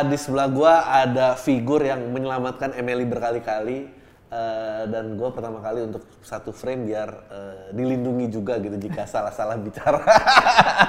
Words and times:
Uh, 0.00 0.04
di 0.08 0.16
sebelah 0.16 0.48
gua 0.48 0.74
ada 0.88 1.36
figur 1.36 1.84
yang 1.84 2.00
menyelamatkan 2.08 2.72
Emily 2.72 3.04
berkali-kali 3.04 3.92
uh, 4.32 4.88
dan 4.88 5.14
gua 5.20 5.28
pertama 5.30 5.60
kali 5.60 5.84
untuk 5.84 6.02
satu 6.24 6.50
frame 6.50 6.88
biar 6.88 7.08
uh, 7.28 7.64
dilindungi 7.76 8.32
juga 8.32 8.56
gitu 8.58 8.76
jika 8.80 9.04
salah-salah 9.04 9.60
bicara. 9.60 10.00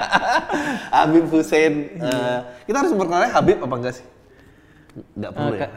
Habib 0.96 1.28
Hussein. 1.28 1.96
Uh, 2.00 2.40
kita 2.64 2.76
harus 2.80 2.90
memperkenalkan 2.96 3.30
Habib 3.36 3.58
apa 3.60 3.74
enggak 3.76 3.94
sih? 4.00 4.06
Enggak 5.16 5.32
perlu 5.36 5.54
ya. 5.56 5.68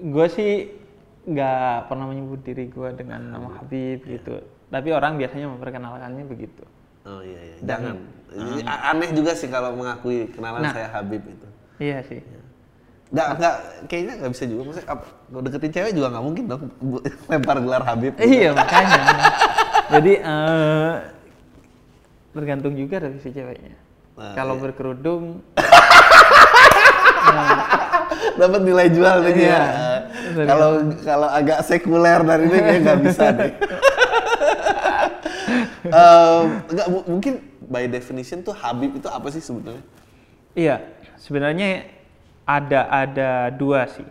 Gue 0.00 0.26
sih 0.32 0.52
nggak 1.20 1.92
pernah 1.92 2.06
menyebut 2.08 2.40
diri 2.40 2.64
gue 2.70 2.88
dengan 2.96 3.20
nama 3.20 3.48
Habib 3.60 4.06
gitu. 4.06 4.40
Tapi 4.70 4.88
orang 4.94 5.18
biasanya 5.18 5.50
memperkenalkannya 5.50 6.24
begitu. 6.24 6.62
Oh 7.04 7.24
iya, 7.24 7.40
iya. 7.42 7.56
jangan. 7.64 7.96
Jadi, 8.30 8.62
Aneh 8.68 9.10
juga 9.16 9.32
sih 9.34 9.48
kalau 9.50 9.74
mengakui 9.74 10.30
kenalan 10.30 10.62
Nah. 10.62 10.72
saya 10.72 10.88
Habib 10.94 11.24
itu. 11.26 11.46
Iya 11.80 12.04
sih. 12.04 12.20
Nggak, 13.10 13.28
nggak, 13.36 13.54
kayaknya 13.86 14.14
nggak 14.18 14.32
bisa 14.32 14.44
juga. 14.46 14.60
Maksudnya, 14.64 14.86
apa, 14.88 15.04
deketin 15.42 15.72
cewek 15.72 15.92
juga 15.92 16.06
nggak 16.08 16.24
mungkin 16.24 16.44
dong 16.46 16.62
lempar 17.30 17.56
gelar 17.58 17.82
Habib. 17.82 18.14
gitu. 18.14 18.22
Iya 18.22 18.50
makanya. 18.52 19.00
Jadi 19.90 20.12
eh, 20.16 20.92
tergantung 22.30 22.74
juga 22.74 22.96
dari 23.00 23.18
si 23.18 23.28
ceweknya. 23.28 23.74
Nah, 24.14 24.34
Kalau 24.34 24.54
iya. 24.54 24.62
berkerudung, 24.62 25.24
Dapat 28.32 28.60
nilai 28.62 28.88
jual 28.88 29.16
nih 29.22 29.34
Iya. 29.36 29.48
ya. 29.48 29.64
Kalau 30.44 30.70
kalau 31.00 31.28
agak 31.28 31.62
sekuler 31.62 32.20
dari 32.20 32.44
ini 32.44 32.58
kayaknya 32.58 32.80
nggak 32.84 33.00
bisa 33.02 33.24
deh. 33.36 33.52
Em, 35.82 36.44
nggak, 36.68 36.86
mu- 36.88 37.06
mungkin 37.08 37.34
by 37.62 37.86
definition 37.86 38.40
tuh 38.40 38.52
Habib 38.52 38.94
itu 38.94 39.06
apa 39.06 39.26
sih 39.28 39.40
sebetulnya? 39.40 39.82
iya 40.52 40.82
sebenarnya 41.16 41.86
ada 42.50 42.80
ada 42.90 43.30
dua 43.54 43.86
sih. 43.86 44.08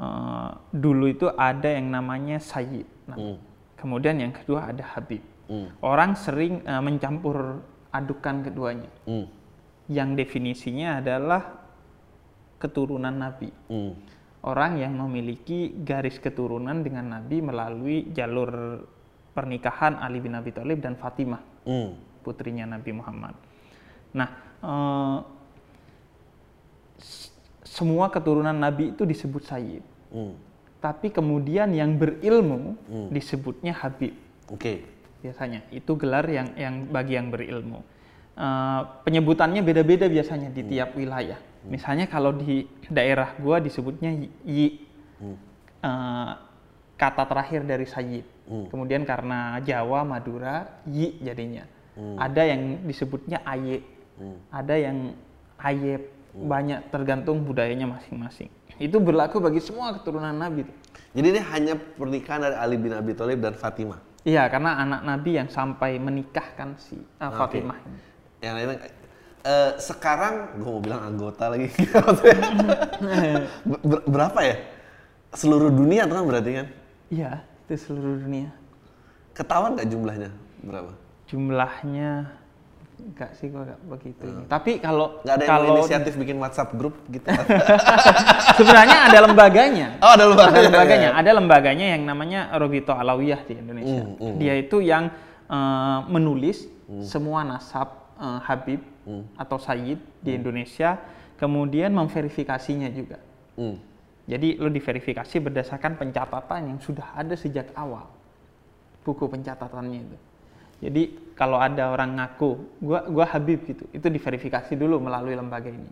Eh, 0.00 0.50
dulu 0.72 1.12
itu 1.12 1.28
ada 1.28 1.68
yang 1.68 1.92
namanya 1.92 2.40
Sayyid. 2.40 2.88
Nah, 3.04 3.16
Hmm. 3.16 3.36
Kemudian 3.76 4.16
yang 4.16 4.32
kedua 4.32 4.72
ada 4.72 4.84
Habib. 4.92 5.20
Hmm. 5.44 5.68
Orang 5.80 6.16
sering 6.16 6.64
eh, 6.64 6.80
mencampur 6.80 7.60
adukan 7.92 8.40
keduanya. 8.40 8.88
Hmm. 9.04 9.28
Yang 9.90 10.08
definisinya 10.24 11.00
adalah 11.00 11.42
keturunan 12.56 13.12
Nabi. 13.12 13.50
Hmm. 13.68 13.92
orang 14.40 14.80
yang 14.80 14.96
memiliki 14.96 15.68
garis 15.84 16.16
keturunan 16.16 16.80
dengan 16.80 17.12
Nabi 17.12 17.44
melalui 17.44 18.08
jalur 18.08 18.80
pernikahan 19.36 20.00
Ali 20.00 20.16
bin 20.16 20.32
Abi 20.32 20.48
Thalib 20.48 20.80
dan 20.80 20.96
Fatimah, 20.96 21.44
Hmm. 21.68 21.92
putrinya 22.24 22.64
Nabi 22.64 22.88
Muhammad. 22.88 23.36
Nah, 24.16 24.28
s- 24.64 25.39
semua 27.64 28.10
keturunan 28.10 28.54
Nabi 28.54 28.92
itu 28.92 29.06
disebut 29.06 29.46
Sayyid. 29.46 29.84
Hmm. 30.10 30.34
Tapi 30.80 31.12
kemudian 31.12 31.76
yang 31.76 32.00
berilmu 32.00 32.72
disebutnya 33.12 33.76
Habib 33.76 34.16
Oke. 34.48 34.80
biasanya. 35.20 35.60
Itu 35.68 35.92
gelar 36.00 36.24
yang 36.24 36.56
yang 36.56 36.88
bagi 36.88 37.20
yang 37.20 37.28
berilmu. 37.28 37.84
Eh, 38.40 38.80
penyebutannya 39.04 39.60
beda-beda 39.60 40.08
biasanya 40.08 40.48
di 40.48 40.64
tiap 40.64 40.96
wilayah. 40.96 41.36
Misalnya 41.68 42.08
kalau 42.08 42.32
di 42.32 42.64
daerah 42.88 43.36
gua 43.36 43.60
disebutnya 43.60 44.08
yi, 44.08 44.28
yi. 44.48 44.66
Eh, 45.84 46.30
kata 46.96 47.22
terakhir 47.28 47.68
dari 47.68 47.84
sayyid. 47.84 48.24
Kemudian 48.72 49.06
karena 49.06 49.60
Jawa, 49.62 50.02
Madura, 50.02 50.82
yi 50.88 51.20
jadinya. 51.20 51.68
Ada 52.16 52.56
yang 52.56 52.88
disebutnya 52.88 53.44
aye. 53.44 53.84
Ada 54.48 54.74
yang 54.80 55.12
ayep. 55.60 56.02
Banyak 56.30 56.94
tergantung 56.94 57.42
budayanya 57.42 57.90
masing-masing. 57.90 58.48
Itu 58.80 59.02
berlaku 59.02 59.42
bagi 59.42 59.58
semua 59.60 59.92
keturunan 59.98 60.32
Nabi. 60.32 60.64
Jadi 61.10 61.26
ini 61.26 61.40
hanya 61.42 61.74
pernikahan 61.74 62.46
dari 62.46 62.56
Ali 62.56 62.78
bin 62.78 62.94
Abi 62.94 63.12
Thalib 63.18 63.42
dan 63.42 63.58
Fatimah. 63.58 63.98
Iya, 64.22 64.46
karena 64.52 64.78
anak 64.78 65.00
Nabi 65.02 65.30
yang 65.42 65.48
sampai 65.50 65.98
menikahkan 65.98 66.76
si 66.78 66.96
uh, 66.96 67.32
Fatimah. 67.34 67.76
ini. 67.82 67.98
Yang 68.40 68.54
lainnya 68.56 68.76
eh, 69.44 69.70
sekarang 69.80 70.34
gue 70.60 70.70
mau 70.70 70.80
bilang 70.80 71.02
anggota 71.02 71.50
lagi. 71.50 71.68
Ber- 73.84 74.04
berapa 74.06 74.40
ya? 74.44 74.56
Seluruh 75.34 75.70
dunia 75.72 76.04
tuh 76.06 76.14
kan 76.20 76.24
berarti 76.26 76.50
kan? 76.62 76.66
Iya, 77.10 77.30
itu 77.66 77.74
seluruh 77.90 78.16
dunia. 78.22 78.50
Ketahuan 79.34 79.74
nggak 79.78 79.88
jumlahnya 79.88 80.30
berapa? 80.62 80.92
Jumlahnya 81.30 82.10
enggak 83.00 83.30
sih 83.40 83.48
gua 83.48 83.64
enggak 83.64 83.80
begitu. 83.88 84.22
ini. 84.28 84.44
Tapi 84.46 84.72
kalau 84.78 85.20
Nggak 85.24 85.34
ada 85.34 85.44
yang 85.44 85.52
kalau 85.56 85.68
inisiatif 85.80 86.12
bikin 86.20 86.36
WhatsApp 86.36 86.70
grup 86.76 86.94
gitu? 87.08 87.26
sebenarnya 88.58 88.98
ada 89.08 89.18
lembaganya. 89.24 89.88
oh 90.04 90.10
ada 90.12 90.24
lupa. 90.28 90.42
Ada 90.52 90.60
lembaganya, 90.68 91.08
ada 91.16 91.30
lembaganya 91.34 91.86
yang 91.96 92.02
namanya 92.04 92.40
Robito 92.60 92.92
Alawiyah 92.92 93.40
di 93.48 93.54
Indonesia. 93.56 94.02
Hmm, 94.04 94.16
hmm. 94.20 94.36
Dia 94.36 94.54
itu 94.60 94.78
yang 94.84 95.08
eh, 95.48 95.98
menulis 96.12 96.68
semua 97.02 97.42
nasab 97.42 98.12
eh, 98.20 98.40
Habib 98.44 98.80
Hmm. 99.00 99.24
atau 99.32 99.56
Sayyid 99.56 99.96
di 100.20 100.36
Indonesia, 100.36 101.00
kemudian 101.40 101.88
memverifikasinya 101.96 102.92
juga. 102.92 103.16
Hmm. 103.56 103.80
Jadi 104.28 104.60
lo 104.60 104.68
diverifikasi 104.68 105.34
berdasarkan 105.40 105.96
pencatatan 105.96 106.60
yang 106.70 106.78
sudah 106.78 107.16
ada 107.16 107.32
sejak 107.34 107.72
awal 107.74 108.06
buku 109.00 109.24
pencatatannya 109.24 109.98
itu. 110.04 110.18
Jadi 110.84 111.02
kalau 111.40 111.56
ada 111.56 111.88
orang 111.88 112.20
ngaku 112.20 112.50
gua 112.84 113.00
gua 113.08 113.24
Habib 113.24 113.64
gitu, 113.64 113.88
itu 113.96 114.06
diverifikasi 114.12 114.76
dulu 114.76 115.00
melalui 115.00 115.32
lembaga 115.32 115.72
ini. 115.72 115.88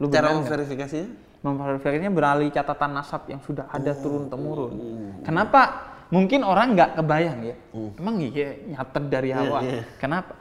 Lu 0.00 0.08
Cara 0.08 0.32
memverifikasinya? 0.32 1.36
Memverifikasinya 1.44 2.08
melalui 2.08 2.48
catatan 2.48 2.96
nasab 2.96 3.28
yang 3.28 3.44
sudah 3.44 3.68
ada 3.68 3.92
turun 3.92 4.32
temurun. 4.32 4.72
Kenapa? 5.20 5.92
Mungkin 6.08 6.40
orang 6.42 6.72
nggak 6.72 6.96
kebayang 6.96 7.40
ya. 7.44 7.56
Emang 8.00 8.24
iya 8.24 8.56
nyatet 8.72 9.04
dari 9.12 9.30
awal. 9.36 9.62
iya. 9.68 9.84
Kenapa? 10.00 10.40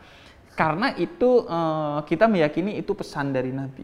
Karena 0.55 0.95
itu 0.95 1.43
eh, 1.43 1.99
kita 2.07 2.31
meyakini 2.31 2.79
itu 2.79 2.95
pesan 2.95 3.35
dari 3.35 3.51
Nabi. 3.51 3.83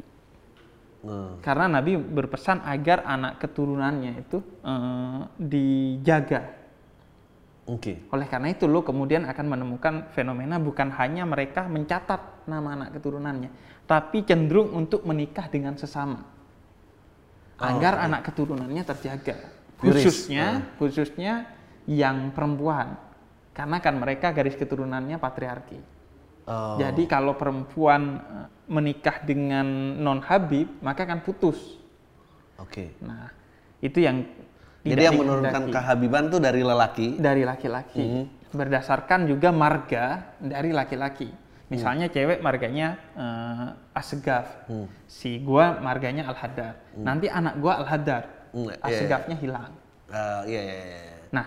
Hmm. 1.03 1.37
Karena 1.43 1.77
Nabi 1.77 1.99
berpesan 1.99 2.63
agar 2.63 3.03
anak 3.03 3.43
keturunannya 3.43 4.11
itu 4.23 4.39
eh, 4.63 5.19
dijaga. 5.35 6.54
Oke. 7.65 8.05
Oleh 8.13 8.29
karena 8.29 8.53
itu 8.53 8.69
lo 8.69 8.85
kemudian 8.85 9.25
akan 9.25 9.45
menemukan 9.49 9.93
fenomena 10.13 10.61
bukan 10.61 10.93
hanya 11.01 11.25
mereka 11.25 11.65
mencatat 11.65 12.45
nama 12.45 12.77
anak 12.77 12.89
keturunannya, 13.01 13.49
tapi 13.89 14.21
cenderung 14.21 14.69
untuk 14.77 15.01
menikah 15.01 15.49
dengan 15.49 15.73
sesama. 15.73 16.21
Agar 17.57 18.05
anak 18.05 18.21
keturunannya 18.29 18.83
terjaga. 18.85 19.35
Khususnya 19.81 20.77
khususnya 20.77 21.49
yang 21.89 22.29
perempuan. 22.37 23.01
Karena 23.55 23.79
kan 23.79 23.95
mereka 23.97 24.35
garis 24.35 24.59
keturunannya 24.59 25.15
patriarki. 25.17 25.79
Oh. 26.45 26.77
Jadi 26.77 27.09
kalau 27.09 27.33
perempuan 27.33 28.21
eh, 28.21 28.47
menikah 28.69 29.25
dengan 29.25 29.65
non 29.97 30.21
Habib, 30.21 30.69
maka 30.85 31.07
akan 31.07 31.25
putus. 31.25 31.81
Oke. 32.61 32.93
Nah, 33.01 33.31
itu 33.81 34.03
yang 34.03 34.21
Jadi 34.85 35.01
yang 35.01 35.17
menurunkan 35.17 35.73
kehabiban 35.73 36.29
tuh 36.29 36.37
dari 36.37 36.61
lelaki. 36.61 37.17
dari 37.17 37.41
laki-laki. 37.41 38.29
Berdasarkan 38.53 39.25
juga 39.25 39.49
marga 39.49 40.37
dari 40.37 40.69
laki-laki. 40.69 41.27
Misalnya 41.65 42.13
cewek 42.13 42.45
marganya 42.45 42.93
eh, 43.17 43.97
Asgaf. 43.97 44.69
Si 45.09 45.41
gua 45.41 45.81
marganya 45.81 46.29
Al-Haddad. 46.29 47.01
Nanti 47.01 47.25
anak 47.25 47.57
gua 47.57 47.81
Al-Haddad. 47.81 48.23
Hmm, 48.53 48.69
iya, 48.71 48.77
Asgafnya 48.79 49.35
hilang. 49.41 49.73
Eh, 50.07 50.41
iya, 50.53 50.61
iya, 50.61 50.77
iya. 50.85 51.17
Nah, 51.33 51.45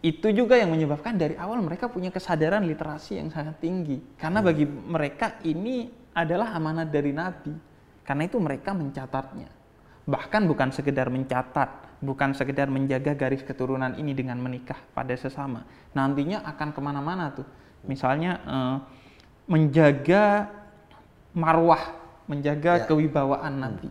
itu 0.00 0.30
juga 0.30 0.54
yang 0.54 0.70
menyebabkan 0.70 1.18
dari 1.18 1.34
awal 1.34 1.58
mereka 1.60 1.90
punya 1.90 2.14
kesadaran 2.14 2.62
literasi 2.62 3.18
yang 3.18 3.28
sangat 3.34 3.58
tinggi. 3.58 4.14
Karena 4.14 4.38
bagi 4.38 4.64
mereka 4.64 5.42
ini 5.42 5.90
adalah 6.14 6.54
amanat 6.54 6.88
dari 6.88 7.10
Nabi. 7.10 7.52
Karena 8.06 8.22
itu 8.24 8.38
mereka 8.38 8.70
mencatatnya. 8.70 9.50
Bahkan 10.06 10.46
bukan 10.46 10.70
sekedar 10.70 11.10
mencatat, 11.10 11.98
bukan 11.98 12.30
sekedar 12.30 12.70
menjaga 12.70 13.18
garis 13.18 13.42
keturunan 13.42 13.98
ini 13.98 14.14
dengan 14.14 14.38
menikah 14.38 14.78
pada 14.94 15.10
sesama. 15.18 15.66
Nantinya 15.98 16.46
akan 16.46 16.70
ke 16.70 16.80
mana-mana 16.80 17.34
tuh. 17.34 17.46
Misalnya 17.90 18.38
eh, 18.46 18.76
menjaga 19.50 20.46
marwah, 21.34 21.90
menjaga 22.30 22.82
Ya. 22.82 22.86
kewibawaan 22.86 23.54
Nabi. 23.58 23.90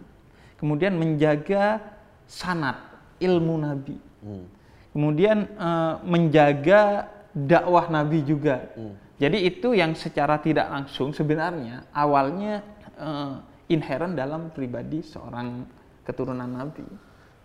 Kemudian 0.56 0.96
menjaga 0.96 1.84
sanat, 2.24 2.80
ilmu 3.20 3.60
Nabi. 3.60 4.00
Hmm. 4.24 4.48
Kemudian 4.96 5.52
eh, 5.52 5.94
menjaga 6.08 7.12
dakwah 7.36 7.92
Nabi 7.92 8.24
juga. 8.24 8.72
Jadi 9.20 9.48
itu 9.48 9.76
yang 9.76 9.92
secara 9.96 10.40
tidak 10.40 10.72
langsung 10.72 11.12
sebenarnya 11.12 11.92
awalnya 11.92 12.64
eh, 12.96 13.36
inherent 13.68 14.16
dalam 14.16 14.48
pribadi 14.56 15.04
seorang 15.04 15.68
keturunan 16.06 16.48
Nabi. 16.48 16.86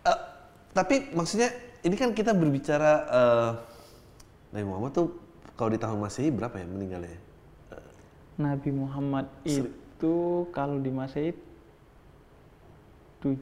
Eh, 0.04 0.18
tapi 0.76 1.10
maksudnya 1.16 1.50
ini 1.82 1.96
kan 1.96 2.12
kita 2.12 2.36
berbicara 2.36 2.92
eh, 3.08 3.50
Nabi 4.54 4.64
Muhammad 4.68 4.92
tuh 4.92 5.08
kalau 5.56 5.70
di 5.72 5.80
tahun 5.80 5.98
Masehi 5.98 6.30
berapa 6.30 6.54
ya 6.60 6.66
meninggalnya? 6.68 7.18
Nabi 8.40 8.70
Muhammad 8.72 9.28
itu 9.44 10.48
kalau 10.52 10.80
di 10.80 10.88
Masehi 10.88 11.32
Tu- 13.20 13.36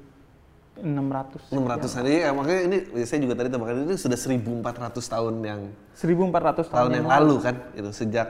600 0.78 1.50
600 1.50 1.98
an 1.98 2.04
ini, 2.06 2.18
eh, 2.22 2.30
makanya 2.30 2.60
ini 2.70 2.76
saya 3.02 3.18
juga 3.18 3.34
tadi 3.34 3.50
tebakan 3.50 3.82
ini 3.82 3.98
sudah 3.98 4.14
1400 4.14 5.10
tahun 5.10 5.34
yang 5.42 5.60
1400 5.90 6.70
tahun, 6.70 6.70
tahun 6.70 6.90
yang 7.02 7.08
lalu 7.10 7.34
kan 7.42 7.56
itu 7.74 7.90
sejak 7.90 8.28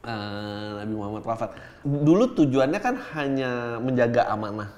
eh, 0.00 0.68
Nabi 0.80 0.94
Muhammad 0.96 1.22
wafat. 1.28 1.52
Dulu 1.84 2.32
tujuannya 2.40 2.80
kan 2.80 2.96
hanya 3.20 3.76
menjaga 3.84 4.32
amanah. 4.32 4.72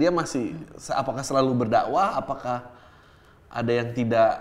Dia 0.00 0.08
masih 0.08 0.56
apakah 0.96 1.20
selalu 1.20 1.66
berdakwah? 1.66 2.16
Apakah 2.16 2.72
ada 3.52 3.68
yang 3.68 3.92
tidak 3.92 4.40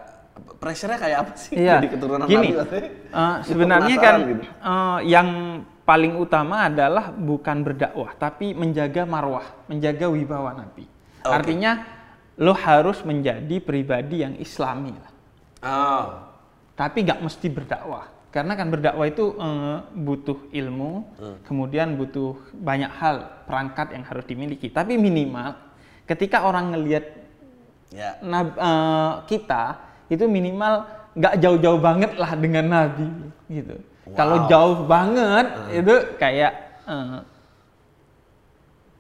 pressure-nya 0.64 0.96
kayak 0.96 1.18
apa 1.28 1.32
sih 1.36 1.60
Iya. 1.60 1.84
jadi 1.84 1.88
keturunan 1.92 2.26
Gini, 2.32 2.56
Nabi 2.56 2.80
Itu 3.44 3.48
sebenarnya 3.52 3.96
kan 4.00 4.16
gitu. 4.24 4.44
eh, 4.48 5.00
yang 5.12 5.30
paling 5.84 6.14
utama 6.16 6.70
adalah 6.70 7.10
bukan 7.12 7.66
berdakwah, 7.66 8.14
tapi 8.16 8.54
menjaga 8.54 9.04
marwah, 9.10 9.44
menjaga 9.66 10.06
wibawa 10.08 10.54
Nabi. 10.54 10.86
Oke. 11.26 11.34
Artinya 11.34 11.72
lo 12.40 12.54
harus 12.56 13.02
menjadi 13.04 13.58
pribadi 13.60 14.22
yang 14.24 14.38
Islami 14.38 14.94
lah. 14.96 15.12
Oh. 15.66 16.06
Tapi 16.78 17.04
nggak 17.04 17.20
mesti 17.20 17.48
berdakwah, 17.52 18.08
karena 18.30 18.54
kan 18.54 18.70
berdakwah 18.70 19.08
itu 19.10 19.34
eh, 19.36 19.78
butuh 19.98 20.38
ilmu, 20.54 20.92
kemudian 21.46 21.98
butuh 21.98 22.38
banyak 22.54 22.92
hal 22.94 23.46
perangkat 23.50 23.98
yang 23.98 24.06
harus 24.06 24.26
dimiliki. 24.26 24.70
Tapi 24.70 24.96
minimal 24.96 25.58
ketika 26.06 26.46
orang 26.46 26.74
ngelihat 26.74 27.06
Ya. 27.90 28.22
nab- 28.22 28.54
eh, 28.54 29.14
kita 29.26 29.82
itu 30.14 30.30
minimal 30.30 30.86
nggak 31.18 31.42
jauh-jauh 31.42 31.82
banget 31.82 32.14
lah 32.22 32.38
dengan 32.38 32.66
Nabi 32.70 33.10
gitu. 33.50 33.82
Kalau 34.14 34.46
jauh 34.46 34.86
banget 34.86 35.46
itu 35.74 35.96
kayak 36.22 36.54
eh, 36.86 37.18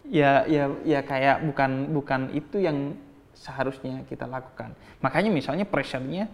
ya 0.09 0.41
ya 0.49 0.63
ya 0.81 0.99
kayak 1.05 1.45
bukan 1.45 1.71
bukan 1.93 2.21
itu 2.33 2.57
yang 2.65 2.97
seharusnya 3.37 4.01
kita 4.09 4.25
lakukan. 4.25 4.73
Makanya 4.99 5.29
misalnya 5.29 5.69
pressure-nya 5.69 6.25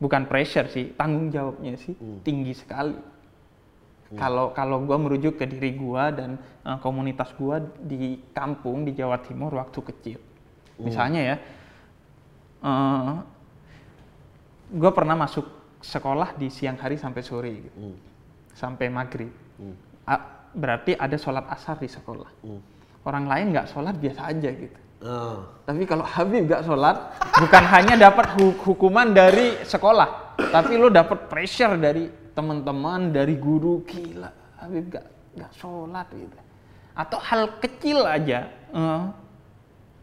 bukan 0.00 0.24
pressure 0.24 0.66
sih, 0.66 0.96
tanggung 0.96 1.28
jawabnya 1.28 1.76
sih 1.76 1.92
tinggi 2.24 2.56
sekali. 2.56 2.96
Kalau 4.10 4.50
kalau 4.50 4.82
gua 4.82 4.98
merujuk 4.98 5.38
ke 5.38 5.46
diri 5.46 5.78
gua 5.78 6.10
dan 6.10 6.34
eh, 6.66 6.78
komunitas 6.82 7.30
gua 7.38 7.62
di 7.78 8.18
kampung 8.34 8.82
di 8.82 8.90
Jawa 8.90 9.22
Timur 9.22 9.54
waktu 9.54 9.78
kecil. 9.78 10.18
Misalnya 10.80 11.20
ya 11.22 11.36
eh 12.60 13.12
gue 14.70 14.90
pernah 14.92 15.16
masuk 15.16 15.46
sekolah 15.80 16.36
di 16.36 16.46
siang 16.46 16.76
hari 16.76 16.94
sampai 16.94 17.22
sore 17.22 17.52
gitu. 17.58 17.78
sampai 18.52 18.86
maghrib. 18.88 19.30
A- 20.06 20.26
berarti 20.52 20.92
ada 20.94 21.16
sholat 21.16 21.46
asar 21.48 21.78
di 21.78 21.88
sekolah. 21.88 22.28
Orang 23.02 23.24
lain 23.26 23.50
nggak 23.50 23.66
sholat 23.68 23.94
biasa 23.96 24.28
aja 24.28 24.50
gitu 24.52 24.78
Oh. 25.00 25.48
tapi 25.64 25.88
kalau 25.88 26.04
Habib 26.04 26.44
nggak 26.44 26.60
sholat 26.60 26.96
bukan 27.32 27.64
hanya 27.72 27.96
dapat 27.96 28.36
hu- 28.36 28.52
hukuman 28.68 29.16
dari 29.16 29.56
sekolah 29.64 30.36
tapi 30.48 30.76
lo 30.76 30.92
dapat 30.92 31.28
pressure 31.28 31.76
dari 31.76 32.08
teman-teman 32.32 33.12
dari 33.12 33.36
guru. 33.36 33.84
Gila 33.84 34.30
Habib 34.60 34.88
nggak 34.88 35.06
nggak 35.36 35.52
sholat 35.56 36.06
gitu. 36.12 36.36
Atau 36.96 37.18
hal 37.20 37.60
kecil 37.60 38.04
aja 38.04 38.48
eh, 38.48 39.02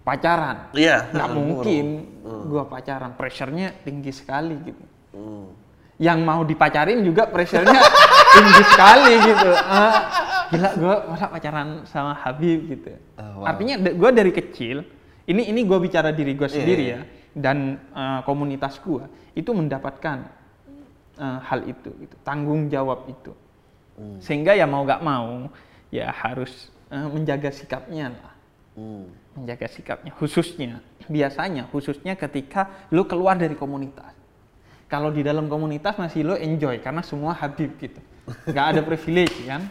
pacaran. 0.05 0.69
Iya. 0.73 1.09
nggak 1.13 1.29
Hmm, 1.29 1.37
mungkin 1.37 1.85
gua 2.47 2.63
pacaran. 2.69 3.13
Pressure-nya 3.17 3.73
tinggi 3.81 4.13
sekali 4.13 4.55
gitu. 4.61 4.83
Hmm. 5.17 5.49
Yang 5.97 6.21
mau 6.21 6.45
dipacarin 6.45 7.01
juga 7.01 7.25
pressure-nya 7.25 7.81
tinggi 8.37 8.63
sekali 8.69 9.13
gitu 9.25 9.49
Ah, 9.49 9.93
gila 10.47 10.69
gua 10.77 10.95
masa 11.09 11.25
pacaran 11.27 11.67
sama 11.89 12.13
Habib 12.13 12.59
gitu 12.69 12.93
Oh, 13.17 13.41
wow. 13.41 13.49
artinya 13.49 13.75
gua 13.93 14.13
dari 14.13 14.29
kecil 14.29 14.85
ini 15.25 15.49
ini 15.49 15.65
gua 15.65 15.81
bicara 15.81 16.13
diri 16.13 16.37
gua 16.37 16.45
sendiri 16.47 16.83
iya. 16.85 16.97
ya 17.01 17.01
dan 17.33 17.57
eh, 17.91 18.19
komunitas 18.23 18.77
gua 18.79 19.09
itu 19.33 19.49
mendapatkan 19.51 20.25
eh, 21.17 21.39
hal 21.43 21.65
itu 21.65 21.89
gitu 21.97 22.15
tanggung 22.21 22.69
jawab 22.69 23.05
itu 23.07 23.33
Hmm. 23.97 24.21
sehingga 24.21 24.53
ya 24.53 24.69
mau 24.69 24.85
nggak 24.85 25.01
mau 25.01 25.49
ya 25.89 26.13
harus 26.13 26.69
eh, 26.93 27.07
menjaga 27.09 27.49
sikapnya 27.49 28.13
lah 28.13 28.33
Hmm. 28.77 29.09
menjaga 29.33 29.65
sikapnya 29.65 30.13
khususnya 30.13 30.85
biasanya 31.09 31.65
khususnya 31.73 32.13
ketika 32.13 32.69
lu 32.93 33.09
keluar 33.09 33.33
dari 33.33 33.57
komunitas 33.57 34.13
kalau 34.87 35.11
di 35.11 35.21
dalam 35.21 35.45
komunitas 35.45 35.95
masih 35.95 36.23
lo 36.23 36.35
enjoy 36.35 36.79
karena 36.79 36.99
semua 37.01 37.31
Habib 37.33 37.75
gitu 37.77 37.99
nggak 38.27 38.65
ada 38.67 38.81
privilege 38.83 39.47
kan 39.47 39.63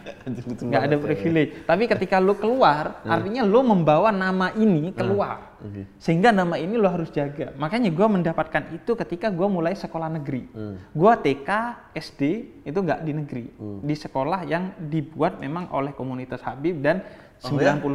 nggak 0.65 0.81
ada 0.83 0.97
ya. 0.97 1.01
privilege 1.03 1.51
tapi 1.61 1.85
ketika 1.85 2.17
lu 2.17 2.33
keluar 2.33 3.05
artinya 3.05 3.45
lo 3.45 3.61
membawa 3.61 4.09
nama 4.09 4.49
ini 4.51 4.89
keluar 4.91 5.53
Oke. 5.57 5.85
sehingga 5.97 6.33
nama 6.33 6.57
ini 6.57 6.73
lo 6.73 6.89
harus 6.89 7.09
jaga 7.09 7.53
makanya 7.53 7.89
gua 7.89 8.09
mendapatkan 8.09 8.73
itu 8.73 8.97
ketika 8.97 9.29
gua 9.29 9.45
mulai 9.47 9.73
sekolah 9.73 10.09
negeri 10.11 10.49
Hmm. 10.49 10.73
gua 10.89 11.13
TK 11.15 11.49
SD 11.93 12.21
itu 12.65 12.77
nggak 12.77 12.99
di 13.01 13.13
negeri 13.13 13.45
di 13.79 13.93
sekolah 13.95 14.41
yang 14.43 14.73
dibuat 14.79 15.37
memang 15.37 15.69
oleh 15.69 15.93
komunitas 15.93 16.41
Habib 16.41 16.81
dan 16.81 17.05
Oh, 17.37 17.53
ya? 17.53 17.77
90% 17.77 17.85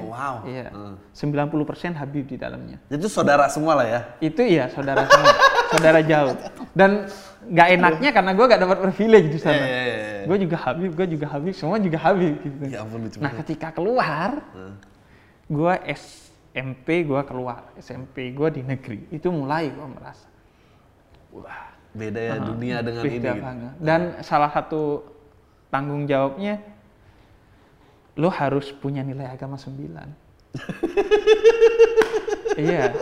Oh, 0.00 0.08
wow. 0.08 0.34
iya 0.48 0.72
Hmm. 0.72 0.96
90% 1.12 1.92
Habib 1.92 2.24
di 2.24 2.40
dalamnya 2.40 2.80
Itu 2.88 3.12
saudara 3.12 3.44
semua 3.46 3.76
lah 3.76 3.84
ya. 3.84 4.00
itu 4.24 4.40
iya 4.40 4.72
saudara 4.72 5.04
semua 5.04 5.36
saudara 5.72 6.00
jauh. 6.02 6.34
Dan 6.72 7.10
nggak 7.46 7.68
enaknya 7.78 8.10
karena 8.10 8.30
gue 8.34 8.44
nggak 8.50 8.62
dapat 8.62 8.78
privilege 8.90 9.28
di 9.30 9.38
sana. 9.38 9.54
Iya, 9.54 9.66
iya, 9.66 9.84
iya, 9.86 10.22
gue 10.26 10.36
juga 10.42 10.56
Habib 10.58 10.90
gue 10.98 11.06
juga 11.14 11.26
Habib 11.30 11.54
semua 11.54 11.78
juga 11.78 11.98
Habib 12.02 12.34
gitu. 12.42 12.56
Ya 12.66 12.82
ampun 12.82 13.06
lucu 13.06 13.16
nah 13.22 13.30
ketika 13.30 13.70
keluar 13.70 14.42
gue 15.46 15.74
SMP 15.94 17.06
gue 17.06 17.20
keluar 17.22 17.70
SMP 17.78 18.34
gue 18.34 18.48
di 18.50 18.62
negeri 18.66 19.06
itu 19.14 19.30
mulai 19.30 19.70
gue 19.70 19.86
merasa 19.86 20.26
wah 21.30 21.70
Beda 21.96 22.20
ya 22.20 22.36
dunia 22.42 22.84
dengan 22.84 23.02
beda 23.08 23.30
ini. 23.32 23.40
gitu. 23.40 23.80
dan 23.80 24.00
salah 24.20 24.50
satu 24.52 25.00
tanggung 25.72 26.04
jawabnya 26.04 26.60
lo 28.18 28.28
harus 28.28 28.68
punya 28.74 29.00
nilai 29.00 29.30
agama 29.30 29.54
9 29.56 30.25
iya 32.56 32.92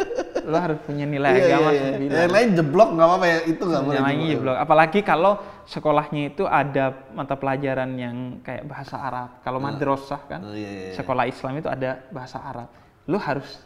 lo 0.44 0.56
harus 0.60 0.76
punya 0.84 1.08
nilai 1.08 1.40
Iya, 1.40 1.56
agama 1.56 1.70
iya, 1.72 1.84
iya. 1.96 2.04
9 2.04 2.20
Yang 2.20 2.32
lain 2.36 2.48
jeblok 2.52 2.88
nggak 2.92 3.06
apa-apa 3.08 3.26
ya. 3.26 3.38
Itu 3.48 3.62
nggak 3.64 3.82
boleh. 3.82 3.94
yang 3.96 4.04
lain 4.04 4.18
jeblok. 4.28 4.56
Apalagi 4.60 5.00
kalau 5.00 5.32
sekolahnya 5.64 6.22
itu 6.28 6.44
ada 6.44 6.84
mata 7.16 7.32
pelajaran 7.32 7.90
yang 7.96 8.16
kayak 8.44 8.68
bahasa 8.68 9.00
Arab. 9.00 9.40
Kalau 9.40 9.56
madrasah 9.56 10.20
kan, 10.28 10.40
Oh, 10.44 10.52
iya, 10.52 10.68
iya, 10.68 10.84
iya. 10.92 10.94
sekolah 11.00 11.24
Islam 11.24 11.52
itu 11.56 11.68
ada 11.72 11.96
bahasa 12.12 12.44
Arab. 12.44 12.68
Lu 13.08 13.16
harus, 13.16 13.56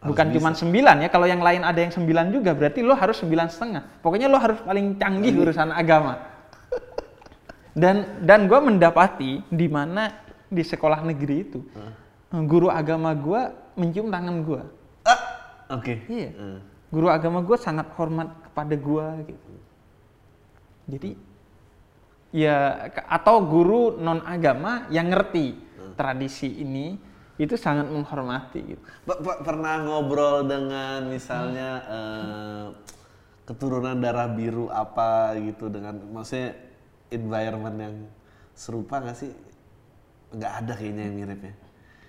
bukan 0.00 0.32
cuma 0.32 0.56
sembilan 0.56 0.96
ya. 1.04 1.08
Kalau 1.12 1.28
yang 1.28 1.44
lain 1.44 1.60
ada 1.60 1.76
yang 1.76 1.92
sembilan 1.92 2.32
juga, 2.32 2.56
berarti 2.56 2.80
lo 2.80 2.96
harus 2.96 3.20
sembilan 3.20 3.46
setengah. 3.52 3.82
Pokoknya 4.00 4.32
lo 4.32 4.40
harus 4.40 4.64
paling 4.64 4.96
canggih 4.96 5.36
urusan 5.36 5.76
agama. 5.76 6.24
Dan 7.74 8.24
dan 8.24 8.48
gue 8.48 8.60
mendapati 8.64 9.44
di 9.50 9.66
mana 9.68 10.08
di 10.48 10.62
sekolah 10.62 11.02
negeri 11.04 11.36
itu 11.42 11.60
guru 12.42 12.66
agama 12.66 13.14
gue 13.14 13.42
mencium 13.78 14.10
tangan 14.10 14.42
gue. 14.42 14.62
Ah, 15.06 15.20
Oke. 15.78 16.02
Iya. 16.10 16.30
Hmm. 16.34 16.58
Guru 16.90 17.06
agama 17.06 17.38
gue 17.46 17.54
sangat 17.54 17.86
hormat 17.94 18.34
kepada 18.50 18.74
gue 18.74 19.06
gitu. 19.30 19.52
Jadi 20.90 21.10
ya 22.34 22.90
atau 23.06 23.38
guru 23.46 23.94
non 24.02 24.20
agama 24.26 24.90
yang 24.90 25.06
ngerti 25.14 25.54
tradisi 25.94 26.50
ini 26.50 26.98
itu 27.38 27.54
sangat 27.58 27.90
menghormati 27.90 28.60
gitu. 28.62 28.82
Pak- 29.06 29.20
Pak, 29.22 29.38
pernah 29.42 29.82
ngobrol 29.82 30.46
dengan 30.46 31.06
misalnya 31.10 31.70
eh, 31.86 32.64
keturunan 33.46 33.98
darah 33.98 34.30
biru 34.30 34.70
apa 34.70 35.34
gitu 35.38 35.66
dengan 35.66 35.98
maksudnya 36.14 36.54
environment 37.10 37.76
yang 37.78 37.94
serupa 38.54 39.02
nggak 39.02 39.18
sih? 39.18 39.30
Nggak 40.34 40.52
ada 40.62 40.72
kayaknya 40.78 41.02
yang 41.10 41.16
miripnya. 41.22 41.54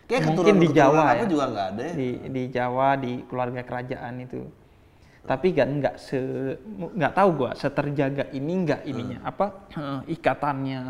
Kayak 0.06 0.38
Mungkin 0.38 0.56
di 0.62 0.70
Jawa 0.70 1.02
apa 1.02 1.16
ya. 1.18 1.26
juga 1.26 1.46
nggak 1.50 1.68
ada 1.74 1.82
ya. 1.82 1.94
Di 1.98 2.10
di 2.30 2.44
Jawa 2.54 2.88
di 2.94 3.12
keluarga 3.26 3.62
kerajaan 3.66 4.14
itu. 4.22 4.42
Tapi 5.26 5.48
kan 5.58 5.70
nggak 5.82 5.96
se 5.98 6.20
nggak 6.70 7.14
tahu 7.18 7.30
gua 7.34 7.52
seterjaga 7.58 8.30
ini 8.38 8.54
nggak 8.62 8.82
ininya 8.86 9.20
apa 9.26 9.46
eh, 9.74 10.02
ikatannya. 10.22 10.82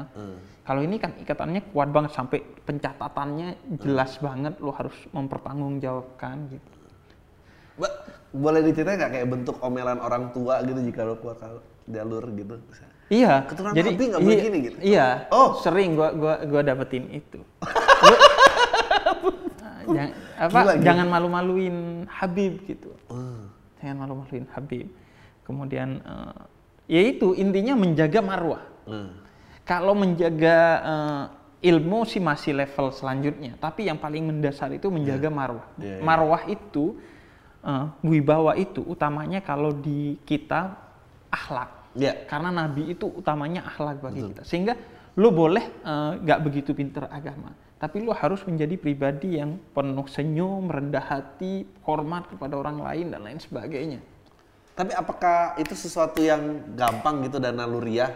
Kalau 0.65 0.81
ini 0.83 0.99
kan 0.99 1.15
ikatannya 1.15 1.71
kuat 1.71 1.93
banget 1.95 2.11
sampai 2.11 2.43
pencatatannya 2.43 3.79
jelas 3.79 4.19
banget 4.19 4.59
lo 4.59 4.75
harus 4.75 4.97
mempertanggungjawabkan 5.15 6.35
gitu. 6.51 6.71
Mbak, 7.79 7.93
boleh 8.35 8.61
diceritain 8.67 8.99
nggak 8.99 9.11
kayak 9.15 9.27
bentuk 9.31 9.55
omelan 9.63 9.99
orang 10.03 10.35
tua 10.35 10.59
gitu 10.67 10.79
jika 10.83 11.07
lo 11.07 11.15
keluar 11.23 11.39
jalur 11.87 12.23
gitu? 12.35 12.55
Iya. 13.07 13.45
Keturunan 13.45 13.73
jadi 13.77 13.89
nggak 13.93 14.21
boleh 14.25 14.35
iya, 14.35 14.43
gini 14.43 14.57
gitu? 14.65 14.77
Iya. 14.81 15.07
Oh. 15.29 15.61
Sering 15.61 15.93
gua 15.93 16.11
gua 16.11 16.41
gua 16.43 16.61
dapetin 16.65 17.07
itu. 17.13 17.39
Jangan, 19.93 20.11
apa? 20.45 20.59
Gila, 20.59 20.73
gila. 20.73 20.85
Jangan 20.85 21.07
malu-maluin 21.11 21.77
Habib 22.09 22.53
gitu. 22.65 22.91
Hmm. 23.11 23.51
Jangan 23.79 23.97
malu-maluin 24.01 24.45
Habib. 24.55 24.87
Kemudian 25.45 26.01
eh, 26.01 26.41
ya 26.89 27.01
itu 27.05 27.37
intinya 27.37 27.77
menjaga 27.77 28.19
marwah. 28.25 28.63
Hmm. 28.89 29.13
Kalau 29.65 29.93
menjaga 29.93 30.57
eh, 30.81 31.23
ilmu 31.73 32.05
sih 32.05 32.21
masih 32.21 32.53
level 32.53 32.93
selanjutnya, 32.93 33.57
tapi 33.57 33.89
yang 33.89 33.97
paling 33.97 34.29
mendasar 34.29 34.69
itu 34.73 34.93
menjaga 34.93 35.29
marwah. 35.33 35.65
Iya, 35.81 35.97
iya. 35.97 36.03
Marwah 36.05 36.41
itu 36.45 36.97
eh, 37.65 37.85
wibawa 38.05 38.53
itu 38.57 38.81
utamanya 38.85 39.41
kalau 39.41 39.73
di 39.73 40.17
kita 40.25 40.77
akhlak. 41.33 41.93
Ya. 41.95 42.27
Karena 42.27 42.51
Nabi 42.51 42.91
itu 42.91 43.07
utamanya 43.07 43.65
akhlak 43.65 44.03
bagi 44.03 44.21
kita. 44.33 44.43
Sehingga 44.43 44.75
lu 45.15 45.31
boleh 45.31 45.63
eh, 45.63 46.11
nggak 46.21 46.39
begitu 46.43 46.75
pinter 46.75 47.07
agama, 47.07 47.55
tapi 47.75 47.99
lu 47.99 48.15
harus 48.15 48.39
menjadi 48.47 48.79
pribadi 48.79 49.35
yang 49.35 49.59
penuh 49.75 50.07
senyum, 50.07 50.71
rendah 50.71 51.03
hati, 51.03 51.67
hormat 51.83 52.31
kepada 52.31 52.55
orang 52.55 52.79
lain 52.79 53.11
dan 53.11 53.21
lain 53.27 53.39
sebagainya. 53.39 53.99
Tapi 54.75 54.91
apakah 54.95 55.55
itu 55.59 55.75
sesuatu 55.75 56.19
yang 56.23 56.63
gampang 56.75 57.23
gitu 57.27 57.39
dan 57.39 57.59
naluriah? 57.59 58.11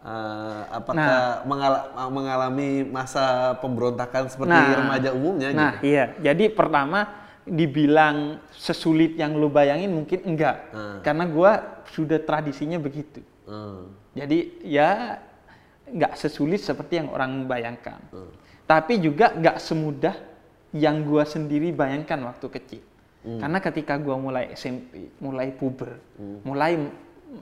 Eh, 0.00 0.62
apakah 0.72 1.44
mengala- 1.44 1.92
mengalami 2.08 2.88
masa 2.88 3.52
pemberontakan 3.60 4.32
seperti 4.32 4.56
remaja 4.72 5.12
umumnya 5.12 5.52
Nah, 5.52 5.76
gitu? 5.76 5.92
iya. 5.92 6.04
Jadi 6.24 6.48
pertama 6.48 7.04
dibilang 7.44 8.40
sesulit 8.48 9.12
yang 9.20 9.36
lu 9.36 9.52
bayangin 9.52 9.92
mungkin 9.92 10.24
enggak. 10.24 10.56
Hmm. 10.72 10.98
Karena 11.04 11.24
gua 11.28 11.84
sudah 11.92 12.16
tradisinya 12.16 12.80
begitu. 12.80 13.20
Hmm. 13.44 13.92
Jadi 14.16 14.64
ya 14.64 15.20
nggak 15.84 16.16
sesulit 16.16 16.64
seperti 16.64 16.96
yang 16.96 17.12
orang 17.12 17.44
bayangkan. 17.44 18.00
Hmm. 18.08 18.32
Tapi 18.70 19.02
juga 19.02 19.34
nggak 19.34 19.58
semudah 19.58 20.14
yang 20.70 21.02
gua 21.02 21.26
sendiri 21.26 21.74
bayangkan 21.74 22.22
waktu 22.22 22.46
kecil. 22.54 22.82
Karena 23.20 23.58
ketika 23.58 23.98
gua 23.98 24.14
mulai 24.14 24.54
SMP, 24.54 25.10
mulai 25.18 25.50
puber, 25.50 25.98
mulai 26.46 26.78
m- 26.78 26.94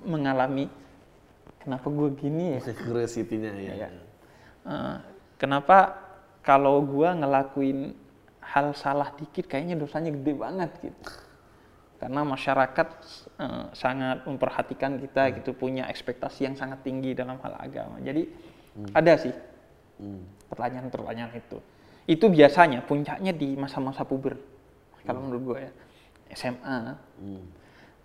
mengalami 0.08 0.72
kenapa 1.60 1.86
gua 1.92 2.08
gini 2.16 2.56
ya? 2.56 2.60
Curiosity-nya 2.64 3.52
ya. 3.60 3.72
Iya. 3.76 3.88
Eh, 4.64 4.96
kenapa 5.36 6.00
kalau 6.40 6.80
gua 6.80 7.12
ngelakuin 7.12 7.92
hal 8.40 8.72
salah 8.72 9.12
dikit 9.12 9.44
kayaknya 9.44 9.76
dosanya 9.76 10.08
gede 10.08 10.32
banget 10.32 10.72
gitu. 10.80 11.02
Karena 12.00 12.24
masyarakat 12.24 12.88
eh, 13.36 13.64
sangat 13.76 14.24
memperhatikan 14.24 14.96
kita 14.96 15.28
gitu, 15.36 15.52
punya 15.52 15.84
ekspektasi 15.92 16.48
yang 16.48 16.56
sangat 16.56 16.80
tinggi 16.82 17.12
dalam 17.12 17.36
hal 17.44 17.54
agama. 17.60 18.00
Jadi 18.00 18.24
ada 18.96 19.14
sih 19.20 19.34
Hmm. 19.98 20.22
pertanyaan-pertanyaan 20.48 21.34
itu. 21.34 21.58
Itu 22.08 22.30
biasanya 22.30 22.80
puncaknya 22.86 23.34
di 23.34 23.52
masa-masa 23.58 24.06
puber. 24.06 24.38
Kalau 25.04 25.20
menurut 25.26 25.42
gue 25.44 25.58
ya, 25.66 25.72
SMA, 26.32 26.78
Hmm. 27.20 27.44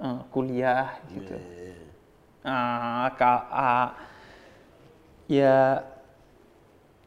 eh, 0.02 0.20
kuliah 0.34 0.98
gitu. 1.14 1.38
Iya, 1.38 1.54
iya, 1.54 1.74
iya. 1.78 1.92
Ah, 2.44 3.08
ka- 3.16 3.48
ah, 3.48 3.90
ya 5.32 5.80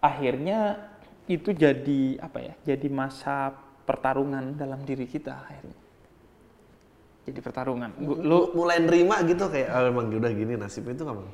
akhirnya 0.00 0.88
itu 1.26 1.50
jadi 1.52 2.16
apa 2.22 2.38
ya? 2.40 2.54
Jadi 2.64 2.86
masa 2.88 3.52
pertarungan 3.84 4.54
dalam 4.54 4.80
diri 4.86 5.04
kita 5.04 5.34
akhirnya. 5.34 5.76
Jadi 7.26 7.38
pertarungan. 7.42 7.90
Gu- 7.98 8.22
Lu 8.22 8.54
mulai 8.54 8.78
nerima 8.78 9.18
gitu 9.26 9.50
kayak 9.50 9.68
oh, 9.74 9.90
emang 9.90 10.06
udah 10.08 10.30
gini 10.30 10.54
nasibnya 10.54 10.94
itu 10.94 11.02
kamu. 11.02 11.26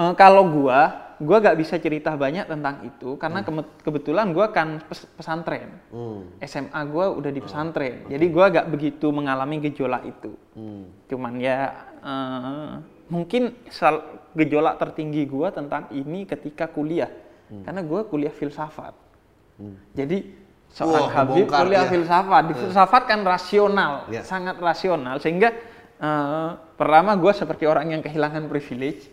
Eh, 0.00 0.12
kalau 0.16 0.48
gua, 0.48 1.09
gua 1.20 1.36
gak 1.38 1.54
bisa 1.54 1.76
cerita 1.76 2.16
banyak 2.16 2.48
tentang 2.48 2.80
itu 2.82 3.14
karena 3.14 3.44
keme- 3.44 3.68
kebetulan 3.80 4.32
gua 4.32 4.48
kan 4.48 4.80
pes- 4.82 5.04
pesantren. 5.12 5.68
Hmm. 5.92 6.24
SMA 6.40 6.80
gua 6.88 7.12
udah 7.12 7.28
di 7.28 7.38
pesantren. 7.38 8.08
Jadi 8.08 8.26
gua 8.28 8.48
gak 8.48 8.66
begitu 8.66 9.12
mengalami 9.12 9.60
gejolak 9.60 10.02
itu. 10.02 10.32
Hmm. 10.56 10.88
Cuman 11.06 11.36
ya 11.36 11.58
eh, 12.00 12.72
mungkin 13.06 13.52
gejolak 14.32 14.78
tertinggi 14.78 15.22
gua 15.24 15.52
tentang 15.52 15.92
ini 15.92 16.24
ketika 16.24 16.66
kuliah. 16.66 17.12
Karena 17.50 17.82
gua 17.82 18.06
kuliah 18.06 18.30
filsafat. 18.30 18.94
Jadi 19.92 20.24
seorang 20.70 21.04
Wah, 21.04 21.12
Habib 21.12 21.44
kebongkar, 21.44 21.60
kuliah 21.66 21.84
ya. 21.84 21.90
filsafat. 21.90 22.42
Di 22.46 22.54
filsafat 22.56 23.02
kan 23.04 23.20
rasional, 23.20 23.92
Ya. 24.08 24.22
sangat 24.22 24.56
rasional 24.56 25.18
sehingga 25.18 25.52
eh, 25.98 26.50
pertama 26.78 27.12
gua 27.12 27.34
seperti 27.34 27.68
orang 27.68 27.90
yang 27.90 28.00
kehilangan 28.00 28.48
privilege 28.48 29.04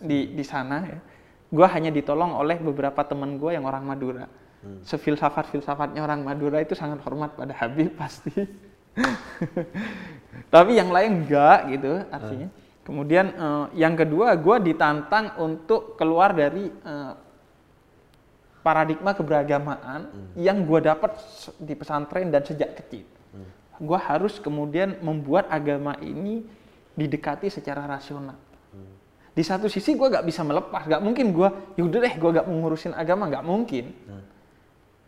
di 0.00 0.32
di 0.32 0.40
sana 0.40 0.88
ya. 0.88 0.98
Gua 1.50 1.66
hanya 1.74 1.90
ditolong 1.90 2.34
oleh 2.34 2.58
beberapa 2.62 3.02
teman 3.02 3.36
gua 3.36 3.54
yang 3.54 3.66
orang 3.66 3.82
Madura. 3.82 4.26
Sefilsafat 4.84 5.48
filsafatnya 5.48 6.04
orang 6.04 6.20
Madura 6.20 6.60
itu 6.60 6.76
sangat 6.76 7.00
hormat 7.02 7.32
pada 7.32 7.56
Habib 7.56 7.96
pasti. 7.96 8.30
Tapi 10.54 10.76
yang 10.76 10.92
lain 10.92 11.24
enggak 11.24 11.58
gitu 11.72 12.04
artinya. 12.12 12.48
Kemudian 12.84 13.26
eh, 13.32 13.64
yang 13.80 13.96
kedua 13.96 14.36
gue 14.36 14.72
ditantang 14.72 15.40
untuk 15.40 15.96
keluar 15.96 16.36
dari 16.36 16.68
eh, 16.68 17.12
paradigma 18.60 19.16
keberagamaan 19.16 20.12
yang 20.36 20.68
gue 20.68 20.80
dapat 20.84 21.16
di 21.56 21.72
pesantren 21.72 22.28
dan 22.28 22.44
sejak 22.44 22.76
kecil. 22.84 23.08
Gue 23.80 23.96
harus 23.96 24.36
kemudian 24.36 25.00
membuat 25.00 25.48
agama 25.48 25.96
ini 26.04 26.44
didekati 26.92 27.48
secara 27.48 27.88
rasional. 27.88 28.36
Di 29.30 29.46
satu 29.46 29.70
sisi 29.70 29.94
gue 29.94 30.08
gak 30.10 30.26
bisa 30.26 30.42
melepas, 30.42 30.90
gak 30.90 31.02
mungkin 31.02 31.30
gue, 31.30 31.48
yaudah 31.78 32.00
deh 32.02 32.14
gue 32.18 32.30
gak 32.34 32.46
mengurusin 32.50 32.92
agama, 32.92 33.30
gak 33.30 33.46
mungkin. 33.46 33.94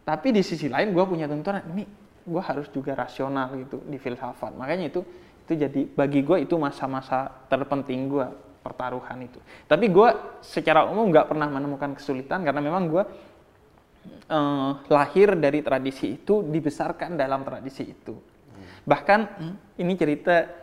Tapi 0.03 0.29
di 0.35 0.43
sisi 0.43 0.67
lain 0.67 0.95
gue 0.95 1.05
punya 1.07 1.27
tuntunan 1.31 1.63
ini 1.75 1.87
gue 2.23 2.43
harus 2.43 2.71
juga 2.71 2.95
rasional 2.95 3.51
gitu 3.59 3.83
di 3.87 3.99
filsafat. 3.99 4.55
Makanya 4.55 4.91
itu 4.91 5.01
itu 5.43 5.53
jadi 5.59 5.81
bagi 5.91 6.23
gue 6.23 6.47
itu 6.47 6.55
masa-masa 6.55 7.27
terpenting 7.51 8.07
gue 8.07 8.27
pertaruhan 8.63 9.19
itu. 9.27 9.43
Tapi 9.67 9.91
gue 9.91 10.09
secara 10.39 10.87
umum 10.87 11.11
nggak 11.11 11.35
pernah 11.35 11.51
menemukan 11.51 11.99
kesulitan 11.99 12.47
karena 12.47 12.63
memang 12.63 12.83
gue 12.87 13.03
eh, 14.31 14.71
lahir 14.87 15.35
dari 15.35 15.67
tradisi 15.67 16.15
itu, 16.15 16.47
dibesarkan 16.47 17.19
dalam 17.19 17.43
tradisi 17.43 17.91
itu. 17.91 18.15
Bahkan 18.83 19.21
hmm, 19.39 19.55
ini 19.83 19.93
cerita 19.99 20.62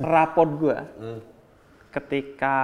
raport 0.00 0.50
gue 0.60 0.78
Hmm. 1.00 1.20
ketika 1.92 2.56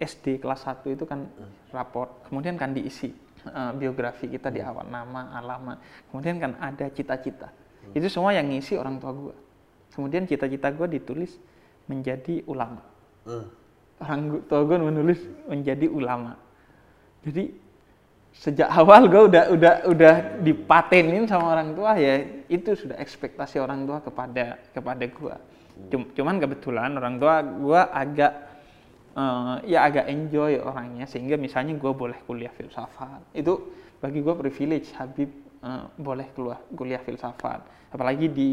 SD 0.00 0.42
kelas 0.42 0.66
1 0.68 0.92
itu 0.92 1.04
kan 1.08 1.24
raport, 1.72 2.28
kemudian 2.28 2.60
kan 2.60 2.76
diisi 2.76 3.08
eh, 3.44 3.72
biografi 3.76 4.28
kita 4.28 4.48
di 4.48 4.60
awal 4.60 4.88
nama, 4.88 5.32
alamat, 5.36 5.76
kemudian 6.08 6.40
kan 6.40 6.52
ada 6.60 6.88
cita-cita. 6.92 7.52
Itu 7.92 8.08
semua 8.08 8.32
yang 8.32 8.48
ngisi 8.48 8.80
orang 8.80 8.96
tua 8.96 9.12
gue. 9.12 9.36
Kemudian 9.92 10.24
cita-cita 10.24 10.72
gue 10.72 10.88
ditulis 10.88 11.36
menjadi 11.84 12.40
ulama. 12.48 12.80
Hmm. 13.28 13.46
Orang 14.00 14.42
tua 14.48 14.64
gue 14.64 14.76
menulis 14.80 15.20
menjadi 15.44 15.86
ulama. 15.92 16.40
Jadi 17.24 17.52
sejak 18.34 18.66
awal 18.66 19.06
gue 19.06 19.22
udah 19.30 19.44
udah 19.54 19.74
udah 19.86 20.14
dipatenin 20.42 21.22
sama 21.30 21.54
orang 21.54 21.70
tua 21.70 21.94
ya 21.94 22.18
itu 22.50 22.74
sudah 22.74 22.98
ekspektasi 22.98 23.62
orang 23.62 23.86
tua 23.86 24.02
kepada 24.02 24.58
kepada 24.74 25.04
gue. 25.06 25.36
Cum- 25.90 26.10
Cuman 26.14 26.38
kebetulan 26.38 26.94
orang 26.94 27.18
tua 27.18 27.42
gue 27.42 27.80
agak 27.80 28.32
eh, 29.14 29.56
ya 29.70 29.86
agak 29.86 30.06
enjoy 30.06 30.58
orangnya 30.58 31.06
sehingga 31.06 31.34
misalnya 31.36 31.74
gue 31.74 31.92
boleh 31.92 32.18
kuliah 32.26 32.52
filsafat. 32.52 33.22
Itu 33.34 33.74
bagi 33.98 34.20
gue 34.20 34.34
privilege 34.36 34.94
Habib 34.94 35.30
eh, 35.62 35.84
boleh 35.98 36.30
keluar 36.34 36.62
kuliah 36.74 37.02
filsafat. 37.02 37.62
Apalagi 37.90 38.26
di 38.30 38.50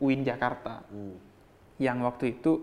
UIN 0.00 0.22
Jakarta. 0.24 0.82
Hmm. 0.88 1.16
yang 1.80 1.98
waktu 2.04 2.38
itu 2.38 2.62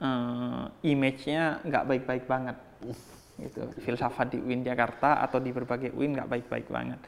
eh, 0.00 0.64
image-nya 0.86 1.60
nggak 1.62 1.84
baik-baik 1.86 2.24
banget. 2.26 2.56
Gitu. 3.40 3.64
Filsafat 3.80 4.36
di 4.36 4.38
UIN 4.38 4.60
Jakarta 4.60 5.16
atau 5.24 5.40
di 5.40 5.48
berbagai 5.48 5.96
UIN 5.96 6.12
nggak 6.12 6.28
baik-baik 6.28 6.68
banget. 6.68 7.00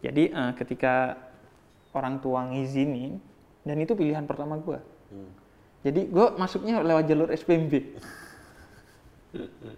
Jadi 0.00 0.32
eh, 0.32 0.52
ketika 0.56 1.16
orang 1.92 2.18
tua 2.18 2.48
ngizinin 2.48 3.20
dan 3.64 3.76
itu 3.78 3.92
pilihan 3.94 4.24
pertama 4.24 4.56
gue 4.58 4.80
Hmm. 5.04 5.30
Jadi 5.84 6.00
gue 6.02 6.26
masuknya 6.34 6.80
lewat 6.80 7.04
jalur 7.04 7.28
SPMB 7.30 7.72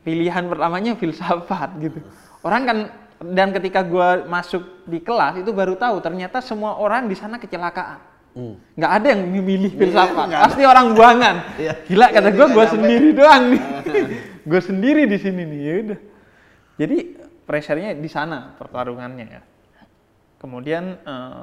pilihan 0.03 0.45
pertamanya 0.47 0.93
filsafat 0.95 1.71
gitu 1.81 1.99
orang 2.41 2.63
kan 2.63 2.79
dan 3.19 3.49
ketika 3.51 3.81
gue 3.81 4.09
masuk 4.27 4.61
di 4.85 5.01
kelas 5.01 5.41
itu 5.41 5.49
baru 5.51 5.73
tahu 5.75 5.99
ternyata 5.99 6.39
semua 6.39 6.77
orang 6.77 7.07
di 7.07 7.15
sana 7.15 7.37
kecelakaan 7.37 8.15
Hmm. 8.37 8.53
nggak 8.77 8.93
ada 8.93 9.07
yang 9.17 9.33
memilih 9.33 9.73
filsafat 9.73 10.29
nggak 10.29 10.37
ada. 10.37 10.45
pasti 10.45 10.63
orang 10.63 10.93
buangan 10.93 11.37
Iya. 11.57 11.73
gila 11.89 12.07
kata 12.13 12.29
Iya, 12.29 12.37
gue 12.37 12.47
gue 12.47 12.53
nyampe. 12.61 12.75
sendiri 12.77 13.09
doang 13.17 13.43
nih 13.49 13.63
gue 14.53 14.61
sendiri 14.61 15.03
di 15.09 15.17
sini 15.17 15.43
nih 15.49 15.61
ya 15.65 15.73
udah 15.81 15.99
jadi 16.77 16.97
pressure-nya 17.49 17.97
di 17.97 18.11
sana 18.13 18.53
pertarungannya 18.61 19.25
ya 19.25 19.41
kemudian 20.37 21.01
eh, 21.01 21.43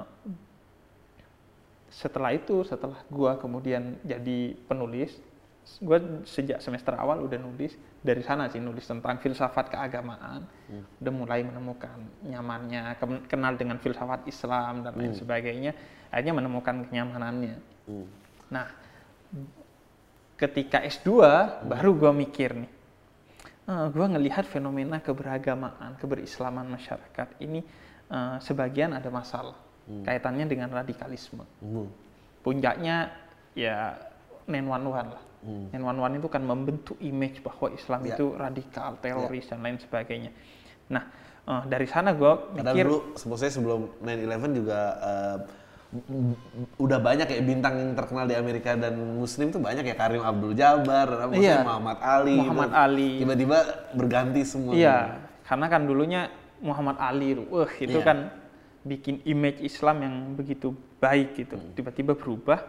setelah 1.93 2.33
itu 2.33 2.65
setelah 2.65 2.97
gue 3.05 3.31
kemudian 3.37 4.01
jadi 4.01 4.57
penulis 4.65 5.13
gue 5.79 6.27
sejak 6.27 6.59
semester 6.59 6.91
awal 6.99 7.23
udah 7.23 7.39
nulis 7.39 7.71
dari 8.03 8.19
sana 8.19 8.51
sih 8.51 8.59
nulis 8.59 8.83
tentang 8.83 9.15
filsafat 9.15 9.71
keagamaan. 9.71 10.43
Udah 10.99 11.13
mulai 11.15 11.39
menemukan 11.39 12.03
nyamannya 12.27 12.99
ke- 12.99 13.23
kenal 13.31 13.55
dengan 13.55 13.79
filsafat 13.79 14.27
Islam 14.27 14.83
dan 14.83 14.91
lain 14.99 15.15
sebagainya 15.15 15.71
akhirnya 16.11 16.35
menemukan 16.35 16.83
kenyamanannya. 16.91 17.55
Hmm. 17.87 18.07
Nah, 18.51 18.67
ketika 20.35 20.83
S2 20.83 21.09
baru 21.63 21.95
gue 21.95 22.11
mikir 22.11 22.59
nih, 22.59 22.71
uh, 23.71 23.87
gue 23.87 24.05
ngelihat 24.19 24.43
fenomena 24.43 24.99
keberagamaan, 24.99 25.95
keberislaman 25.95 26.67
masyarakat 26.67 27.39
ini 27.39 27.63
uh, 28.11 28.35
sebagian 28.43 28.93
ada 28.99 29.07
masalah 29.07 29.62
kaitannya 29.83 30.45
dengan 30.47 30.71
radikalisme. 30.71 31.43
Hmm. 31.59 31.87
Puncaknya 32.39 33.11
ya 33.53 33.95
911 34.47 35.11
lah. 35.11 35.23
Hmm. 35.43 35.67
911 35.71 36.19
itu 36.23 36.27
kan 36.31 36.41
membentuk 36.41 36.97
image 36.99 37.43
bahwa 37.43 37.67
Islam 37.69 38.01
Ya. 38.03 38.15
itu 38.15 38.25
radikal, 38.33 38.95
teroris 38.99 39.45
dan 39.47 39.59
lain 39.59 39.75
sebagainya. 39.75 40.31
Nah, 40.87 41.03
uh, 41.43 41.63
dari 41.67 41.83
sana 41.85 42.15
gue 42.15 42.31
mikir 42.55 42.87
dulu 42.87 43.15
sebetulnya 43.15 43.51
sebelum 43.51 43.81
9/11 43.99 44.51
juga 44.55 44.79
m- 45.93 46.35
udah 46.81 46.97
banyak 46.97 47.27
ya 47.29 47.41
bintang 47.43 47.73
yang 47.77 47.91
terkenal 47.93 48.25
di 48.25 48.33
Amerika 48.33 48.73
dan 48.73 48.97
Muslim 48.97 49.53
tuh 49.53 49.61
banyak 49.61 49.85
ya 49.85 49.95
Karim 49.95 50.23
Abdul 50.25 50.57
Jabbar, 50.57 51.29
Iya. 51.35 51.61
Muhammad 51.61 51.97
Ali, 52.01 52.37
Muhammad 52.39 52.69
itu 52.71 52.77
Ali. 52.79 53.09
tiba-tiba 53.21 53.57
berganti 53.93 54.41
semua. 54.41 54.73
Iya, 54.73 55.21
karena 55.45 55.67
kan 55.69 55.81
dulunya 55.85 56.21
Muhammad 56.63 56.97
Ali, 56.97 57.35
wah 57.37 57.69
itu 57.77 57.99
Iya. 57.99 58.07
kan 58.07 58.17
bikin 58.83 59.23
image 59.23 59.63
Islam 59.63 60.03
yang 60.03 60.15
begitu 60.35 60.75
baik 60.99 61.39
gitu, 61.39 61.55
Hmm. 61.55 61.71
tiba-tiba 61.71 62.13
berubah. 62.13 62.59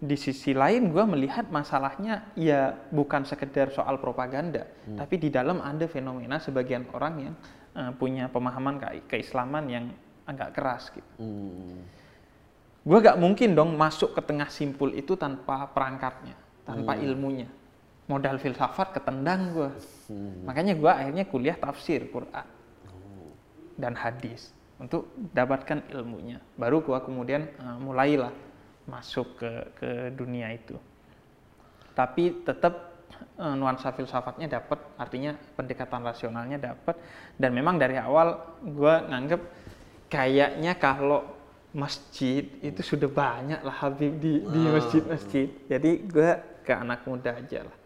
Di 0.00 0.16
sisi 0.16 0.52
lain, 0.52 0.90
gue 0.92 1.04
melihat 1.04 1.48
masalahnya 1.48 2.28
ya 2.36 2.76
bukan 2.92 3.24
sekedar 3.24 3.72
soal 3.72 4.00
propaganda, 4.00 4.64
Hmm. 4.84 4.96
tapi 5.00 5.20
di 5.20 5.28
dalam 5.28 5.60
ada 5.60 5.84
fenomena 5.84 6.40
sebagian 6.40 6.88
orang 6.92 7.14
yang 7.20 7.36
eh, 7.74 7.90
punya 7.98 8.30
pemahaman 8.30 8.78
ke 8.78 8.86
keislaman 9.10 9.66
yang 9.66 9.90
agak 10.30 10.54
keras 10.54 10.94
gitu. 10.94 11.10
Hmm. 11.18 11.82
Gue 12.86 12.98
gak 13.02 13.18
mungkin 13.18 13.58
dong 13.58 13.74
masuk 13.74 14.14
ke 14.14 14.22
tengah 14.22 14.46
simpul 14.46 14.94
itu 14.94 15.18
tanpa 15.18 15.66
perangkatnya, 15.74 16.38
tanpa 16.62 16.94
Hmm. 16.94 17.02
ilmunya. 17.02 17.48
Modal 18.06 18.38
filsafat 18.38 18.94
ketendang 18.94 19.50
gue. 19.58 19.70
Hmm. 20.06 20.46
Makanya 20.46 20.78
gue 20.78 20.86
akhirnya 20.86 21.24
kuliah 21.26 21.58
tafsir 21.58 22.06
Quran 22.14 22.46
Oh. 22.86 23.34
dan 23.74 23.98
hadis 23.98 24.53
untuk 24.78 25.14
dapatkan 25.14 25.86
ilmunya. 25.94 26.42
Baru 26.58 26.82
gue 26.82 26.98
kemudian 27.02 27.46
eh, 27.46 27.78
mulailah 27.78 28.32
masuk 28.84 29.38
ke 29.40 29.50
ke 29.78 29.90
dunia 30.12 30.50
itu. 30.52 30.76
Tapi 31.94 32.42
tetap 32.42 33.06
eh, 33.38 33.54
nuansa 33.54 33.94
filsafatnya 33.94 34.60
dapat, 34.60 34.78
artinya 34.98 35.32
pendekatan 35.54 36.02
rasionalnya 36.02 36.58
dapat. 36.58 36.98
Dan 37.38 37.54
memang 37.54 37.78
dari 37.78 37.98
awal 37.98 38.58
gue 38.62 38.94
nganggep 39.10 39.40
kayaknya 40.10 40.74
kalau 40.78 41.22
masjid 41.74 42.46
itu 42.62 42.80
sudah 42.86 43.10
banyak 43.10 43.58
lah 43.66 43.76
Habib 43.82 44.22
di 44.22 44.42
di 44.42 44.60
masjid-masjid. 44.70 45.50
Jadi 45.66 45.90
gue 46.06 46.30
ke 46.62 46.72
anak 46.72 47.02
muda 47.06 47.34
aja 47.34 47.66
lah. 47.66 47.76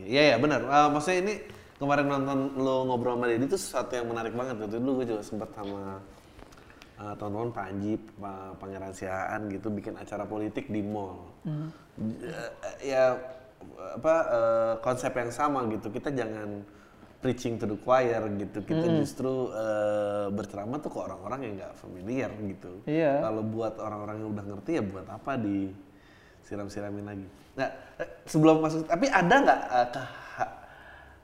Iya 0.00 0.34
ya 0.34 0.36
benar. 0.36 0.60
Eh, 0.64 0.88
maksudnya 0.92 1.18
ini 1.24 1.34
kemarin 1.80 2.06
nonton 2.12 2.38
lo 2.60 2.84
ngobrol 2.84 3.16
sama 3.16 3.32
Deddy 3.32 3.48
itu 3.48 3.56
sesuatu 3.56 3.92
yang 3.96 4.06
menarik 4.12 4.36
banget 4.36 4.54
gitu. 4.60 4.76
Dulu 4.76 4.90
gue 5.00 5.06
juga 5.16 5.22
sempat 5.24 5.48
sama 5.56 6.00
eh, 7.00 7.14
teman-teman 7.16 7.50
Panji, 7.50 7.96
Pa- 7.96 8.52
Pangeran 8.54 8.92
Sihaan 8.92 9.48
gitu 9.48 9.68
bikin 9.68 9.96
acara 9.96 10.22
politik 10.22 10.68
di 10.68 10.84
mall. 10.84 11.32
Eh, 11.98 12.50
ya 12.86 13.16
apa 13.96 14.14
eh, 14.28 14.74
konsep 14.80 15.12
yang 15.12 15.32
sama 15.32 15.64
gitu. 15.68 15.88
Kita 15.88 16.12
jangan 16.12 16.60
preaching 17.20 17.60
to 17.60 17.68
the 17.68 17.76
choir 17.76 18.20
gitu. 18.36 18.60
Kita 18.60 18.84
justru 19.00 19.52
eh, 19.52 20.26
berceramah 20.28 20.80
tuh 20.80 20.92
ke 20.92 20.98
orang-orang 21.00 21.40
yang 21.44 21.52
nggak 21.58 21.74
familiar 21.76 22.30
gitu. 22.40 22.80
Iya. 22.84 23.20
Kalau 23.20 23.42
buat 23.42 23.74
orang-orang 23.76 24.16
yang 24.20 24.28
udah 24.32 24.44
ngerti 24.46 24.70
ya 24.76 24.82
buat 24.84 25.08
apa 25.08 25.36
di 25.36 25.68
siram-siramin 26.40 27.04
lagi. 27.04 27.26
Nah, 27.52 27.68
sebelum 28.24 28.64
masuk, 28.64 28.88
tapi 28.88 29.06
ada 29.06 29.34
nggak 29.36 29.60
keha- 29.92 30.28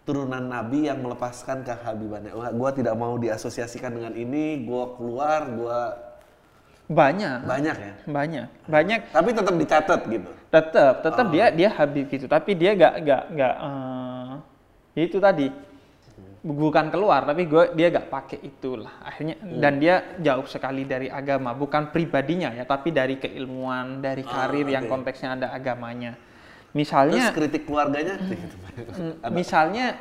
turunan 0.06 0.46
Nabi 0.46 0.86
yang 0.86 1.02
melepaskan 1.02 1.66
kehabibannya? 1.66 2.32
Wah, 2.32 2.54
gua 2.54 2.70
tidak 2.70 2.94
mau 2.94 3.18
diasosiasikan 3.18 3.90
dengan 3.90 4.14
ini, 4.14 4.62
gua 4.62 4.94
keluar, 4.94 5.40
gua 5.50 5.78
Banyak, 6.86 7.42
banyak 7.42 7.76
ya. 7.82 7.94
banyak, 8.06 8.46
banyak. 8.70 9.00
Tapi 9.10 9.34
tetap 9.34 9.54
dicatat 9.58 10.00
gitu. 10.06 10.30
tetap 10.46 10.94
tetap 11.02 11.26
dia 11.34 11.50
dia 11.50 11.68
Habib 11.74 12.06
gitu 12.06 12.30
tapi 12.30 12.54
dia 12.54 12.72
gak 12.78 12.94
gak 13.02 13.22
gak 13.34 13.54
eh, 13.58 14.32
ya 14.94 15.02
itu 15.02 15.18
tadi 15.18 15.50
bukan 16.46 16.94
keluar 16.94 17.26
tapi 17.26 17.50
gue 17.50 17.74
dia 17.74 17.90
gak 17.90 18.06
pakai 18.06 18.38
itulah 18.46 19.02
akhirnya 19.02 19.34
dan 19.42 19.82
dia 19.82 20.14
jauh 20.22 20.46
sekali 20.46 20.86
dari 20.86 21.10
agama 21.10 21.50
bukan 21.58 21.90
pribadinya 21.90 22.54
ya 22.54 22.62
tapi 22.62 22.94
dari 22.94 23.18
keilmuan 23.18 23.98
dari 23.98 24.22
karir 24.22 24.70
yang 24.70 24.86
oke. 24.86 24.92
konteksnya 24.94 25.34
ada 25.34 25.50
agamanya 25.50 26.14
Terus 26.76 26.92
misalnya 26.92 27.24
kritik 27.32 27.62
keluarganya 27.64 28.14
gitu. 28.28 28.56
misalnya 29.32 29.96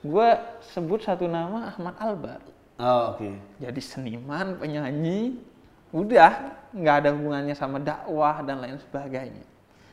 gue 0.00 0.28
sebut 0.70 1.02
satu 1.02 1.26
nama 1.26 1.74
Ahmad 1.74 1.98
Albar 1.98 2.40
Oh, 2.74 3.14
oke. 3.14 3.34
jadi 3.58 3.80
seniman 3.80 4.54
penyanyi 4.56 5.38
udah 5.90 6.32
nggak 6.70 6.96
ada 7.00 7.10
hubungannya 7.10 7.54
sama 7.54 7.78
dakwah 7.78 8.38
dan 8.40 8.58
lain 8.58 8.78
sebagainya 8.80 9.42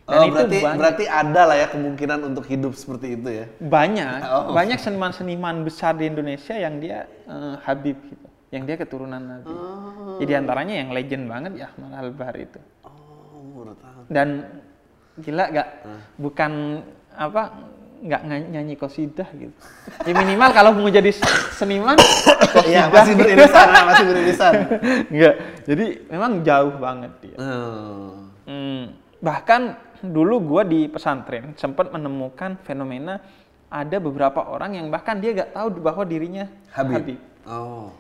Oh, 0.04 0.28
berarti 0.28 0.60
banyak. 0.60 0.78
berarti 0.78 1.06
ada 1.06 1.42
lah 1.46 1.56
ya 1.56 1.68
kemungkinan 1.70 2.20
untuk 2.26 2.44
hidup 2.44 2.74
seperti 2.74 3.16
itu 3.16 3.30
ya. 3.32 3.46
banyak 3.58 4.18
Oh. 4.34 4.52
banyak 4.52 4.78
seniman-seniman 4.78 5.62
besar 5.62 5.94
di 5.94 6.06
Indonesia 6.06 6.54
yang 6.54 6.78
dia 6.78 7.06
eh, 7.24 7.56
Habib 7.62 7.98
gitu 8.04 8.28
yang 8.50 8.66
dia 8.66 8.76
keturunan 8.76 9.22
Nabi 9.22 9.50
Oh. 9.50 10.18
jadi 10.18 10.38
antaranya 10.38 10.74
yang 10.76 10.90
legend 10.90 11.26
banget 11.26 11.52
ya 11.56 11.70
Ahmad 11.72 11.92
Albar 11.98 12.34
itu 12.36 12.60
Oh, 12.82 13.66
dan 14.10 14.50
gila 15.20 15.46
gak 15.52 15.68
Hmm. 15.84 16.00
bukan 16.16 16.52
apa 17.12 17.42
nggak 18.02 18.22
nyanyi 18.50 18.74
kosidah 18.74 19.30
gitu 19.38 19.54
ya 20.10 20.14
minimal 20.18 20.50
kalau 20.50 20.74
mau 20.74 20.90
jadi 20.90 21.14
seniman 21.54 21.94
kosidah 22.56 22.90
masih 22.90 23.14
beririsan, 23.14 23.68
masih 23.86 24.06
beririsan. 24.10 24.54
Enggak. 25.14 25.36
jadi 25.70 25.86
memang 26.10 26.32
jauh 26.42 26.74
banget 26.82 27.12
dia 27.22 27.36
Oh. 27.38 28.26
Hmm, 28.50 28.98
bahkan 29.22 29.78
dulu 30.02 30.42
gua 30.42 30.66
di 30.66 30.90
pesantren 30.90 31.54
sempat 31.54 31.94
menemukan 31.94 32.58
fenomena 32.66 33.22
ada 33.70 34.02
beberapa 34.02 34.50
orang 34.50 34.82
yang 34.82 34.90
bahkan 34.90 35.22
dia 35.22 35.32
gak 35.38 35.54
tahu 35.54 35.80
bahwa 35.80 36.02
dirinya 36.04 36.50
Habib. 36.74 37.16
Oh. 37.46 37.94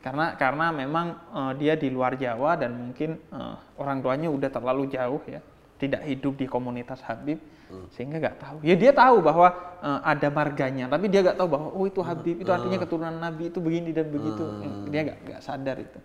Karena 0.00 0.32
karena 0.34 0.72
memang 0.72 1.06
eh, 1.30 1.52
dia 1.60 1.74
di 1.76 1.92
luar 1.92 2.16
Jawa 2.16 2.56
dan 2.56 2.72
mungkin 2.88 3.20
eh, 3.20 3.54
orang 3.76 4.00
tuanya 4.00 4.32
udah 4.32 4.48
terlalu 4.48 4.88
jauh 4.90 5.20
ya, 5.28 5.44
tidak 5.76 6.02
hidup 6.08 6.34
di 6.40 6.46
komunitas 6.48 7.04
Habib 7.04 7.40
sehingga 7.92 8.22
gak 8.22 8.38
tahu. 8.38 8.56
Ya 8.62 8.78
dia 8.78 8.94
tahu 8.94 9.20
bahwa 9.20 9.50
eh, 9.82 10.00
ada 10.06 10.28
marganya, 10.30 10.86
tapi 10.86 11.10
dia 11.10 11.20
gak 11.26 11.36
tahu 11.36 11.48
bahwa 11.50 11.68
oh 11.74 11.84
itu 11.84 12.00
Habib 12.00 12.36
itu 12.38 12.50
artinya 12.50 12.78
keturunan 12.78 13.16
Nabi 13.18 13.50
itu 13.50 13.58
begini 13.58 13.90
dan 13.90 14.06
begitu. 14.08 14.44
Dia 14.88 15.00
gak 15.12 15.18
gak 15.26 15.40
sadar 15.42 15.76
itu. 15.82 15.98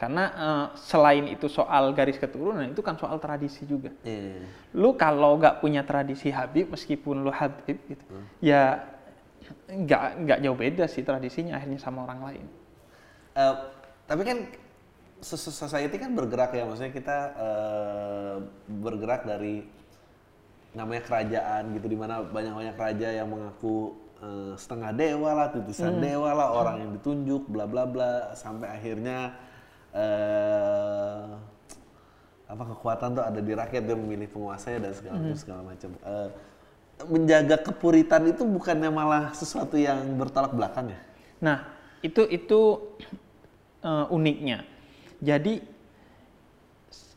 Karena 0.00 0.24
eh, 0.32 0.66
selain 0.80 1.28
itu 1.28 1.46
soal 1.46 1.92
garis 1.92 2.16
keturunan 2.16 2.64
itu 2.66 2.82
kan 2.82 2.96
soal 2.98 3.20
tradisi 3.22 3.62
juga. 3.68 3.92
Iya. 4.02 4.42
Lu 4.74 4.96
kalau 4.96 5.36
nggak 5.36 5.60
punya 5.60 5.84
tradisi 5.84 6.32
Habib 6.32 6.72
meskipun 6.72 7.20
lu 7.20 7.30
Habib 7.30 7.76
gitu, 7.84 8.04
ya 8.40 8.80
nggak 9.70 10.02
nggak 10.26 10.38
jauh 10.42 10.58
beda 10.58 10.84
sih 10.90 11.02
tradisinya 11.06 11.60
akhirnya 11.60 11.78
sama 11.78 12.08
orang 12.08 12.20
lain. 12.26 12.46
Eh, 13.38 13.54
tapi 14.10 14.22
kan 14.26 14.38
society 15.22 15.96
kan 16.00 16.16
bergerak 16.16 16.56
ya, 16.56 16.64
maksudnya 16.64 16.92
kita 16.92 17.18
eh, 17.36 18.36
bergerak 18.68 19.28
dari 19.28 19.64
namanya 20.72 21.02
kerajaan 21.02 21.76
gitu, 21.76 21.86
di 21.90 21.98
mana 21.98 22.22
banyak-banyak 22.24 22.76
raja 22.78 23.08
yang 23.10 23.28
mengaku 23.28 23.96
eh, 24.22 24.52
setengah 24.56 24.90
dewa 24.96 25.30
lah, 25.36 25.48
titisan 25.52 26.00
dewa 26.00 26.30
lah, 26.32 26.48
orang 26.56 26.76
yang 26.82 26.90
ditunjuk, 26.96 27.48
bla 27.50 27.64
bla 27.68 27.84
bla, 27.84 28.32
sampai 28.34 28.68
akhirnya 28.70 29.34
eh 29.90 31.26
apa 32.50 32.62
kekuatan 32.74 33.14
tuh 33.14 33.22
ada 33.26 33.38
di 33.38 33.52
rakyat 33.54 33.82
dia 33.86 33.94
memilih 33.94 34.26
penguasanya 34.26 34.90
dan 34.90 34.92
segala 34.94 35.16
macam 35.22 35.38
segala 35.38 35.62
macam. 35.62 35.90
Eh, 36.02 36.28
menjaga 37.00 37.56
kepuritan 37.62 38.22
itu 38.28 38.42
bukannya 38.44 38.90
malah 38.90 39.32
sesuatu 39.32 39.78
yang 39.78 39.98
bertolak 40.18 40.52
belakang 40.54 40.90
ya? 40.90 41.00
Nah 41.42 41.58
itu 42.02 42.26
itu 42.30 42.60
eh, 43.82 44.06
uniknya. 44.14 44.66
Jadi 45.20 45.60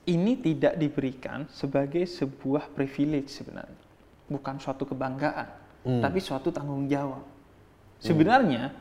ini 0.03 0.35
tidak 0.43 0.75
diberikan 0.75 1.47
sebagai 1.47 2.03
sebuah 2.03 2.67
privilege 2.75 3.31
sebenarnya, 3.31 3.79
bukan 4.27 4.59
suatu 4.59 4.83
kebanggaan, 4.83 5.47
tapi 6.03 6.19
suatu 6.19 6.51
tanggung 6.51 6.91
jawab. 6.91 7.23
Sebenarnya 8.03 8.75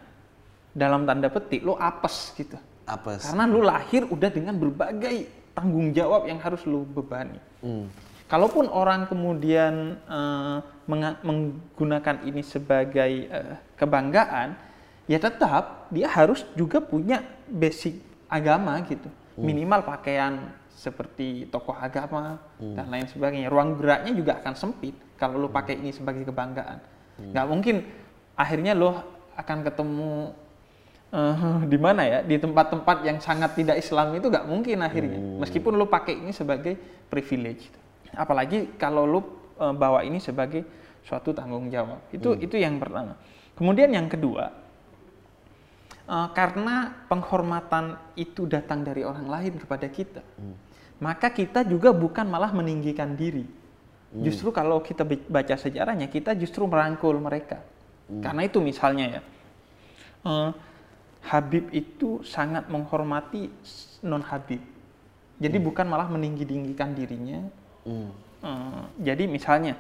dalam 0.74 1.06
tanda 1.06 1.30
petik 1.30 1.62
lo 1.62 1.78
apes 1.78 2.34
gitu. 2.34 2.58
Apa? 2.90 3.22
sih? 3.22 3.30
Karena 3.30 3.46
lu 3.46 3.62
lahir 3.62 4.02
udah 4.10 4.30
dengan 4.34 4.58
berbagai 4.58 5.30
tanggung 5.54 5.94
jawab 5.94 6.26
yang 6.26 6.42
harus 6.42 6.66
lu 6.66 6.82
bebani. 6.82 7.38
Hmm. 7.62 7.86
Kalaupun 8.26 8.66
orang 8.66 9.06
kemudian 9.06 10.00
menga- 10.88 11.20
menggunakan 11.22 12.26
ini 12.26 12.42
sebagai 12.42 13.28
eh, 13.30 13.54
kebanggaan, 13.78 14.58
ya 15.06 15.22
tetap 15.22 15.86
dia 15.92 16.08
harus 16.10 16.42
juga 16.58 16.82
punya 16.82 17.22
basic 17.46 18.00
agama 18.32 18.80
gitu. 18.88 19.12
Minimal 19.36 19.84
pakaian 19.84 20.52
seperti 20.72 21.48
tokoh 21.52 21.76
agama 21.76 22.40
dan 22.56 22.88
lain 22.88 23.04
sebagainya. 23.04 23.52
Ruang 23.52 23.76
geraknya 23.76 24.12
juga 24.16 24.40
akan 24.40 24.54
sempit 24.56 24.96
kalau 25.20 25.36
lu 25.36 25.48
pakai 25.52 25.76
ini 25.76 25.92
sebagai 25.92 26.24
kebanggaan. 26.24 26.80
Nggak 27.20 27.46
mungkin 27.48 27.76
akhirnya 28.32 28.72
lo 28.72 28.96
akan 29.36 29.58
ketemu 29.68 30.12
eh, 31.12 31.60
di 31.72 31.78
mana 31.78 32.02
ya 32.08 32.18
di 32.24 32.36
tempat-tempat 32.40 32.96
yang 33.04 33.18
sangat 33.20 33.52
tidak 33.52 33.76
Islam 33.76 34.16
itu 34.16 34.26
nggak 34.32 34.48
mungkin 34.48 34.80
akhirnya. 34.80 35.20
Meskipun 35.44 35.76
lo 35.76 35.88
pakai 35.88 36.16
ini 36.16 36.32
sebagai 36.32 36.76
privilege. 37.12 37.68
Apalagi 38.16 38.76
kalau 38.80 39.04
lo 39.04 39.20
eh, 39.60 39.74
bawa 39.76 40.04
ini 40.04 40.20
sebagai 40.20 40.64
suatu 41.04 41.32
tanggung 41.36 41.68
jawab. 41.68 42.00
Itu 42.12 42.36
itu 42.36 42.56
yang 42.56 42.80
pertama. 42.80 43.16
Kemudian 43.52 43.92
yang 43.92 44.08
kedua 44.08 44.61
eh, 46.12 46.28
karena 46.36 46.92
penghormatan 47.08 47.96
itu 48.20 48.44
datang 48.44 48.84
dari 48.84 49.02
orang 49.08 49.24
lain 49.24 49.56
kepada 49.56 49.88
kita. 49.88 50.20
Maka 51.00 51.32
kita 51.34 51.66
juga 51.66 51.90
bukan 51.90 52.28
malah 52.28 52.52
meninggikan 52.54 53.16
diri. 53.16 53.48
Justru 54.12 54.52
kalau 54.52 54.84
kita 54.84 55.08
baca 55.08 55.56
sejarahnya 55.56 56.12
kita 56.12 56.36
justru 56.36 56.68
merangkul 56.68 57.16
mereka. 57.16 57.64
Karena 58.20 58.44
itu 58.44 58.60
misalnya 58.60 59.18
ya 59.18 59.22
eh, 60.28 60.50
Habib 61.32 61.72
itu 61.72 62.20
sangat 62.26 62.68
menghormati 62.68 63.48
non 64.04 64.20
Habib 64.20 64.60
jadi 65.42 65.58
bukan 65.58 65.86
malah 65.90 66.06
meninggi-tinggikan 66.06 66.94
dirinya. 66.94 67.42
Hmm. 67.82 68.10
Eh, 68.42 68.82
jadi 69.10 69.26
misalnya 69.26 69.74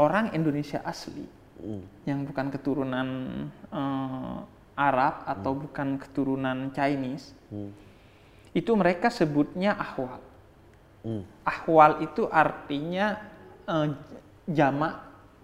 orang 0.00 0.32
Indonesia 0.32 0.80
asli 0.80 1.42
Hmm. 1.60 1.84
yang 2.08 2.24
bukan 2.24 2.48
keturunan 2.48 3.08
eh, 3.68 4.36
Arab 4.80 5.28
atau 5.28 5.52
bukan 5.52 6.00
keturunan 6.00 6.72
Chinese 6.72 7.36
Hmm. 7.52 7.74
itu 8.56 8.72
mereka 8.72 9.12
sebutnya 9.12 9.76
ahwal. 9.76 10.22
Hmm. 11.04 11.26
Ahwal 11.44 12.00
itu 12.00 12.24
artinya 12.30 13.20
eh, 13.68 13.88
jamak 14.48 14.94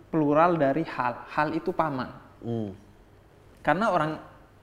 plural 0.09 0.57
dari 0.57 0.87
hal. 0.87 1.29
Hal 1.29 1.53
itu 1.53 1.75
paman. 1.75 2.09
Hmm. 2.41 2.71
Karena 3.61 3.91
orang 3.93 4.17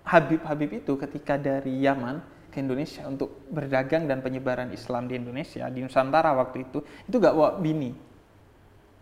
Habib-Habib 0.03 0.83
itu 0.83 0.95
ketika 0.99 1.35
dari 1.39 1.83
Yaman 1.83 2.19
ke 2.51 2.59
Indonesia 2.59 3.03
untuk 3.07 3.43
berdagang 3.51 4.07
dan 4.07 4.19
penyebaran 4.23 4.71
Islam 4.71 5.07
di 5.07 5.15
Indonesia 5.19 5.67
di 5.71 5.79
Nusantara 5.83 6.31
waktu 6.35 6.67
itu 6.67 6.83
itu 7.07 7.15
gak 7.19 7.35
bawa 7.35 7.59
bini, 7.59 7.91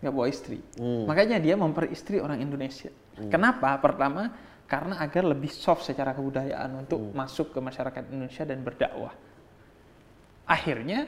gak 0.02 0.12
bawa 0.14 0.26
istri. 0.30 0.58
Hmm. 0.78 1.06
Makanya 1.06 1.38
dia 1.38 1.54
memperistri 1.54 2.18
orang 2.18 2.42
Indonesia. 2.42 2.90
Kenapa? 3.28 3.76
Pertama 3.78 4.32
karena 4.66 4.98
agar 4.98 5.24
lebih 5.28 5.52
soft 5.52 5.84
secara 5.84 6.12
kebudayaan 6.12 6.70
untuk 6.80 6.98
Hmm. 6.98 7.12
masuk 7.14 7.52
ke 7.52 7.60
masyarakat 7.60 8.02
Indonesia 8.08 8.44
dan 8.44 8.58
berdakwah. 8.64 9.12
Akhirnya 10.48 11.06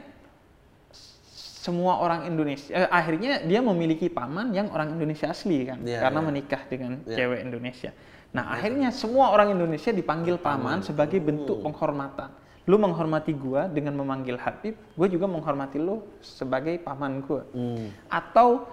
semua 1.64 1.96
orang 1.96 2.28
Indonesia 2.28 2.76
eh, 2.76 2.88
akhirnya 2.92 3.40
dia 3.40 3.64
memiliki 3.64 4.12
paman 4.12 4.52
yang 4.52 4.68
orang 4.68 4.92
Indonesia 4.94 5.32
asli 5.32 5.64
kan 5.64 5.80
Iya, 5.80 6.04
karena 6.04 6.20
iya. 6.20 6.26
menikah 6.28 6.62
dengan 6.68 6.92
Iya. 7.08 7.16
cewek 7.16 7.40
Indonesia. 7.40 7.90
Nah, 8.34 8.50
akhirnya 8.50 8.90
semua 8.90 9.30
orang 9.30 9.54
Indonesia 9.54 9.94
dipanggil 9.94 10.36
paman 10.36 10.82
sebagai 10.82 11.22
Oh. 11.22 11.24
bentuk 11.24 11.56
penghormatan. 11.62 12.30
Lu 12.66 12.76
menghormati 12.80 13.32
gua 13.36 13.68
dengan 13.68 13.92
memanggil 13.94 14.40
Habib, 14.40 14.74
gue 14.74 15.08
juga 15.08 15.28
menghormati 15.28 15.76
lu 15.76 16.00
sebagai 16.20 16.80
paman 16.80 17.20
gua. 17.22 17.44
Hmm. 17.54 17.88
Atau 18.10 18.66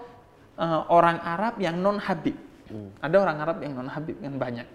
eh, 0.57 0.81
orang 0.91 1.17
Arab 1.23 1.57
yang 1.63 1.79
non 1.79 1.97
Habib. 1.97 2.35
Hmm. 2.71 2.89
Ada 3.03 3.15
orang 3.19 3.37
Arab 3.43 3.57
yang 3.59 3.75
non 3.75 3.91
Habib 3.91 4.15
kan 4.17 4.33
banyak. 4.39 4.67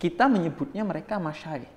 Kita 0.00 0.24
menyebutnya 0.26 0.80
mereka 0.82 1.20
masyayikh. 1.20 1.68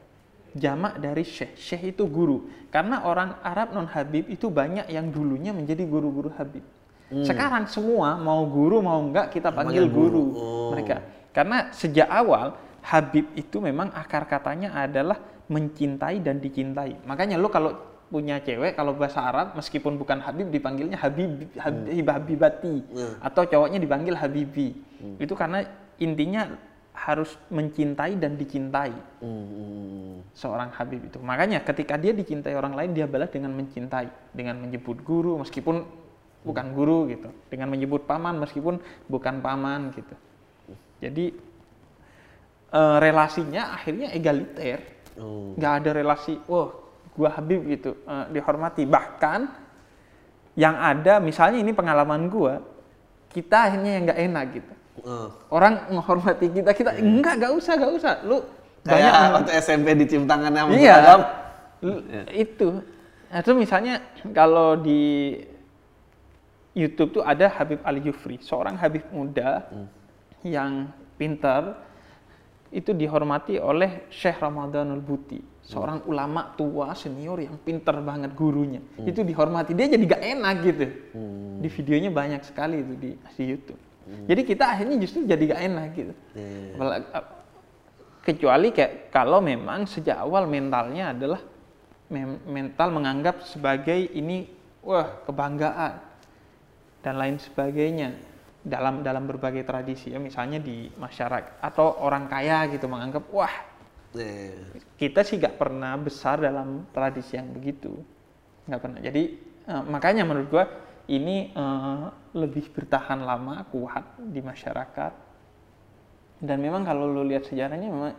Jamak 0.53 1.01
dari 1.01 1.25
syekh. 1.25 1.57
Syekh 1.59 1.97
itu 1.97 2.07
guru. 2.07 2.47
Karena 2.71 3.03
orang 3.03 3.41
Arab 3.43 3.75
non 3.75 3.89
Habib 3.89 4.29
itu 4.31 4.47
banyak 4.47 4.87
yang 4.87 5.11
dulunya 5.11 5.51
menjadi 5.51 5.83
guru-guru 5.83 6.31
Habib. 6.33 6.63
Sekarang 7.13 7.69
semua 7.69 8.17
mau 8.17 8.41
guru 8.47 8.81
mau 8.81 8.97
enggak 8.97 9.29
kita 9.29 9.53
panggil 9.53 9.85
Panggil 9.85 9.85
guru. 9.91 10.09
guru, 10.09 10.23
Oh. 10.33 10.69
mereka. 10.73 11.03
Karena 11.29 11.69
sejak 11.69 12.09
awal 12.09 12.57
Habib 12.81 13.29
itu 13.37 13.61
memang 13.61 13.93
akar 13.93 14.25
katanya 14.25 14.73
adalah 14.73 15.19
mencintai 15.45 16.23
dan 16.23 16.41
dicintai. 16.41 16.97
Makanya 17.05 17.37
lo 17.37 17.53
kalau 17.53 17.75
punya 18.13 18.37
cewek 18.37 18.77
kalau 18.77 18.93
bahasa 18.93 19.25
Arab 19.25 19.57
meskipun 19.57 19.97
bukan 19.97 20.21
Habib 20.21 20.53
dipanggilnya 20.53 21.01
Habib 21.01 21.49
Habib 21.57 22.05
Habibati 22.05 22.85
Hmm. 22.85 23.17
atau 23.17 23.41
cowoknya 23.49 23.81
dipanggil 23.81 24.13
Habibi. 24.13 24.69
Itu 25.17 25.33
karena 25.33 25.65
intinya 25.97 26.45
harus 26.93 27.33
mencintai 27.49 28.13
dan 28.21 28.37
dicintai 28.37 28.93
Hmm. 29.17 30.21
seorang 30.37 30.69
Habib 30.77 31.09
itu. 31.09 31.17
Makanya 31.17 31.65
ketika 31.65 31.97
dia 31.97 32.13
dicintai 32.13 32.53
orang 32.53 32.77
lain 32.77 32.93
dia 32.93 33.09
balas 33.09 33.33
dengan 33.33 33.49
mencintai, 33.57 34.05
dengan 34.29 34.61
menyebut 34.61 35.01
guru 35.01 35.41
meskipun 35.41 35.81
bukan 36.45 36.65
guru 36.77 37.09
gitu, 37.09 37.33
dengan 37.49 37.73
menyebut 37.73 38.05
paman 38.05 38.37
meskipun 38.37 38.77
bukan 39.09 39.41
paman 39.41 39.89
gitu. 39.97 40.13
Jadi 41.01 41.33
eh, 42.73 42.97
relasinya 43.01 43.73
akhirnya 43.73 44.13
egaliter, 44.13 44.81
Oh. 45.13 45.53
nggak 45.57 45.73
ada 45.81 45.89
relasi, 45.93 46.37
wah 46.49 46.82
gua 47.13 47.29
Habib 47.33 47.65
gitu 47.67 47.97
eh, 48.03 48.25
dihormati. 48.29 48.83
Bahkan 48.83 49.39
yang 50.53 50.75
ada 50.77 51.17
misalnya 51.17 51.57
ini 51.57 51.73
pengalaman 51.73 52.29
gua, 52.29 52.61
kita 53.33 53.69
akhirnya 53.69 53.91
yang 53.97 54.03
nggak 54.05 54.19
enak 54.29 54.45
gitu. 54.53 54.73
Oh. 55.03 55.27
Orang 55.49 55.89
menghormati 55.89 56.53
kita, 56.53 56.69
kita 56.71 56.93
enggak, 57.01 57.41
nggak 57.41 57.53
usah, 57.57 57.73
nggak 57.77 57.93
usah. 57.97 58.13
Lu 58.21 58.45
Kayak 58.83 58.93
banyak 58.99 59.13
waktu 59.33 59.51
SMP 59.57 59.87
dicium 59.95 60.27
tangannya 60.27 60.61
sama 60.61 60.71
Iya. 60.75 60.95
seragam. 60.99 61.21
Lu- 61.81 62.03
Itu. 62.29 62.69
Nah, 63.33 63.39
itu 63.41 63.51
misalnya 63.57 63.93
kalau 64.29 64.77
di 64.77 65.01
YouTube 66.73 67.21
tuh 67.21 67.23
ada 67.25 67.49
Habib 67.49 67.81
Ali 67.81 68.01
Jufri, 68.01 68.37
seorang 68.41 68.77
Habib 68.77 69.05
muda 69.09 69.65
yang 70.41 70.89
pintar 71.17 71.77
itu 72.73 72.93
dihormati 72.93 73.61
oleh 73.61 74.09
Syekh 74.09 74.41
Ramadanul 74.41 75.01
Buti, 75.01 75.37
seorang 75.63 76.03
ulama 76.05 76.51
tua 76.53 76.91
senior 76.91 77.39
yang 77.39 77.55
pintar 77.55 77.95
banget 78.03 78.35
gurunya. 78.35 78.83
Itu 78.99 79.23
dihormati. 79.23 79.71
Dia 79.71 79.87
jadi 79.87 80.03
gak 80.03 80.23
enak 80.35 80.55
gitu. 80.61 80.85
Di 81.59 81.69
videonya 81.71 82.11
banyak 82.11 82.41
sekali 82.43 82.83
itu 82.83 82.93
di, 82.99 83.11
di 83.15 83.43
YouTube. 83.47 83.79
Jadi 84.03 84.41
kita 84.43 84.63
akhirnya 84.67 84.99
justru 84.99 85.23
jadi 85.23 85.43
gak 85.55 85.61
enak 85.63 85.87
gitu. 85.95 86.13
Iya. 86.35 86.75
Apalagi- 86.75 87.09
ap- 87.15 87.31
kecuali 88.23 88.67
kayak 88.71 89.11
kalau 89.11 89.39
memang 89.39 89.83
sejak 89.83 90.15
awal 90.15 90.47
mentalnya 90.47 91.11
adalah 91.11 91.39
mem- 92.07 92.43
mental 92.47 92.91
menganggap 92.91 93.43
sebagai 93.43 94.11
ini 94.11 94.47
wah 94.79 95.23
kebanggaan 95.23 95.99
dan 97.03 97.15
lain 97.19 97.35
sebagainya 97.39 98.15
dalam 98.63 99.03
dalam 99.03 99.27
berbagai 99.27 99.67
tradisi 99.67 100.15
ya 100.15 100.23
misalnya 100.23 100.55
di 100.55 100.87
masyarakat 100.95 101.59
atau 101.59 101.99
orang 101.99 102.31
kaya 102.31 102.63
gitu 102.71 102.87
menganggap 102.87 103.27
wah 103.27 103.51
Iya. 104.13 104.53
kita 104.95 105.25
sih 105.25 105.41
gak 105.41 105.57
pernah 105.57 105.97
besar 105.97 106.37
dalam 106.37 106.85
tradisi 106.93 107.33
yang 107.33 107.49
begitu 107.49 107.97
nggak 108.69 108.81
pernah 108.81 108.99
jadi 109.01 109.23
eh, 109.67 109.83
makanya 109.89 110.23
menurut 110.23 110.47
gua 110.53 110.65
ini 111.09 111.49
eh, 111.49 112.05
lebih 112.37 112.69
bertahan 112.71 113.25
lama 113.25 113.65
kuat 113.73 114.21
di 114.21 114.39
masyarakat 114.39 115.13
dan 116.43 116.57
memang 116.61 116.85
kalau 116.85 117.09
lo 117.09 117.25
lihat 117.25 117.49
sejarahnya 117.49 117.89
memang 117.89 118.13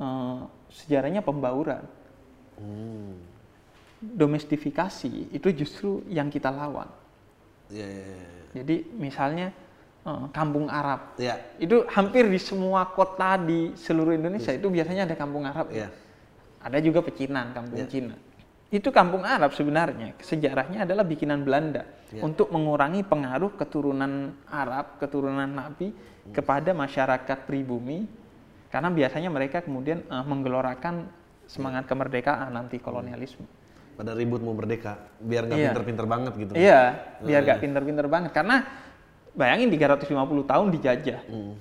eh, 0.00 0.40
sejarahnya 0.70 1.22
pembauran 1.22 1.84
Hmm. 2.52 3.16
domestifikasi 3.98 5.32
itu 5.32 5.48
justru 5.56 6.04
yang 6.06 6.28
kita 6.28 6.52
lawan 6.52 6.86
Iya, 7.72 7.86
iya, 7.88 8.04
iya. 8.04 8.26
jadi 8.60 8.76
misalnya 8.92 9.46
kampung 10.34 10.66
Arab 10.66 11.14
Iya. 11.14 11.38
itu 11.62 11.86
hampir 11.86 12.26
di 12.26 12.38
semua 12.42 12.90
kota 12.90 13.38
di 13.38 13.70
seluruh 13.78 14.10
Indonesia 14.12 14.50
itu 14.50 14.66
biasanya 14.66 15.06
ada 15.06 15.14
kampung 15.14 15.46
Arab 15.46 15.70
Iya. 15.70 15.94
ada 16.58 16.78
juga 16.82 17.06
pecinan 17.06 17.54
kampung 17.54 17.78
Iya. 17.78 17.86
Cina 17.86 18.14
itu 18.72 18.88
kampung 18.90 19.22
Arab 19.22 19.54
sebenarnya 19.54 20.18
sejarahnya 20.18 20.82
adalah 20.82 21.06
bikinan 21.06 21.46
Belanda 21.46 21.86
Iya. 22.10 22.26
untuk 22.26 22.50
mengurangi 22.50 23.06
pengaruh 23.06 23.54
keturunan 23.54 24.34
Arab 24.50 24.98
keturunan 24.98 25.46
Nabi 25.46 25.94
kepada 26.34 26.74
masyarakat 26.74 27.38
pribumi 27.46 28.10
karena 28.74 28.90
biasanya 28.90 29.30
mereka 29.30 29.62
kemudian 29.62 30.02
eh, 30.02 30.24
menggelorakan 30.26 31.06
semangat 31.46 31.86
kemerdekaan 31.86 32.50
anti 32.58 32.82
kolonialisme 32.82 33.46
Pada 33.92 34.16
ribut 34.16 34.40
mau 34.40 34.56
merdeka, 34.56 34.96
biar 35.20 35.44
nggak 35.46 35.58
Iya. 35.60 35.66
pinter-pinter 35.70 36.06
banget 36.08 36.32
gitu. 36.40 36.52
iya 36.56 36.80
biar 37.20 37.44
gak 37.44 37.60
pinter-pinter 37.60 38.06
banget 38.08 38.32
karena 38.32 38.64
bayangin 39.32 39.68
350 39.72 40.12
tahun 40.46 40.66
dijajah. 40.70 41.22
Hmm. 41.28 41.54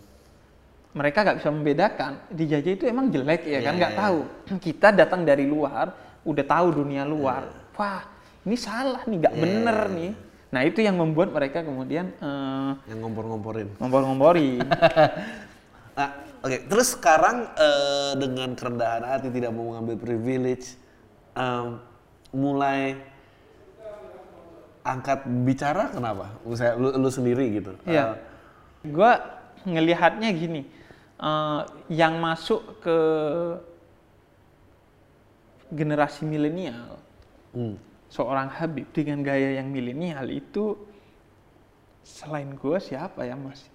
mereka 0.91 1.23
nggak 1.23 1.37
bisa 1.39 1.49
membedakan. 1.55 2.11
Dijajah 2.27 2.71
itu 2.75 2.83
emang 2.83 3.07
jelek 3.07 3.47
ya 3.47 3.63
kan? 3.63 3.73
Iya, 3.73 3.79
nggak 3.79 3.93
iya. 3.95 3.99
tahu. 4.03 4.19
kita 4.67 4.87
datang 4.91 5.23
dari 5.23 5.47
luar 5.47 5.95
udah 6.27 6.43
tahu 6.43 6.83
dunia 6.83 7.07
luar. 7.07 7.47
Wah 7.79 8.03
ini 8.43 8.57
salah 8.59 9.01
nih 9.07 9.17
nggak 9.23 9.33
Iya, 9.37 9.41
bener 9.41 9.77
iya, 9.87 9.95
nih. 9.95 10.11
nah 10.51 10.61
itu 10.67 10.83
yang 10.83 10.99
membuat 10.99 11.31
mereka 11.31 11.63
kemudian 11.63 12.11
eh, 12.11 12.71
Yang 12.91 12.99
ngompor-ngomporin. 13.07 13.67
ngompor-ngompori 13.79 14.59
Nah, 15.95 16.09
oke. 16.45 16.57
Terus 16.67 16.87
sekarang 16.91 17.47
eh, 17.55 18.11
dengan 18.19 18.51
kerendahan 18.51 19.03
hati 19.07 19.31
tidak 19.31 19.55
mau 19.55 19.71
mengambil 19.71 19.95
privilege, 19.95 20.75
em, 21.33 21.79
mulai 22.35 22.99
angkat 24.81 25.25
bicara 25.45 25.93
kenapa? 25.93 26.33
Misalnya 26.41 26.75
lu, 26.77 26.89
lu 26.97 27.09
sendiri 27.09 27.45
gitu. 27.61 27.71
Iya. 27.85 28.17
Gua 28.89 29.21
ngelihatnya 29.63 30.29
gini, 30.33 30.65
eh, 31.21 31.61
yang 31.93 32.17
masuk 32.17 32.81
ke 32.81 32.97
generasi 35.71 36.27
milenial, 36.27 36.99
Hmm. 37.55 37.75
seorang 38.11 38.47
Habib 38.51 38.87
dengan 38.91 39.23
gaya 39.23 39.59
yang 39.59 39.71
milenial 39.71 40.27
itu 40.27 40.75
selain 42.03 42.55
gue 42.55 42.77
siapa 42.79 43.23
ya 43.23 43.35
mas? 43.39 43.67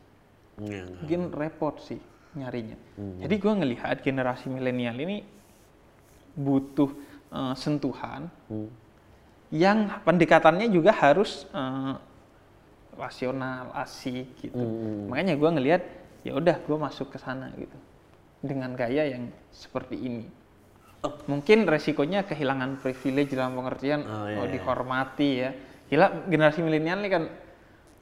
Iya. 0.61 0.89
Mungkin 1.01 1.33
repot 1.33 1.77
sih 1.81 2.01
nyarinya. 2.37 2.77
Jadi 3.21 3.35
gue 3.37 3.53
ngelihat 3.53 4.01
generasi 4.05 4.49
milenial 4.53 4.97
ini 4.97 5.25
butuh 6.37 6.91
eh, 7.33 7.55
sentuhan 7.57 8.29
Hmm. 8.49 8.69
Yang 9.57 9.89
pendekatannya 10.05 10.69
juga 10.69 10.93
harus 10.93 11.49
eh, 11.57 11.95
rasional, 12.97 13.73
asik 13.77 14.29
gitu. 14.41 14.57
Hmm. 14.57 15.09
Makanya 15.13 15.35
gue 15.37 15.51
ngelihat 15.57 15.83
ya 16.27 16.33
udah 16.37 16.57
gue 16.61 16.77
masuk 16.77 17.13
ke 17.13 17.19
sana 17.21 17.53
gitu 17.57 17.77
dengan 18.45 18.73
gaya 18.77 19.09
yang 19.09 19.33
seperti 19.53 19.97
ini. 19.97 20.27
Mungkin 21.31 21.71
resikonya 21.71 22.27
kehilangan 22.27 22.83
privilege 22.83 23.31
dalam 23.31 23.55
pengertian 23.55 24.03
Oh, 24.03 24.27
iya, 24.27 24.43
oh, 24.43 24.45
iya. 24.49 24.53
dihormati 24.59 25.31
ya. 25.39 25.51
Gila 25.87 26.27
generasi 26.27 26.67
milenial 26.67 26.99
ini 26.99 27.11
kan 27.13 27.25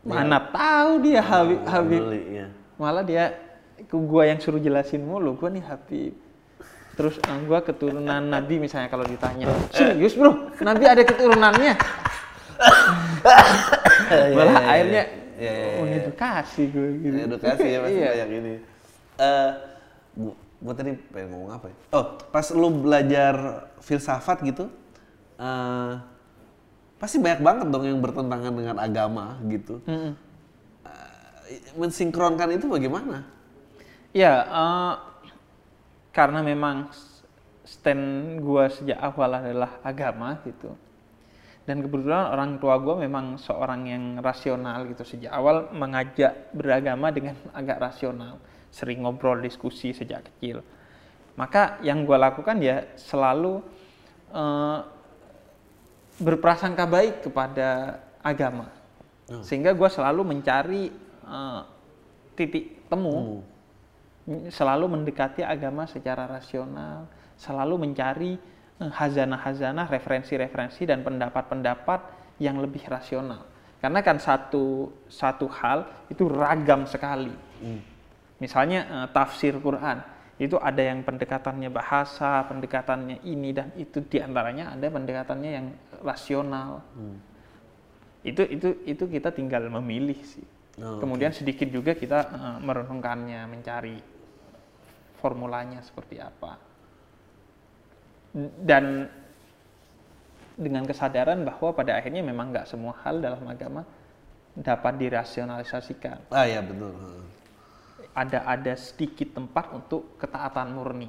mana 0.04 0.40
tahu 0.40 1.04
dia 1.04 1.20
Habib 1.24 1.64
Habib 1.64 2.00
Beli, 2.00 2.44
ya. 2.44 2.46
malah 2.76 3.00
dia 3.00 3.32
gua 3.88 4.28
yang 4.28 4.36
suruh 4.36 4.60
jelasin 4.60 5.00
mulu 5.00 5.32
gua 5.36 5.48
nih 5.48 5.64
Habib 5.64 6.12
terus 6.94 7.18
eh, 7.18 7.38
gua 7.46 7.60
keturunan 7.60 8.22
Nabi 8.34 8.62
misalnya 8.62 8.88
kalau 8.88 9.04
ditanya 9.04 9.50
serius 9.70 10.14
bro 10.14 10.50
Nabi 10.62 10.84
ada 10.86 11.02
keturunannya 11.02 11.74
malah 14.34 14.54
iya, 14.62 14.70
akhirnya 14.70 15.02
iya, 15.38 15.50
iya, 15.50 15.52
iya. 15.52 15.78
mengedukasi 15.82 16.62
gue 16.70 16.88
gitu 17.02 17.16
edukasi 17.26 17.66
ya 17.66 17.78
pasti 17.82 17.98
Iya. 17.98 18.08
banyak 18.14 18.30
ini. 18.30 18.54
Eh, 19.14 19.50
gua, 20.14 20.34
gua 20.62 20.74
tadi 20.74 20.90
pengen 21.10 21.28
ngomong 21.34 21.50
apa 21.54 21.66
ya? 21.70 21.76
Oh, 21.94 22.04
pas 22.30 22.46
lu 22.54 22.68
belajar 22.70 23.34
filsafat 23.82 24.42
gitu, 24.46 24.70
eh 25.38 25.92
pasti 26.98 27.20
banyak 27.20 27.40
banget 27.42 27.66
dong 27.68 27.84
yang 27.84 27.98
bertentangan 28.00 28.52
dengan 28.54 28.76
agama 28.80 29.36
gitu. 29.50 29.82
Mm-mm. 29.84 30.14
Eh, 31.50 31.60
mensinkronkan 31.76 32.54
itu 32.56 32.66
bagaimana? 32.70 33.26
Ya, 34.14 34.46
eh, 34.46 34.94
karena 36.14 36.46
memang 36.46 36.94
stand 37.66 38.38
gua 38.38 38.70
sejak 38.70 39.02
awal 39.02 39.34
adalah 39.34 39.82
agama 39.82 40.38
gitu. 40.46 40.70
Dan 41.66 41.82
kebetulan 41.82 42.30
orang 42.30 42.62
tua 42.62 42.78
gua 42.78 43.02
memang 43.02 43.34
seorang 43.34 43.90
yang 43.90 44.04
rasional 44.22 44.86
gitu. 44.86 45.02
Sejak 45.02 45.34
awal 45.34 45.74
mengajak 45.74 46.54
beragama 46.54 47.10
dengan 47.10 47.34
agak 47.50 47.82
rasional. 47.82 48.38
Sering 48.70 49.02
ngobrol, 49.02 49.42
diskusi 49.42 49.90
sejak 49.90 50.22
kecil. 50.30 50.62
Maka 51.34 51.82
yang 51.82 52.06
gua 52.06 52.30
lakukan 52.30 52.62
ya 52.62 52.94
selalu 52.94 53.58
eh, 54.30 54.78
berprasangka 56.22 56.86
baik 56.86 57.26
kepada 57.26 57.98
agama. 58.22 58.70
Sehingga 59.42 59.74
gua 59.74 59.90
selalu 59.90 60.22
mencari 60.22 60.94
eh, 61.26 61.60
titik 62.38 62.86
temu 62.86 63.42
selalu 64.26 64.88
mendekati 64.88 65.44
agama 65.44 65.84
secara 65.84 66.24
rasional, 66.24 67.04
selalu 67.36 67.76
mencari 67.76 68.32
eh, 68.80 68.92
hazanah-hazanah, 68.92 69.86
referensi-referensi 69.92 70.88
dan 70.88 71.04
pendapat-pendapat 71.04 72.00
yang 72.40 72.58
lebih 72.58 72.88
rasional. 72.88 73.44
Karena 73.84 74.00
kan 74.00 74.16
satu 74.16 74.88
satu 75.12 75.44
hal 75.60 76.08
itu 76.08 76.24
ragam 76.24 76.88
sekali. 76.88 77.32
Misalnya 78.40 78.80
eh, 78.88 79.06
tafsir 79.12 79.60
Quran 79.60 80.00
itu 80.34 80.58
ada 80.58 80.82
yang 80.82 81.06
pendekatannya 81.06 81.70
bahasa, 81.70 82.42
pendekatannya 82.50 83.22
ini 83.22 83.54
dan 83.54 83.70
itu 83.78 84.02
di 84.02 84.18
antaranya 84.18 84.74
ada 84.74 84.88
pendekatannya 84.88 85.50
yang 85.52 85.66
rasional. 86.00 86.80
Itu 88.24 88.40
itu 88.48 88.82
itu 88.88 89.04
kita 89.04 89.30
tinggal 89.36 89.68
memilih 89.68 90.16
sih. 90.24 90.42
Oh, 90.82 90.98
Kemudian 90.98 91.30
sedikit 91.30 91.68
juga 91.70 91.92
kita 91.94 92.18
eh, 92.24 92.56
merenungkannya, 92.64 93.46
mencari 93.46 94.13
formulanya 95.24 95.80
seperti 95.80 96.20
apa. 96.20 96.60
Dan 98.60 99.08
dengan 100.60 100.84
kesadaran 100.84 101.40
bahwa 101.48 101.72
pada 101.72 101.96
akhirnya 101.96 102.20
memang 102.20 102.52
nggak 102.52 102.68
semua 102.68 102.92
hal 103.00 103.24
dalam 103.24 103.40
agama 103.48 103.88
dapat 104.52 105.00
dirasionalisasikan. 105.00 106.28
Ah 106.28 106.44
ya 106.44 106.60
betul. 106.60 106.92
Ada 108.12 108.44
ada 108.44 108.76
sedikit 108.76 109.32
tempat 109.32 109.72
untuk 109.72 110.20
ketaatan 110.20 110.76
murni. 110.76 111.08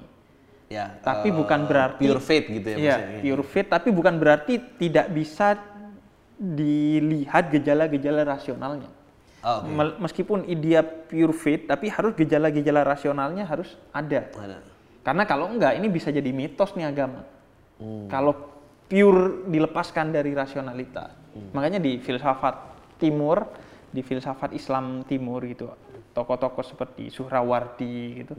Ya. 0.72 0.98
Tapi 1.04 1.30
eh, 1.30 1.36
bukan 1.36 1.70
berarti 1.70 2.02
pure 2.10 2.24
faith 2.24 2.48
gitu 2.50 2.68
ya, 2.74 2.78
Iya, 2.80 2.96
maksudnya. 2.98 3.22
pure 3.22 3.44
faith 3.46 3.70
tapi 3.70 3.90
bukan 3.94 4.16
berarti 4.18 4.54
tidak 4.82 5.14
bisa 5.14 5.62
dilihat 6.40 7.54
gejala-gejala 7.54 8.26
rasionalnya. 8.26 8.90
Oh. 9.46 9.62
Mel- 9.62 10.02
Meskipun 10.02 10.50
dia 10.58 10.82
pure 10.82 11.30
faith 11.38 11.70
tapi 11.70 11.94
harus 11.94 12.18
gejala-gejala 12.18 12.82
rasionalnya 12.82 13.46
harus 13.46 13.78
ada. 13.94 14.26
Ada. 14.34 14.58
Karena 15.06 15.24
kalau 15.30 15.54
enggak 15.54 15.78
ini 15.78 15.86
bisa 15.86 16.10
jadi 16.10 16.34
mitos 16.34 16.74
nih 16.74 16.90
agama. 16.90 17.22
Hmm. 17.78 18.10
Kalau 18.10 18.34
pure 18.90 19.46
dilepaskan 19.46 20.10
dari 20.10 20.34
rasionalita. 20.34 21.14
Makanya 21.52 21.84
di 21.84 22.00
filsafat 22.00 22.56
timur, 22.96 23.44
di 23.92 24.00
filsafat 24.00 24.56
Islam 24.56 25.04
timur 25.04 25.44
gitu, 25.44 25.68
tokoh-tokoh 26.16 26.64
seperti 26.64 27.12
Suhrawardi 27.12 28.24
gitu, 28.24 28.34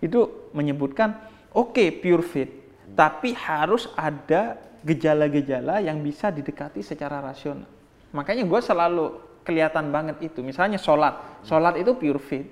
itu 0.00 0.48
menyebutkan 0.56 1.28
oke 1.52 2.00
pure 2.00 2.24
faith, 2.24 2.52
tapi 2.96 3.36
harus 3.36 3.92
ada 3.92 4.56
gejala-gejala 4.80 5.84
yang 5.84 6.00
bisa 6.00 6.32
didekati 6.32 6.80
secara 6.80 7.20
rasional. 7.20 7.68
Makanya 8.16 8.48
gue 8.48 8.60
selalu 8.64 9.06
kelihatan 9.48 9.88
banget 9.88 10.20
itu. 10.22 10.44
Misalnya 10.44 10.76
sholat, 10.76 11.16
sholat 11.42 11.74
itu 11.74 11.96
pure 11.96 12.20
faith 12.20 12.50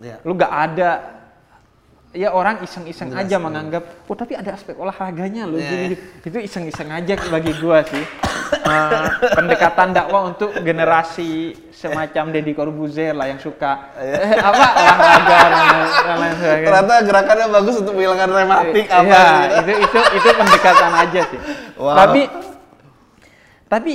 Ya. 0.00 0.16
lu 0.24 0.32
nggak 0.32 0.48
ada 0.48 0.90
ya 2.10 2.32
orang 2.32 2.64
iseng-iseng 2.64 3.12
aja 3.12 3.36
iya. 3.36 3.38
menganggap 3.38 4.08
oh 4.08 4.16
tapi 4.16 4.32
ada 4.32 4.56
aspek 4.56 4.72
olahraganya 4.72 5.44
loh 5.44 5.60
Iya. 5.60 5.68
gini 5.68 5.94
itu 6.24 6.38
iseng-iseng 6.40 6.88
aja 6.88 7.20
bagi 7.28 7.52
gua 7.60 7.84
sih 7.84 8.00
Eh, 8.50 9.04
pendekatan 9.30 9.92
dakwah 9.92 10.26
untuk 10.26 10.50
generasi 10.58 11.54
semacam 11.70 12.34
Deddy 12.34 12.50
Corbuzier 12.50 13.14
lah 13.14 13.28
yang 13.28 13.38
suka 13.38 13.94
eh, 13.94 14.34
apa 14.34 14.66
olahraga 14.74 15.38
dan 15.38 15.52
lain- 16.18 16.34
sebagainya. 16.34 16.66
Ternyata 16.66 16.94
gerakannya 17.04 17.46
bagus 17.46 17.74
untuk 17.78 17.92
menghilangkan 17.94 18.30
rematik 18.32 18.86
apa 18.90 19.04
Iya, 19.06 19.22
gitu. 19.22 19.54
itu 19.54 19.72
itu 19.86 19.98
itu 20.18 20.28
pendekatan 20.34 20.92
aja 20.96 21.20
sih. 21.28 21.40
Wow. 21.76 21.94
Tapi 21.94 22.20
tapi 23.66 23.92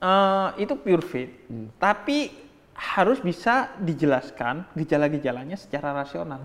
eh, 0.00 0.48
itu 0.58 0.74
pure 0.76 1.04
faith. 1.04 1.32
Hmm. 1.46 1.68
Tapi 1.76 2.32
harus 2.74 3.20
bisa 3.20 3.76
dijelaskan 3.76 4.64
gejala-gejalanya 4.72 5.54
secara 5.54 5.92
rasional. 5.92 6.40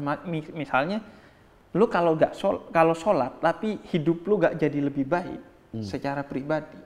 Misalnya 0.51 0.99
lu 1.75 1.87
kalau 1.87 2.15
nggak 2.15 2.35
sol 2.35 2.67
kalau 2.71 2.95
sholat 2.95 3.39
tapi 3.39 3.79
hidup 3.91 4.23
lu 4.27 4.39
nggak 4.39 4.55
jadi 4.59 4.79
lebih 4.79 5.07
baik 5.07 5.41
Hmm. 5.75 5.83
secara 5.83 6.23
pribadi. 6.23 6.79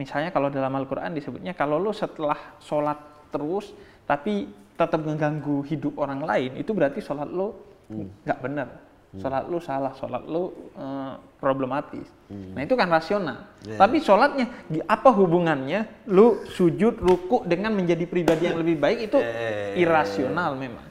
Misalnya 0.00 0.32
kalau 0.32 0.48
dalam 0.48 0.72
Al-Quran 0.72 1.12
disebutnya 1.12 1.52
kalau 1.52 1.76
lu 1.76 1.92
setelah 1.92 2.56
sholat 2.64 2.96
terus 3.28 3.76
tapi 4.08 4.48
tetap 4.72 5.04
mengganggu 5.04 5.60
hidup 5.68 6.00
orang 6.00 6.24
lain 6.24 6.56
itu 6.56 6.72
berarti 6.72 7.04
sholat 7.04 7.28
lu 7.28 7.52
Hmm. 7.92 8.08
nggak 8.24 8.38
benar. 8.40 8.68
Sholat 9.10 9.50
lu 9.50 9.58
salah, 9.58 9.90
sholat 9.98 10.22
lu 10.22 10.54
eh, 10.70 11.14
problematis. 11.42 12.06
Nah 12.30 12.62
itu 12.62 12.78
kan 12.78 12.86
rasional. 12.86 13.42
Iya. 13.66 13.74
Tapi 13.74 13.98
sholatnya 13.98 14.46
gi- 14.70 14.86
apa 14.86 15.10
hubungannya? 15.10 16.06
Lu 16.06 16.46
sujud, 16.46 16.94
ruku 16.94 17.42
dengan 17.42 17.74
menjadi 17.74 18.06
pribadi 18.06 18.46
yang 18.46 18.62
lebih 18.62 18.78
baik 18.78 19.10
itu 19.10 19.18
Iya. 19.18 19.74
irasional 19.82 20.54
memang. 20.54 20.86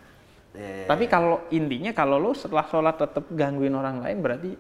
Ya, 0.51 0.84
Tapi 0.84 1.08
kalau 1.08 1.47
intinya 1.47 1.95
kalau 1.95 2.19
lu 2.19 2.36
setelah 2.36 2.67
sholat 2.67 2.99
tetap 2.99 3.23
gangguin 3.32 3.71
orang 3.71 4.03
lain 4.03 4.19
berarti 4.19 4.51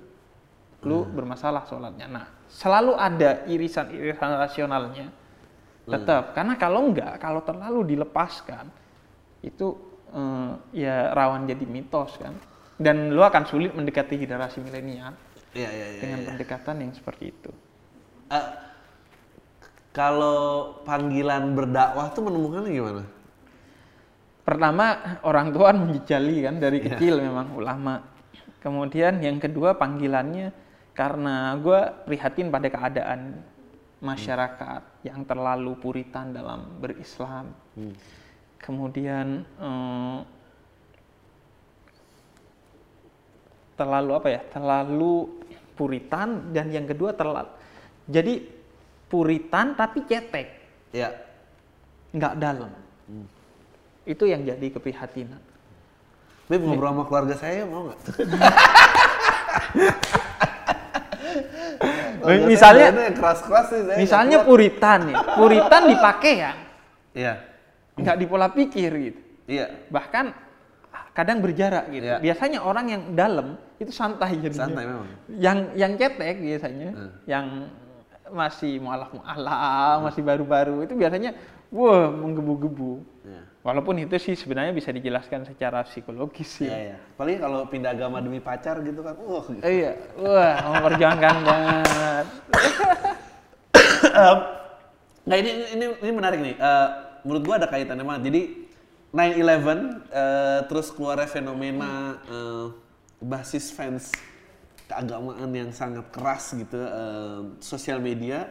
lu 0.87 1.03
bermasalah 1.03 1.67
sholatnya. 1.67 2.07
Nah 2.07 2.25
selalu 2.47 2.95
ada 2.95 3.43
irisan-irisan 3.43 4.39
rasionalnya 4.39 5.11
tetap. 5.83 6.31
Karena 6.31 6.55
kalau 6.55 6.87
enggak, 6.87 7.19
kalau 7.19 7.43
terlalu 7.43 7.91
dilepaskan 7.91 8.71
itu 9.43 9.75
eh, 10.15 10.51
ya 10.71 11.11
rawan 11.11 11.43
jadi 11.43 11.67
mitos 11.67 12.15
kan. 12.15 12.39
Dan 12.79 13.11
lu 13.11 13.19
akan 13.19 13.43
sulit 13.43 13.75
mendekati 13.75 14.15
generasi 14.15 14.63
milenial 14.63 15.11
ya, 15.51 15.67
ya, 15.67 15.87
ya, 15.91 15.99
dengan 15.99 16.19
ya. 16.23 16.25
pendekatan 16.31 16.75
yang 16.79 16.91
seperti 16.95 17.35
itu. 17.35 17.51
Eh, 18.31 18.47
kalau 19.91 20.79
panggilan 20.87 21.59
berdakwah 21.59 22.07
tuh 22.15 22.23
menemukannya 22.23 22.71
gimana? 22.71 23.03
Pertama 24.47 24.85
orang 25.27 25.51
tua 25.51 25.69
menjejali 25.81 26.35
kan 26.47 26.55
dari 26.57 26.79
Iya. 26.79 26.95
kecil 26.95 27.19
memang 27.19 27.51
ulama. 27.53 27.99
Kemudian 28.63 29.19
yang 29.19 29.43
kedua 29.43 29.75
panggilannya 29.75 30.51
karena 30.95 31.55
gue 31.59 31.79
prihatin 32.07 32.51
pada 32.51 32.67
keadaan 32.67 33.39
masyarakat 33.99 35.03
yang 35.03 35.27
terlalu 35.27 35.75
puritan 35.75 36.31
dalam 36.31 36.79
berislam. 36.79 37.51
Hmm. 37.75 37.95
kemudian 38.59 39.47
eh, 39.55 40.17
terlalu 43.79 44.11
apa 44.11 44.27
ya 44.27 44.41
terlalu 44.45 45.39
puritan 45.73 46.51
dan 46.51 46.67
yang 46.67 46.83
kedua 46.83 47.15
terlalu 47.15 47.47
jadi 48.03 48.43
puritan 49.07 49.73
tapi 49.73 50.03
cetek 50.03 50.59
Ya. 50.91 51.15
nggak 52.11 52.33
dalam 52.35 52.71
itu 54.03 54.23
yang 54.25 54.43
jadi 54.43 54.67
keprihatinan 54.69 55.39
Beb 56.49 56.65
ngobrol 56.65 56.89
sama 56.91 57.03
keluarga 57.05 57.35
saya 57.37 57.61
mau 57.63 57.87
nggak? 57.87 57.99
Misalnya- 62.49 62.91
yang 62.91 63.15
keras-keras 63.15 63.65
sih 63.69 63.81
saya. 63.85 63.97
misalnya 63.97 64.37
puritan 64.43 64.99
ya 65.07 65.15
puritan 65.37 65.81
dipakai 65.87 66.33
ya 66.35 66.51
Iya. 67.15 67.33
nggak 67.95 68.17
dipola 68.17 68.47
pikir 68.49 68.91
gitu 68.91 69.21
Iya. 69.47 69.65
bahkan 69.89 70.33
kadang 71.13 71.39
berjarak 71.39 71.89
gitu 71.89 72.05
Ya. 72.05 72.17
biasanya 72.19 72.59
orang 72.61 72.85
yang 72.89 73.01
dalam 73.13 73.57
itu 73.79 73.89
santai 73.89 74.35
jadinya 74.35 74.67
Santai 74.67 74.83
memang. 74.83 75.07
yang 75.31 75.57
yang 75.73 75.91
cetek 75.95 76.35
biasanya 76.37 76.89
Hmm. 76.91 77.11
yang 77.25 77.45
masih 78.29 78.77
mualaf 78.77 79.09
mualaf 79.09 80.03
masih 80.03 80.21
baru-baru 80.21 80.83
itu 80.83 80.93
biasanya 80.93 81.33
wah 81.69 82.11
menggebu-gebu 82.11 83.01
Iya. 83.23 83.41
walaupun 83.61 83.95
itu 83.97 84.15
sih 84.17 84.33
sebenarnya 84.33 84.69
bisa 84.69 84.89
dijelaskan 84.89 85.45
secara 85.45 85.81
psikologis 85.81 86.59
sih 86.59 86.67
Iya, 86.67 86.77
iya. 86.91 86.97
Apalagi 87.09 87.37
kalau 87.37 87.59
pindah 87.65 87.91
agama 87.91 88.19
demi 88.19 88.37
pacar 88.39 88.81
gitu 88.81 88.99
kan. 88.99 89.15
Wah, 89.17 89.43
gitu. 89.45 89.61
Eh, 89.61 89.73
iya 89.79 89.91
wah 90.15 90.53
memperjuangkan 90.75 91.35
banget 91.47 92.25
Nah 95.25 95.35
ini 95.35 95.51
ini 95.69 95.85
ini 95.95 96.11
menarik 96.11 96.39
nih. 96.41 96.55
Eh, 96.57 96.87
menurut 97.21 97.43
gua 97.43 97.55
ada 97.57 97.67
kaitannya 97.67 98.01
banget. 98.01 98.23
Jadi 98.27 98.41
9/11 99.11 99.79
eh, 100.09 100.59
terus 100.65 100.87
keluarnya 100.89 101.27
fenomena 101.27 102.17
eh, 102.25 102.65
basis 103.19 103.69
fans 103.69 104.11
keagamaan 104.87 105.51
yang 105.51 105.69
sangat 105.69 106.07
keras 106.09 106.51
gitu 106.51 106.75
eh, 106.75 107.39
sosial 107.59 107.99
media 107.99 108.47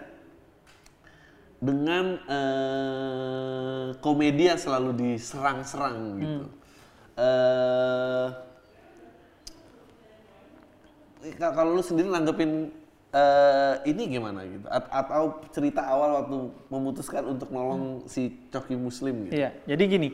dengan 1.58 2.20
eh, 2.22 3.86
komedi 3.98 4.46
yang 4.46 4.60
selalu 4.60 4.94
diserang-serang 4.94 5.96
gitu. 6.16 6.44
Eh 7.18 8.28
Ka- 11.34 11.50
kalau 11.50 11.74
lu 11.74 11.82
sendiri 11.82 12.06
nanggepin 12.06 12.70
eh, 13.10 13.74
ini 13.90 14.06
gimana 14.06 14.46
gitu 14.46 14.70
At- 14.70 14.86
atau 14.86 15.42
cerita 15.50 15.82
awal 15.82 16.22
waktu 16.22 16.36
memutuskan 16.70 17.26
untuk 17.26 17.50
nolong 17.50 18.06
si 18.06 18.30
coki 18.48 18.78
muslim 18.78 19.26
gitu 19.26 19.34
Iya, 19.34 19.50
jadi 19.66 19.82
gini. 19.82 20.08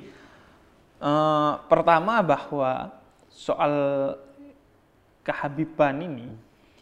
eh, 0.96 1.52
pertama 1.68 2.24
bahwa 2.24 2.96
soal 3.28 3.72
kehabiban 5.24 5.96
ini 5.98 6.28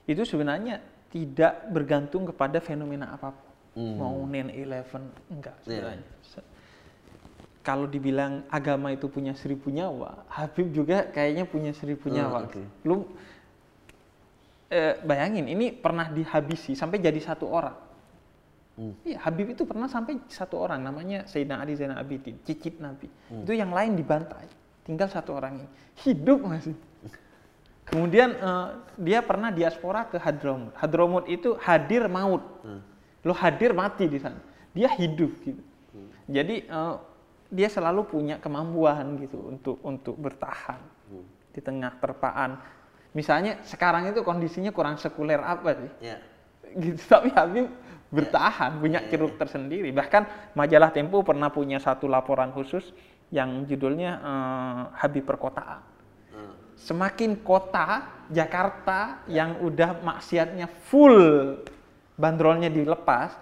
itu 0.05 0.27
sebenarnya 0.27 0.83
tidak 1.09 1.71
bergantung 1.71 2.27
kepada 2.27 2.59
fenomena 2.59 3.15
apa 3.15 3.31
pun. 3.31 3.51
Mau 3.97 4.27
9/11 4.27 5.01
enggak 5.31 5.57
sebenarnya. 5.65 6.09
Se- 6.21 6.51
Kalau 7.63 7.87
dibilang 7.87 8.43
agama 8.51 8.91
itu 8.91 9.07
punya 9.07 9.39
seribu 9.39 9.71
nyawa, 9.71 10.27
Habib 10.27 10.75
juga 10.75 11.07
kayaknya 11.09 11.47
punya 11.47 11.71
seribu 11.71 12.11
Hmm, 12.11 12.17
nyawa. 12.19 12.39
oke. 12.51 12.63
Lu 12.83 13.07
eh, 14.67 14.99
bayangin 15.05 15.47
ini 15.47 15.71
pernah 15.71 16.11
dihabisi 16.11 16.75
sampai 16.75 16.99
jadi 16.99 17.21
satu 17.23 17.47
orang. 17.47 17.77
Iya, 19.05 19.21
Habib 19.29 19.53
itu 19.53 19.69
pernah 19.69 19.85
sampai 19.87 20.17
satu 20.27 20.57
orang 20.57 20.81
namanya 20.81 21.29
Sayyidina 21.29 21.61
Ali 21.61 21.77
Zainal 21.77 22.01
Abidin, 22.01 22.41
cicit 22.43 22.81
Nabi. 22.81 23.05
Itu 23.31 23.53
yang 23.53 23.69
lain 23.71 23.95
dibantai, 23.95 24.49
tinggal 24.83 25.13
satu 25.13 25.37
orang 25.37 25.61
ini 25.61 25.69
hidup 26.03 26.41
masih. 26.43 26.73
Kemudian 27.93 28.33
eh, 28.41 28.69
dia 28.97 29.21
pernah 29.21 29.53
diaspora 29.53 30.09
ke 30.09 30.17
Hadramut. 30.17 30.73
Hadramut 30.81 31.25
itu 31.29 31.55
hadir 31.61 32.09
maut. 32.09 32.41
Lo 33.23 33.37
hadir 33.37 33.77
mati 33.77 34.09
di 34.09 34.17
sana. 34.17 34.41
Dia 34.73 34.89
hidup 34.97 35.31
gitu. 35.45 35.63
Jadi 36.27 36.65
eh, 36.65 36.95
dia 37.53 37.69
selalu 37.69 38.09
punya 38.09 38.41
kemampuan 38.41 39.21
gitu 39.21 39.53
untuk 39.53 39.77
untuk 39.85 40.17
bertahan 40.17 40.81
di 41.53 41.61
tengah 41.61 41.93
terpaan. 42.01 42.57
Misalnya 43.13 43.61
sekarang 43.69 44.09
itu 44.09 44.25
kondisinya 44.25 44.73
kurang 44.73 44.97
sekuler 44.97 45.37
apa 45.37 45.77
sih? 45.77 45.91
ya 46.01 46.17
gitu 46.81 47.01
tapi 47.13 47.29
Habib 47.37 47.69
bertahan 48.13 48.81
punya 48.81 49.05
ceruk 49.09 49.37
tersendiri 49.41 49.89
bahkan 49.93 50.29
majalah 50.53 50.93
Tempo 50.93 51.25
pernah 51.25 51.49
punya 51.49 51.81
satu 51.81 52.09
laporan 52.09 52.53
khusus 52.53 52.93
yang 53.33 53.65
judulnya 53.69 54.11
eh, 54.21 54.81
Habib 55.01 55.25
perkotaan 55.29 55.81
Hmm. 55.81 55.92
Semakin 56.83 57.39
kota 57.47 58.11
Jakarta 58.33 59.23
yang 59.31 59.63
udah 59.63 60.03
maksiatnya 60.03 60.67
full 60.91 61.59
bandrolnya 62.19 62.67
dilepas 62.67 63.39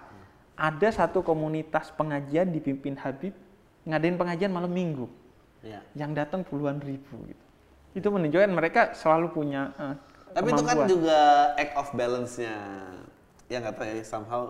ada 0.53 0.89
satu 0.93 1.25
komunitas 1.25 1.89
pengajian 1.97 2.53
dipimpin 2.53 2.93
Habib 3.01 3.33
ngadain 3.81 4.13
pengajian 4.13 4.53
malam 4.53 4.69
minggu. 4.69 5.09
Ya. 5.65 5.81
Yang 5.97 6.25
datang 6.25 6.41
puluhan 6.45 6.77
ribu 6.81 7.17
gitu. 7.25 7.45
itu 7.91 8.07
menunjukkan 8.07 8.55
mereka 8.55 8.95
selalu 8.95 9.35
punya 9.35 9.75
eh, 9.75 9.95
tapi 10.31 10.47
itu 10.47 10.63
kan 10.63 10.79
kemampuan. 10.79 10.87
juga 10.87 11.19
act 11.59 11.73
of 11.75 11.87
balance-nya. 11.91 12.55
Ya 13.51 13.57
nggak 13.59 13.75
tahu 13.75 13.85
ya 13.91 13.95
somehow 14.07 14.41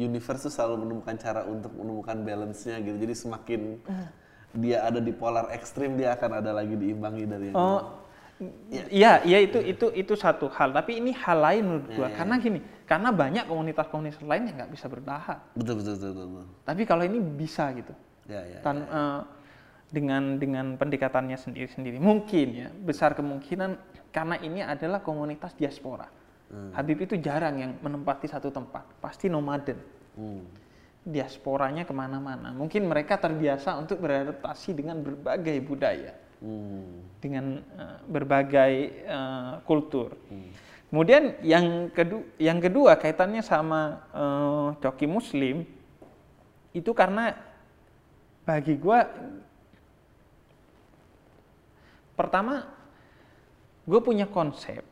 universe 0.00 0.48
tuh 0.48 0.52
selalu 0.52 0.88
menemukan 0.88 1.16
cara 1.20 1.44
untuk 1.44 1.76
menemukan 1.76 2.16
balance-nya 2.24 2.80
gitu. 2.80 2.96
Jadi 2.96 3.14
semakin 3.14 3.60
dia 4.56 4.80
ada 4.88 4.96
di 4.96 5.12
polar 5.12 5.52
ekstrim 5.52 6.00
dia 6.00 6.16
akan 6.16 6.40
ada 6.40 6.56
lagi 6.56 6.72
diimbangi 6.72 7.24
dari 7.28 7.52
yang 7.52 7.56
Oh, 7.56 8.00
iya, 8.92 9.24
iya 9.24 9.38
itu 9.40 9.58
itu 9.60 9.86
itu 9.96 10.14
satu 10.14 10.48
hal. 10.52 10.72
Tapi 10.72 11.00
ini 11.00 11.12
hal 11.16 11.38
lain 11.40 11.62
menurut 11.64 11.86
gua. 11.96 12.08
Karena 12.12 12.36
gini, 12.36 12.60
karena 12.84 13.10
banyak 13.10 13.48
komunitas-komunitas 13.48 14.20
lain 14.22 14.48
yang 14.50 14.56
nggak 14.64 14.72
bisa 14.72 14.86
bertahan. 14.86 15.38
betul 15.56 15.80
betul 15.80 15.94
betul, 15.96 16.12
betul. 16.14 16.44
Tapi 16.64 16.82
kalau 16.84 17.02
ini 17.04 17.18
bisa 17.20 17.72
gitu, 17.72 17.94
ya 18.28 18.40
ya 18.44 18.58
tan 18.60 18.84
eh, 18.84 19.20
dengan 19.90 20.36
dengan 20.36 20.66
pendekatannya 20.76 21.38
sendiri-sendiri. 21.40 21.96
Mungkin 21.96 22.46
ya 22.52 22.68
besar 22.72 23.16
kemungkinan 23.16 23.78
karena 24.12 24.36
ini 24.40 24.60
adalah 24.60 25.00
komunitas 25.00 25.56
diaspora. 25.56 26.08
Habib 26.46 27.02
itu 27.02 27.18
jarang 27.18 27.58
yang 27.58 27.72
menempati 27.82 28.30
satu 28.30 28.54
tempat, 28.54 28.86
pasti 29.02 29.26
nomaden. 29.26 29.82
Hmm. 30.14 30.46
Diasporanya 31.02 31.82
ke 31.82 31.90
mana-mana. 31.90 32.54
Mungkin 32.54 32.86
mereka 32.86 33.18
terbiasa 33.18 33.74
untuk 33.74 33.98
beradaptasi 33.98 34.74
dengan 34.74 35.02
berbagai 35.02 35.58
budaya. 35.62 36.14
Hmm. 36.46 37.02
dengan 37.18 37.58
eh, 37.58 37.98
berbagai 38.06 38.72
eh, 39.02 39.52
kultur. 39.66 40.14
Kemudian 40.86 41.34
yang 41.42 41.90
kedua, 41.90 42.22
yang 42.38 42.62
kedua 42.62 42.94
kaitannya 42.94 43.42
sama 43.42 44.06
eh, 44.14 44.68
coki 44.78 45.10
Muslim 45.10 45.66
itu 46.70 46.90
karena 46.94 47.34
bagi 48.46 48.78
gua 48.78 49.10
pertama 52.14 52.62
gue 53.82 54.00
punya 54.02 54.30
konsep 54.30 54.86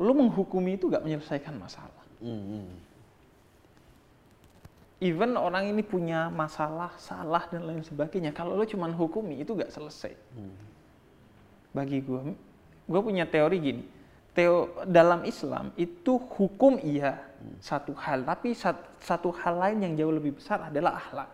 lu 0.00 0.12
menghukumi 0.12 0.76
itu 0.76 0.88
gak 0.88 1.04
menyelesaikan 1.04 1.56
masalah. 1.56 2.04
Hmm, 2.20 2.36
hmm. 2.36 2.68
Even 5.00 5.32
orang 5.40 5.72
ini 5.72 5.80
punya 5.80 6.28
masalah, 6.28 6.92
salah 7.00 7.48
dan 7.48 7.64
lain 7.64 7.80
sebagainya. 7.80 8.36
Kalau 8.36 8.52
lu 8.52 8.68
cuman 8.68 8.92
hukumi 8.92 9.40
itu 9.40 9.56
gak 9.56 9.72
selesai. 9.72 10.12
Bagi 11.72 12.04
gue, 12.04 12.36
gue 12.84 13.00
punya 13.00 13.24
teori 13.24 13.56
gini. 13.58 13.84
Teo 14.30 14.70
dalam 14.86 15.24
Islam 15.26 15.72
itu 15.74 16.20
hukum 16.38 16.78
iya 16.84 17.18
satu 17.58 17.96
hal, 17.96 18.22
tapi 18.22 18.54
sat- 18.54 19.00
satu 19.02 19.32
hal 19.34 19.58
lain 19.58 19.78
yang 19.88 19.92
jauh 19.96 20.14
lebih 20.14 20.36
besar 20.38 20.68
adalah 20.68 21.00
akhlak. 21.00 21.30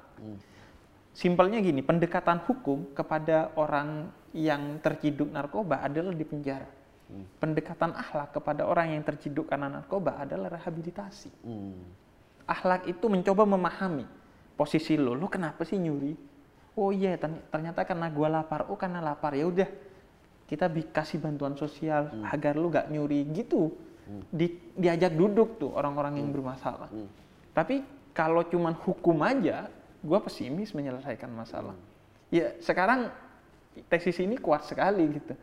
Simpelnya 1.12 1.59
gini, 1.61 1.81
pendekatan 1.83 2.45
hukum 2.47 2.93
kepada 2.95 3.51
orang 3.57 4.09
yang 4.31 4.79
terciduk 4.81 5.33
narkoba 5.33 5.81
adalah 5.83 6.12
di 6.12 6.25
penjara. 6.25 6.69
Pendekatan 7.41 7.95
akhlak 7.95 8.35
kepada 8.35 8.62
orang 8.67 8.95
yang 8.95 9.03
terciduk 9.03 9.47
karena 9.47 9.71
narkoba 9.71 10.23
adalah 10.23 10.51
rehabilitasi 10.55 11.31
Hmm. 11.43 12.06
Akhlak 12.47 12.86
itu 12.86 13.07
mencoba 13.11 13.42
memahami 13.44 14.07
posisi 14.55 14.97
lo, 14.97 15.12
lo 15.12 15.26
kenapa 15.26 15.66
sih 15.66 15.76
nyuri? 15.76 16.14
Oh 16.76 16.92
iya, 16.92 17.16
terny- 17.18 17.42
ternyata 17.51 17.84
karena 17.84 18.07
gua 18.09 18.28
lapar. 18.40 18.70
Oh 18.70 18.76
karena 18.78 19.03
lapar 19.03 19.34
ya 19.34 19.44
udah 19.49 19.68
kita 20.47 20.70
kasih 20.94 21.18
bantuan 21.18 21.59
sosial 21.59 22.09
agar 22.30 22.55
lu 22.55 22.70
gak 22.70 22.86
nyuri 22.88 23.26
gitu. 23.34 23.74
Di- 24.30 24.78
diajak 24.78 25.12
duduk 25.12 25.59
tuh 25.59 25.74
orang-orang 25.74 26.22
yang 26.22 26.30
bermasalah. 26.30 26.86
Tapi 27.51 27.82
kalau 28.14 28.47
cuman 28.47 28.72
hukum 28.78 29.18
aja, 29.26 29.66
gua 30.01 30.22
pesimis 30.22 30.70
menyelesaikan 30.70 31.26
masalah. 31.28 31.74
Ya 32.30 32.55
sekarang 32.62 33.11
tesis 33.90 34.16
ini 34.22 34.38
kuat 34.38 34.64
sekali 34.64 35.18
gitu. 35.18 35.34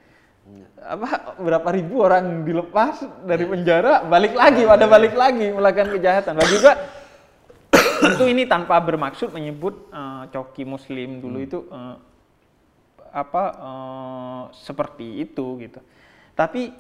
Apa 0.84 1.40
berapa 1.40 1.70
ribu 1.72 2.04
orang 2.04 2.44
dilepas 2.44 3.00
dari 3.24 3.48
penjara 3.48 4.04
balik 4.04 4.36
lagi 4.36 4.68
pada 4.68 4.86
balik 4.92 5.16
lagi 5.16 5.56
melakukan 5.56 5.96
kejahatan. 5.96 6.36
Bagi 6.36 6.58
gua 6.60 6.74
tentu 8.04 8.28
ini 8.28 8.44
tanpa 8.44 8.76
bermaksud 8.84 9.32
menyebut 9.32 9.88
eh, 9.90 10.24
coki 10.36 10.68
muslim 10.68 11.24
dulu 11.24 11.38
Hmm. 11.40 11.48
itu 11.48 11.60
eh, 11.72 11.96
apa 13.14 13.44
eh, 13.56 14.44
seperti 14.60 15.24
itu 15.24 15.46
gitu. 15.64 15.80
Tapi 16.34 16.74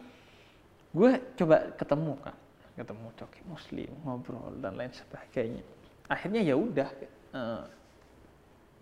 gue 0.94 1.12
coba 1.38 1.74
ketemu 1.74 2.14
kan, 2.22 2.38
ketemu 2.78 3.08
coki 3.18 3.42
muslim, 3.50 3.92
ngobrol 4.06 4.54
dan 4.62 4.78
lain 4.78 4.94
sebagainya. 4.94 5.64
Akhirnya 6.10 6.42
ya 6.42 6.56
udah, 6.58 6.90
eh, 7.34 7.64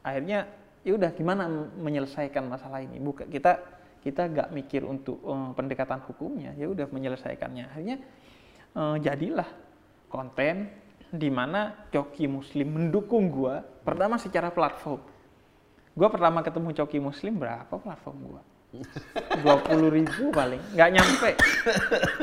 akhirnya 0.04 0.48
ya 0.82 0.92
udah 0.98 1.12
gimana 1.14 1.48
menyelesaikan 1.78 2.50
masalah 2.50 2.82
ini? 2.82 2.98
Bukan 2.98 3.30
kita 3.30 3.60
kita 4.02 4.28
nggak 4.28 4.50
mikir 4.52 4.82
untuk 4.84 5.22
eh, 5.22 5.50
pendekatan 5.54 6.02
hukumnya, 6.10 6.52
ya 6.58 6.68
udah 6.68 6.90
menyelesaikannya. 6.90 7.64
Akhirnya 7.70 7.98
eh, 8.76 8.96
jadilah 9.00 9.48
konten 10.10 10.70
di 11.12 11.30
mana 11.30 11.88
Coki 11.94 12.26
Muslim 12.26 12.68
mendukung 12.72 13.30
gua 13.30 13.62
pertama 13.62 14.18
secara 14.18 14.50
platform. 14.50 15.00
Gua 15.94 16.08
pertama 16.10 16.42
ketemu 16.42 16.70
Coki 16.74 17.00
Muslim 17.00 17.38
berapa 17.38 17.76
platform 17.78 18.18
gua? 18.26 18.42
20 19.44 19.92
ribu 19.92 20.32
paling, 20.32 20.62
nggak 20.72 20.90
nyampe. 20.96 21.32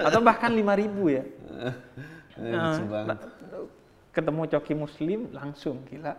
Atau 0.01 0.20
bahkan 0.24 0.49
5 0.49 0.81
ribu 0.81 1.12
ya. 1.12 1.24
Eh, 2.39 2.74
ketemu 4.14 4.43
Coki 4.51 4.74
Muslim 4.74 5.29
langsung 5.31 5.85
gila 5.87 6.16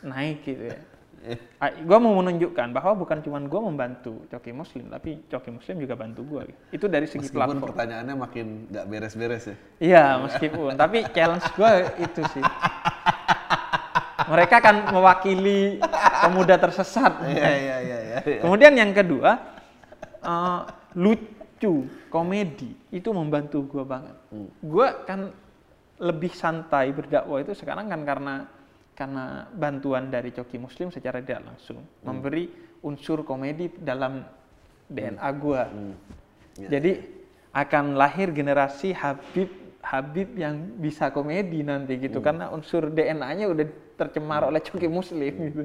naik 0.00 0.46
gitu 0.46 0.72
ya. 0.72 0.78
Ah, 1.60 1.68
Gua 1.84 2.00
mau 2.00 2.16
menunjukkan 2.16 2.72
bahwa 2.72 2.96
bukan 2.96 3.20
cuma 3.20 3.36
gua 3.44 3.60
membantu 3.68 4.24
Coki 4.32 4.56
Muslim, 4.56 4.88
tapi 4.88 5.20
Coki 5.28 5.52
Muslim 5.52 5.76
juga 5.84 5.92
bantu 5.92 6.20
gua. 6.24 6.42
gitu. 6.48 6.60
Itu 6.72 6.86
dari 6.88 7.04
segi 7.04 7.28
Meskipun 7.28 7.36
platform. 7.60 7.68
pertanyaannya 7.68 8.14
makin 8.16 8.46
nggak 8.72 8.84
beres-beres 8.88 9.44
ya. 9.44 9.56
Iya, 9.78 10.04
meskipun. 10.24 10.72
tapi 10.80 11.04
challenge 11.12 11.44
gue 11.52 11.70
itu 12.00 12.22
sih. 12.32 12.44
Mereka 14.30 14.56
kan 14.62 14.76
mewakili 14.92 15.80
pemuda 16.22 16.54
tersesat. 16.56 17.12
Iya 17.26 17.50
iya 17.50 17.76
iya 17.80 17.98
iya. 18.00 18.18
iya. 18.24 18.40
Kemudian 18.40 18.72
yang 18.76 18.92
kedua, 18.94 19.30
eh, 20.22 20.60
lucu, 20.94 21.84
komedi 22.08 22.72
itu 22.92 23.08
membantu 23.10 23.64
gue 23.66 23.84
banget. 23.84 24.16
Gue 24.60 24.86
kan 25.04 25.32
lebih 26.00 26.32
santai 26.32 26.96
berdakwah 26.96 27.44
itu 27.44 27.52
sekarang 27.52 27.92
kan 27.92 28.00
karena 28.08 28.34
karena 29.00 29.48
bantuan 29.48 30.12
dari 30.12 30.28
Coki 30.28 30.60
Muslim 30.60 30.92
secara 30.92 31.24
tidak 31.24 31.48
langsung. 31.48 31.80
Memberi 32.04 32.52
unsur 32.84 33.24
komedi 33.24 33.72
dalam 33.80 34.20
DNA 34.92 35.28
gue. 35.40 35.62
Ya, 36.60 36.68
Jadi 36.76 36.92
akan 37.56 37.96
lahir 37.96 38.28
generasi 38.36 38.92
Habib 38.92 39.48
Habib 39.80 40.36
yang 40.36 40.76
bisa 40.76 41.08
komedi 41.08 41.64
nanti 41.64 41.96
gitu. 41.96 42.20
Karena 42.20 42.52
unsur 42.52 42.92
DNA-nya 42.92 43.48
udah 43.48 43.64
tercemar 43.96 44.44
oleh 44.44 44.60
Coki 44.60 44.84
Muslim 44.92 45.32
gitu. 45.48 45.64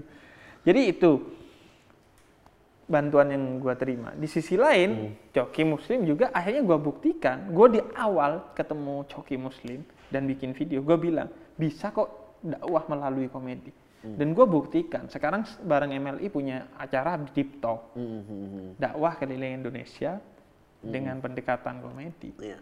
Jadi 0.64 0.82
itu 0.88 1.12
bantuan 2.88 3.36
yang 3.36 3.60
gua 3.60 3.76
terima. 3.76 4.16
Di 4.16 4.26
sisi 4.26 4.56
lain, 4.56 5.14
Coki 5.36 5.68
Muslim 5.68 6.08
juga 6.08 6.32
akhirnya 6.32 6.64
gua 6.64 6.80
buktikan, 6.80 7.52
gua 7.52 7.68
di 7.68 7.84
awal 8.00 8.56
ketemu 8.56 9.04
Coki 9.12 9.36
Muslim 9.36 9.84
dan 10.08 10.24
bikin 10.26 10.56
video, 10.56 10.80
gua 10.80 10.96
bilang 10.96 11.28
bisa 11.60 11.92
kok 11.92 12.25
dakwah 12.46 12.86
melalui 12.86 13.28
komedi. 13.28 13.74
Dan 14.06 14.38
gua 14.38 14.46
buktikan, 14.46 15.10
sekarang 15.10 15.50
bareng 15.66 15.90
MLI 15.98 16.30
punya 16.30 16.70
acara 16.78 17.18
Deep 17.34 17.58
Talk, 17.58 17.98
Hmm, 17.98 18.22
hmm, 18.22 18.46
hmm. 18.54 18.70
dakwah 18.78 19.18
keliling 19.18 19.66
Indonesia 19.66 20.22
dengan 20.86 21.18
pendekatan 21.18 21.82
komedi. 21.82 22.30
Iya. 22.38 22.62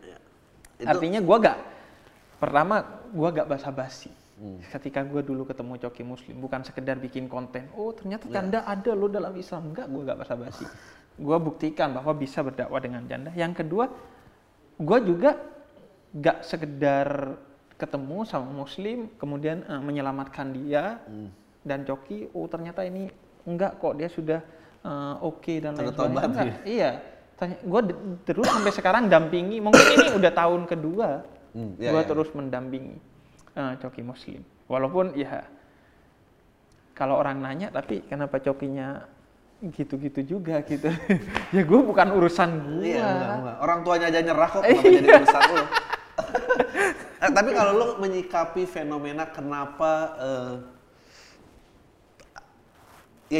Itu 0.80 0.88
Artinya 0.88 1.20
gua 1.20 1.38
gak 1.44 1.60
pertama 2.40 3.04
gua 3.12 3.30
gak 3.36 3.52
basa-basi. 3.52 4.08
Hmm. 4.40 4.64
Ketika 4.72 5.04
gua 5.04 5.20
dulu 5.20 5.44
ketemu 5.44 5.76
Coki 5.84 6.04
Muslim, 6.08 6.36
bukan 6.40 6.64
sekedar 6.64 6.96
bikin 6.96 7.28
konten. 7.28 7.68
Oh 7.76 7.92
ternyata 7.92 8.24
Iya. 8.32 8.40
janda 8.40 8.60
ada 8.64 8.92
lo 8.96 9.12
dalam 9.12 9.36
Islam. 9.36 9.76
Enggak, 9.76 9.92
gua 9.92 10.02
gak 10.16 10.20
basa-basi. 10.24 10.66
Gua 11.20 11.38
buktikan 11.44 11.92
bahwa 11.92 12.16
bisa 12.16 12.40
berdakwah 12.40 12.80
dengan 12.80 13.04
janda. 13.04 13.36
Yang 13.36 13.68
kedua, 13.68 13.92
gua 14.80 15.00
juga 15.04 15.36
gak 16.16 16.48
sekedar 16.48 17.36
ketemu 17.76 18.24
sama 18.24 18.50
Muslim, 18.50 19.10
kemudian 19.18 19.64
eh, 19.64 19.82
menyelamatkan 19.82 20.54
dia 20.54 21.02
Hmm. 21.06 21.30
dan 21.62 21.84
Coki. 21.84 22.30
Oh 22.32 22.46
ternyata 22.46 22.84
ini 22.84 23.10
enggak 23.44 23.78
kok 23.78 23.94
dia 23.96 24.08
sudah 24.08 24.40
eh, 24.84 25.16
oke 25.20 25.54
dan 25.60 25.74
lain 25.74 25.90
sebagainya. 25.90 26.26
Enggak, 26.28 26.46
ya? 26.46 26.56
Iya. 26.66 26.92
Tanya, 27.34 27.58
gue 27.60 27.82
terus 28.24 28.46
sampai 28.46 28.72
sekarang 28.72 29.04
dampingi. 29.10 29.58
Mungkin 29.58 29.86
ini 29.98 30.10
udah 30.16 30.32
tahun 30.32 30.70
kedua 30.70 31.10
Hmm, 31.54 31.78
iya, 31.78 31.94
gue 31.94 32.02
iya. 32.02 32.10
terus 32.10 32.30
mendampingi 32.34 32.98
eh, 33.54 33.74
Coki 33.78 34.02
Muslim. 34.02 34.42
Walaupun 34.66 35.14
ya 35.14 35.46
kalau 36.94 37.18
orang 37.18 37.42
nanya, 37.42 37.74
tapi 37.74 38.06
kenapa 38.06 38.38
Cokinya 38.38 39.02
gitu-gitu 39.64 40.38
juga 40.38 40.62
gitu? 40.62 40.90
ya 41.56 41.62
gue 41.62 41.80
bukan 41.82 42.08
urusan 42.14 42.50
gue. 42.78 42.94
Iya, 42.94 43.02
enggak, 43.06 43.34
enggak. 43.40 43.58
Orang 43.62 43.80
tuanya 43.82 44.06
aja 44.12 44.20
nyerah 44.22 44.50
kok 44.50 44.62
kenapa 44.62 44.90
jadi 44.90 45.08
urusan 45.18 45.42
lu. 45.50 45.64
Eh, 47.24 47.32
tapi 47.32 47.56
kalau 47.56 47.72
lu 47.72 47.88
menyikapi 48.04 48.68
fenomena 48.68 49.24
kenapa 49.24 49.92
eh, 50.20 50.54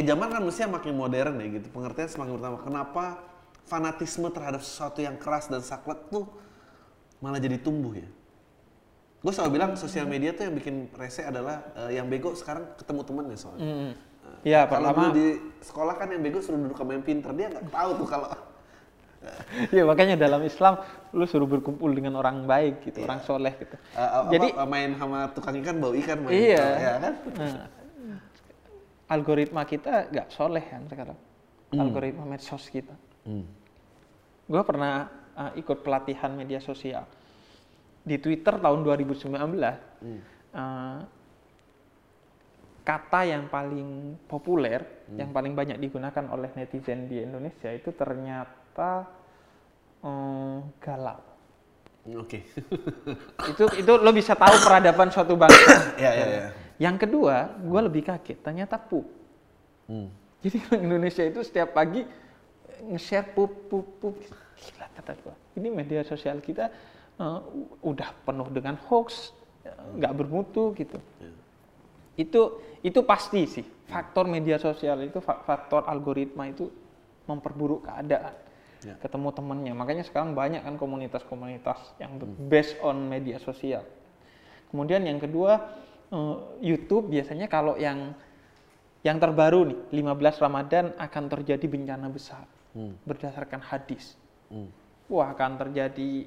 zaman 0.08 0.32
kan 0.32 0.40
mestinya 0.40 0.80
makin 0.80 0.96
modern 0.96 1.36
ya 1.44 1.60
gitu. 1.60 1.68
Pengertian 1.68 2.08
semakin 2.08 2.40
bertambah. 2.40 2.62
Kenapa 2.64 3.20
fanatisme 3.68 4.32
terhadap 4.32 4.64
sesuatu 4.64 5.04
yang 5.04 5.20
keras 5.20 5.52
dan 5.52 5.60
saklek 5.60 6.00
tuh 6.08 6.24
malah 7.20 7.36
jadi 7.36 7.60
tumbuh 7.60 7.92
ya? 7.92 8.08
Gue 9.20 9.32
selalu 9.36 9.60
bilang 9.60 9.76
sosial 9.76 10.08
media 10.08 10.32
tuh 10.32 10.48
yang 10.48 10.56
bikin 10.56 10.88
rese 10.96 11.20
adalah 11.20 11.60
eh, 11.84 12.00
yang 12.00 12.08
bego 12.08 12.32
sekarang 12.32 12.64
ketemu 12.80 13.00
temennya 13.04 13.36
soalnya. 13.36 13.68
Mm. 13.68 13.92
Ya 14.44 14.64
Kalau 14.64 14.96
pertama, 14.96 15.12
di 15.12 15.36
sekolah 15.60 15.94
kan 16.00 16.08
yang 16.08 16.24
bego 16.24 16.40
suruh 16.40 16.56
duduk 16.56 16.80
sama 16.80 16.96
yang 16.96 17.04
pinter 17.04 17.32
dia 17.36 17.52
nggak 17.52 17.68
tahu 17.68 17.90
tuh 18.00 18.08
kalau 18.08 18.28
ya 19.70 19.82
makanya 19.86 20.16
dalam 20.18 20.42
Islam 20.42 20.80
lu 21.14 21.24
suruh 21.24 21.46
berkumpul 21.46 21.90
dengan 21.94 22.18
orang 22.18 22.42
baik 22.44 22.90
gitu, 22.90 23.06
orang 23.06 23.22
soleh 23.22 23.54
gitu. 23.54 23.76
Eh, 23.94 24.02
apa, 24.02 24.28
Jadi 24.34 24.48
main 24.66 24.90
sama 24.98 25.30
tukang 25.30 25.54
ikan 25.62 25.76
bau 25.78 25.94
ikan 25.94 26.18
main 26.26 26.34
Iya. 26.34 26.64
ya 26.74 26.92
kan 26.98 27.14
Nah, 27.38 27.54
algoritma 29.08 29.62
kita 29.68 30.10
nggak 30.10 30.28
soleh 30.32 30.64
kan 30.64 30.82
sekarang. 30.90 31.18
Algoritma 31.74 32.24
medsos 32.26 32.66
kita. 32.70 32.94
Gue 34.44 34.62
pernah 34.66 35.08
uh, 35.34 35.52
ikut 35.56 35.80
pelatihan 35.80 36.34
media 36.34 36.58
sosial 36.60 37.06
di 38.04 38.20
Twitter 38.20 38.58
tahun 38.60 38.84
2019. 38.84 39.32
uh, 40.54 41.00
kata 42.84 43.20
yang 43.24 43.48
paling 43.48 44.20
populer, 44.28 45.08
yang 45.16 45.32
paling 45.32 45.56
banyak 45.56 45.80
digunakan 45.80 46.24
oleh 46.28 46.52
netizen 46.52 47.08
di 47.08 47.24
Indonesia 47.24 47.72
itu 47.72 47.88
ternyata 47.96 48.63
um, 50.02 50.60
galau. 50.82 51.20
oke 52.04 52.38
Itu 53.54 53.64
itu 53.80 53.92
lo 53.96 54.10
bisa 54.12 54.36
tahu 54.36 54.54
peradaban 54.60 55.08
suatu 55.08 55.34
bangsa. 55.38 55.94
ya 56.04 56.10
ya 56.12 56.26
ya 56.26 56.44
Yang 56.74 57.06
kedua, 57.06 57.54
gue 57.62 57.80
lebih 57.86 58.02
kaget. 58.02 58.38
Ternyata 58.42 58.76
pup. 58.76 59.06
Hmm. 59.86 60.10
Jadi 60.42 60.58
orang 60.68 60.82
Indonesia 60.90 61.22
itu 61.24 61.40
setiap 61.46 61.72
pagi 61.72 62.02
nge-share 62.84 63.30
pup, 63.32 63.70
pup, 63.70 63.86
pup. 64.02 64.16
Gila 64.58 64.86
kata 64.98 65.12
gue. 65.16 65.34
Ini 65.62 65.68
media 65.70 66.02
sosial 66.02 66.42
kita 66.42 66.68
eh, 67.16 67.38
udah 67.80 68.10
penuh 68.26 68.50
dengan 68.50 68.74
hoax, 68.90 69.32
nggak 69.96 70.12
bermutu 70.18 70.74
gitu. 70.74 70.98
Itu 72.18 72.60
itu 72.82 73.00
pasti 73.06 73.46
sih. 73.46 73.64
Faktor 73.86 74.26
media 74.26 74.58
sosial 74.58 74.98
itu, 75.06 75.22
fa- 75.22 75.40
faktor 75.46 75.86
algoritma 75.86 76.50
itu 76.50 76.68
memperburuk 77.24 77.86
keadaan. 77.86 78.34
Ya. 78.84 78.94
Ketemu 79.00 79.28
temennya. 79.32 79.72
Makanya 79.72 80.04
sekarang 80.04 80.36
banyak 80.36 80.60
kan 80.60 80.76
komunitas-komunitas 80.76 81.96
yang 81.96 82.20
based 82.46 82.76
on 82.84 83.08
media 83.08 83.40
sosial. 83.40 83.82
Kemudian 84.68 85.02
yang 85.08 85.16
kedua, 85.16 85.72
eh, 86.12 86.36
YouTube 86.60 87.08
biasanya 87.08 87.48
kalau 87.48 87.74
yang 87.80 88.12
yang 89.04 89.20
terbaru 89.20 89.68
nih, 89.68 89.78
15 90.00 90.40
Ramadan 90.40 90.96
akan 90.96 91.24
terjadi 91.28 91.64
bencana 91.68 92.08
besar 92.08 92.48
Hmm. 92.74 92.96
berdasarkan 93.06 93.60
hadis. 93.62 94.16
Hmm. 94.50 94.66
Wah, 95.06 95.30
akan 95.30 95.60
terjadi 95.60 96.26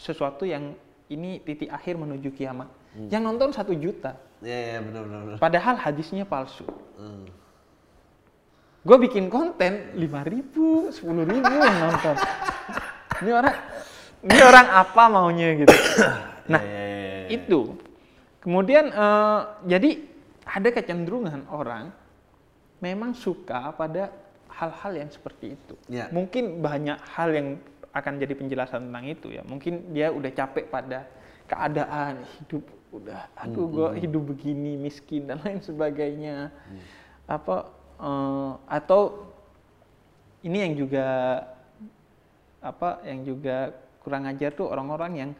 sesuatu 0.00 0.46
yang 0.46 0.72
ini 1.10 1.42
titik 1.42 1.68
akhir 1.68 1.98
menuju 1.98 2.30
kiamat. 2.32 2.70
Yang 3.10 3.22
nonton 3.22 3.50
satu 3.54 3.70
juta, 3.74 4.18
ya 4.42 4.78
ya 4.78 4.78
benar 4.82 5.02
benar 5.06 5.20
benar. 5.26 5.38
padahal 5.38 5.78
hadisnya 5.78 6.26
palsu. 6.26 6.66
Hmm. 6.98 7.26
Gue 8.80 8.96
bikin 8.96 9.28
konten 9.28 9.92
5 9.92 10.32
ribu, 10.32 10.88
10 10.88 11.04
ribu 11.28 11.52
yang 11.52 11.78
nonton. 11.84 12.16
Ini 13.20 13.30
orang, 13.36 13.56
ini 14.24 14.38
orang 14.40 14.66
apa 14.72 15.02
maunya 15.12 15.48
gitu. 15.60 15.76
Nah, 16.50 16.58
Ya, 16.66 16.66
ya, 16.66 16.82
ya, 16.82 16.98
ya. 16.98 17.26
itu. 17.30 17.60
Kemudian 18.42 18.90
eh, 18.90 19.40
jadi 19.70 19.90
ada 20.42 20.68
kecenderungan 20.74 21.46
orang 21.46 21.94
memang 22.82 23.14
suka 23.14 23.70
pada 23.70 24.10
hal-hal 24.50 24.92
yang 24.98 25.10
seperti 25.14 25.54
itu. 25.54 25.78
Ya. 25.86 26.10
Mungkin 26.10 26.58
banyak 26.58 26.98
hal 27.14 27.30
yang 27.30 27.48
akan 27.94 28.18
jadi 28.18 28.34
penjelasan 28.34 28.90
tentang 28.90 29.06
itu 29.06 29.30
ya. 29.30 29.46
Mungkin 29.46 29.94
dia 29.94 30.10
udah 30.10 30.30
capek 30.34 30.66
pada 30.66 31.06
keadaan 31.46 32.26
hidup 32.38 32.62
udah 32.90 33.30
aduh 33.38 33.70
gue 33.70 33.88
hidup 34.02 34.34
begini 34.34 34.74
miskin 34.74 35.30
dan 35.30 35.38
lain 35.46 35.62
sebagainya 35.62 36.50
apa 37.30 37.70
eh, 38.00 38.52
atau 38.66 39.30
ini 40.40 40.58
yang 40.64 40.74
juga 40.76 41.06
apa 42.60 43.00
yang 43.08 43.24
juga 43.24 43.72
kurang 44.04 44.28
ajar 44.28 44.52
tuh 44.52 44.68
orang-orang 44.68 45.12
yang 45.16 45.30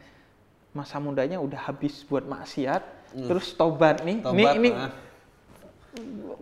masa 0.71 0.97
mudanya 0.97 1.37
udah 1.37 1.69
habis 1.69 2.01
buat 2.07 2.23
maksiat 2.25 2.81
terus 3.27 3.51
tobat 3.53 4.01
nih. 4.07 4.23
Ini 4.23 4.23
Tobat, 4.23 4.53
ini 4.55 4.69
ah. 4.71 4.91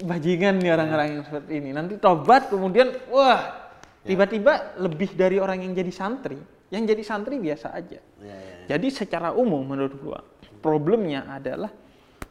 bajingan 0.06 0.62
nih 0.62 0.72
orang-orang 0.72 1.08
yang 1.18 1.24
seperti 1.26 1.52
ini. 1.58 1.70
Nanti 1.74 1.98
tobat 1.98 2.48
kemudian 2.48 2.94
wah 3.10 3.74
tiba-tiba 4.06 4.78
lebih 4.78 5.18
dari 5.18 5.42
orang 5.42 5.66
yang 5.66 5.74
jadi 5.74 5.92
santri. 5.92 6.38
Yang 6.70 6.94
jadi 6.94 7.04
santri 7.04 7.42
biasa 7.42 7.74
aja. 7.74 7.98
Ya, 8.22 8.30
ya, 8.30 8.36
ya. 8.38 8.78
jadi 8.78 8.88
secara 8.94 9.34
umum 9.34 9.66
menurut 9.66 9.98
gua 9.98 10.22
problemnya 10.62 11.26
adalah 11.26 11.74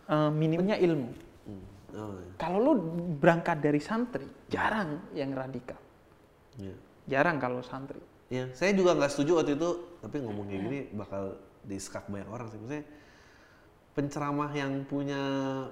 eh, 0.07 0.31
minimnya 0.31 0.79
ilmu. 0.79 1.28
Oh, 1.89 2.21
kalau 2.37 2.59
lu 2.61 2.73
berangkat 3.17 3.65
dari 3.65 3.81
santri 3.81 4.29
jarang 4.53 5.01
yang 5.17 5.33
radikal 5.33 5.81
Ya. 6.61 6.75
jarang 7.09 7.41
kalau 7.41 7.65
santri 7.65 7.97
Ya, 8.29 8.45
saya 8.53 8.77
juga 8.77 8.93
nggak 8.93 9.09
setuju 9.09 9.41
waktu 9.41 9.57
itu, 9.57 9.71
tapi 10.05 10.21
ngomong 10.21 10.53
kayak 10.53 10.61
gini 10.69 10.81
bakal 10.93 11.41
diskak 11.65 12.05
banyak 12.13 12.29
orang 12.29 12.53
sih. 12.53 12.61
Maksudnya 12.61 12.85
penceramah 13.97 14.53
yang 14.53 14.85
punya 14.85 15.23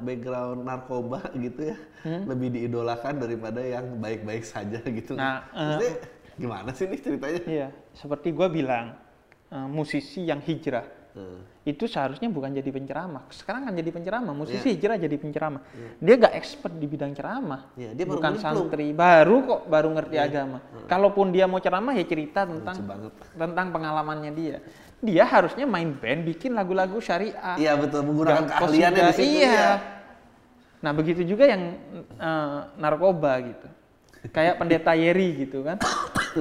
background 0.00 0.64
narkoba 0.64 1.20
gitu 1.44 1.68
ya, 1.68 1.76
lebih 2.24 2.56
diidolakan 2.56 3.20
daripada 3.20 3.60
yang 3.60 4.00
baik-baik 4.00 4.40
saja 4.40 4.80
gitu. 4.80 5.14
Hmm? 5.14 5.20
Nah, 5.20 5.36
eh, 5.52 5.60
Maksudnya 5.68 5.92
gimana 6.40 6.70
sih 6.72 6.84
nih 6.88 7.00
ceritanya? 7.04 7.40
Iya, 7.44 7.68
seperti 7.92 8.32
gua 8.32 8.48
bilang, 8.48 8.96
eh, 9.52 9.68
musisi 9.68 10.24
yang 10.24 10.40
hijrah 10.40 10.88
Nah, 11.16 11.40
itu 11.64 11.88
seharusnya 11.88 12.28
bukan 12.28 12.52
jadi 12.52 12.68
penceramah. 12.68 13.24
Sekarang 13.32 13.64
kan 13.64 13.72
jadi 13.72 13.88
penceramah, 13.88 14.36
musisi 14.36 14.60
Iya. 14.68 14.76
hijrah 14.76 14.96
jadi 15.00 15.16
penceramah. 15.16 15.60
Dia 15.96 16.14
gak 16.20 16.34
expert 16.36 16.76
di 16.76 16.84
bidang 16.84 17.16
ceramah, 17.16 17.72
Iya, 17.72 17.96
dia 17.96 18.04
baru 18.04 18.12
bukan 18.20 18.32
nyemplung. 18.36 18.68
santri, 18.68 18.88
baru 18.92 19.36
kok 19.42 19.60
baru 19.64 19.88
ngerti 19.96 20.16
agama. 20.20 20.58
Kalaupun 20.84 21.32
dia 21.32 21.48
mau 21.48 21.56
ceramah 21.56 21.96
ya 21.96 22.04
cerita 22.04 22.44
tentang 22.44 22.76
tentang 23.32 23.66
pengalamannya 23.72 24.32
dia. 24.36 24.56
Dia 25.00 25.24
harusnya 25.24 25.64
main 25.64 25.96
band, 25.96 26.28
bikin 26.28 26.52
lagu-lagu 26.52 27.00
syariah. 27.00 27.56
Iya 27.56 27.72
betul, 27.80 28.04
menggunakan 28.04 28.44
keahliannya 28.46 29.02
di 29.08 29.14
situ 29.16 29.40
Iya. 29.40 29.52
ya. 29.56 29.70
Nah 30.84 30.92
begitu 30.92 31.24
juga 31.24 31.48
yang 31.48 31.80
eh, 32.20 32.58
narkoba 32.76 33.32
gitu. 33.40 33.68
Kayak 34.36 34.60
pendeta 34.60 34.92
Yeri 34.92 35.48
gitu 35.48 35.64
kan. 35.64 35.80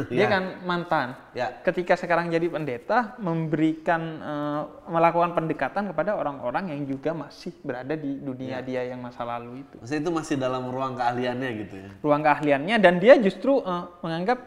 Dia 0.06 0.18
Iya. 0.18 0.28
kan 0.28 0.44
mantan. 0.62 1.08
Ya. 1.32 1.48
Ketika 1.62 1.96
sekarang 1.96 2.28
jadi 2.28 2.48
pendeta, 2.48 3.16
memberikan 3.18 4.02
eh, 4.20 4.62
melakukan 4.88 5.32
pendekatan 5.32 5.88
kepada 5.90 6.14
orang-orang 6.14 6.76
yang 6.76 6.84
juga 6.84 7.16
masih 7.16 7.56
berada 7.62 7.96
di 7.96 8.20
dunia 8.20 8.60
Ya. 8.60 8.66
dia 8.66 8.82
yang 8.92 9.00
masa 9.00 9.24
lalu 9.24 9.64
itu. 9.64 9.80
Maksudnya 9.80 10.02
itu 10.04 10.12
masih 10.12 10.36
dalam 10.36 10.68
ruang 10.68 10.94
keahliannya 10.94 11.50
gitu 11.62 11.76
ya. 11.80 11.90
Ruang 12.02 12.22
keahliannya 12.22 12.76
dan 12.78 13.00
dia 13.00 13.16
justru 13.16 13.60
eh, 13.60 13.84
menganggap 14.02 14.40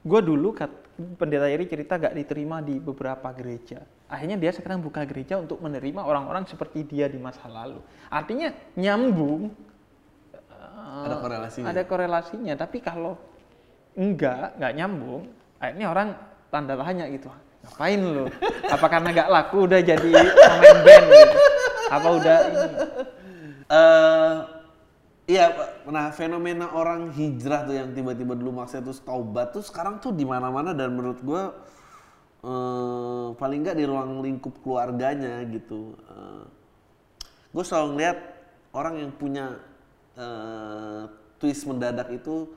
gue 0.00 0.20
dulu 0.20 0.50
kat, 0.50 0.72
pendeta 1.14 1.44
Yeri 1.44 1.64
cerita 1.64 1.94
gak 1.94 2.12
diterima 2.12 2.58
di 2.58 2.76
beberapa 2.76 3.30
gereja. 3.30 3.80
Akhirnya 4.08 4.34
dia 4.34 4.50
sekarang 4.50 4.80
buka 4.80 5.04
gereja 5.04 5.38
untuk 5.38 5.60
menerima 5.60 6.02
orang-orang 6.02 6.42
seperti 6.44 6.82
dia 6.82 7.06
di 7.06 7.16
masa 7.16 7.46
lalu. 7.46 7.78
Artinya 8.08 8.50
nyambung 8.74 9.54
eh, 10.34 11.04
Ada 11.06 11.16
korelasinya. 11.20 11.66
ada 11.68 11.82
korelasinya 11.84 12.54
tapi 12.56 12.80
kalau 12.80 13.14
enggak 13.98 14.54
nggak 14.58 14.72
nyambung 14.76 15.22
akhirnya 15.58 15.86
orang 15.90 16.08
tanda 16.50 16.74
tanya 16.74 17.04
gitu 17.10 17.28
ngapain 17.60 18.00
lo 18.00 18.26
apa 18.66 18.86
karena 18.88 19.08
nggak 19.12 19.28
laku 19.28 19.56
udah 19.68 19.80
jadi 19.84 20.10
pemain 20.10 20.78
band 20.80 21.06
gitu? 21.12 21.38
Apa 21.90 22.08
udah 22.22 22.38
ini? 22.46 22.68
Eh 23.70 24.36
iya, 25.30 25.46
nah 25.90 26.14
fenomena 26.14 26.70
orang 26.70 27.10
hijrah 27.10 27.66
tuh 27.66 27.74
yang 27.74 27.90
tiba-tiba 27.94 28.38
dulu 28.38 28.62
maksudnya 28.62 28.90
terus 28.90 29.02
taubat 29.02 29.50
tuh 29.50 29.62
sekarang 29.62 29.98
tuh 29.98 30.14
di 30.14 30.22
mana-mana 30.22 30.70
dan 30.70 30.94
menurut 30.94 31.18
gua 31.20 31.50
eh 32.40 33.28
paling 33.36 33.58
nggak 33.60 33.76
di 33.76 33.84
ruang 33.84 34.22
lingkup 34.24 34.54
keluarganya 34.64 35.44
gitu. 35.50 35.98
Eh, 35.98 36.44
gue 37.50 37.64
selalu 37.66 37.98
ngeliat 37.98 38.18
orang 38.72 38.94
yang 39.02 39.12
punya 39.12 39.46
eh, 40.14 41.02
twist 41.42 41.66
mendadak 41.66 42.08
itu 42.14 42.48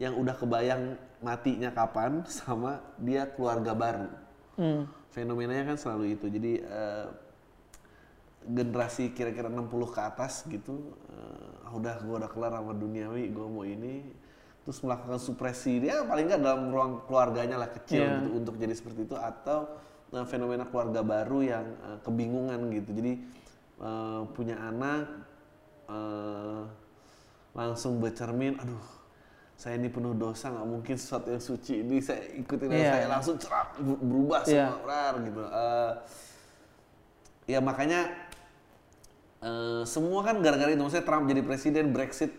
yang 0.00 0.16
udah 0.16 0.32
kebayang 0.32 0.96
matinya 1.20 1.68
kapan 1.70 2.24
sama 2.40 2.80
dia 2.96 3.28
keluarga 3.28 3.76
baru. 3.76 4.08
Hmm. 4.56 4.88
Fenomenanya 5.12 5.74
kan 5.74 5.76
selalu 5.76 6.16
itu. 6.16 6.26
Jadi 6.32 6.52
eh, 6.64 7.06
generasi 8.48 9.12
kira-kira 9.12 9.52
60 9.52 9.68
ke 9.92 10.00
atas 10.00 10.48
gitu 10.48 10.96
eh, 11.12 11.68
ah, 11.68 11.72
udah 11.76 12.00
gua 12.00 12.24
udah 12.24 12.30
kelar 12.32 12.52
sama 12.56 12.72
duniawi 12.72 13.28
gua 13.28 13.46
mau 13.52 13.68
ini 13.68 14.00
terus 14.64 14.80
melakukan 14.80 15.20
supresi 15.20 15.76
dia 15.80 16.04
paling 16.08 16.24
nggak 16.28 16.40
dalam 16.40 16.72
ruang 16.72 17.04
keluarganya 17.04 17.60
lah 17.60 17.68
kecil 17.68 18.00
Iya. 18.00 18.16
gitu 18.24 18.28
untuk 18.40 18.54
jadi 18.56 18.72
seperti 18.72 19.04
itu 19.04 19.16
atau 19.16 19.76
eh, 20.16 20.24
fenomena 20.24 20.64
keluarga 20.64 21.04
baru 21.04 21.38
yang 21.44 21.66
eh, 21.68 21.98
kebingungan 22.00 22.60
gitu 22.80 22.90
jadi 22.96 23.12
eh, 23.84 24.20
punya 24.32 24.56
anak 24.56 25.04
eh, 25.92 26.62
langsung 27.52 28.00
bercermin 28.00 28.56
aduh 28.56 28.99
saya 29.60 29.76
ini 29.76 29.92
penuh 29.92 30.16
dosa 30.16 30.48
nggak 30.48 30.64
mungkin 30.64 30.96
sesuatu 30.96 31.28
yang 31.28 31.44
suci 31.44 31.84
ini 31.84 32.00
saya 32.00 32.24
ikutin 32.32 32.72
Iya. 32.72 32.90
saya 32.96 33.06
langsung 33.12 33.36
cerak 33.36 33.76
berubah 33.76 34.40
Iya. 34.48 34.72
semua 34.72 34.88
rar, 34.88 35.14
gitu 35.20 35.42
Eh, 35.44 35.92
ya 37.46 37.60
makanya 37.60 38.00
eh, 39.40 39.82
semua 39.84 40.24
kan 40.24 40.40
gara-gara 40.40 40.72
itu 40.72 40.80
maksudnya 40.80 41.04
Trump 41.04 41.28
jadi 41.28 41.42
presiden 41.44 41.92
Brexit 41.92 42.32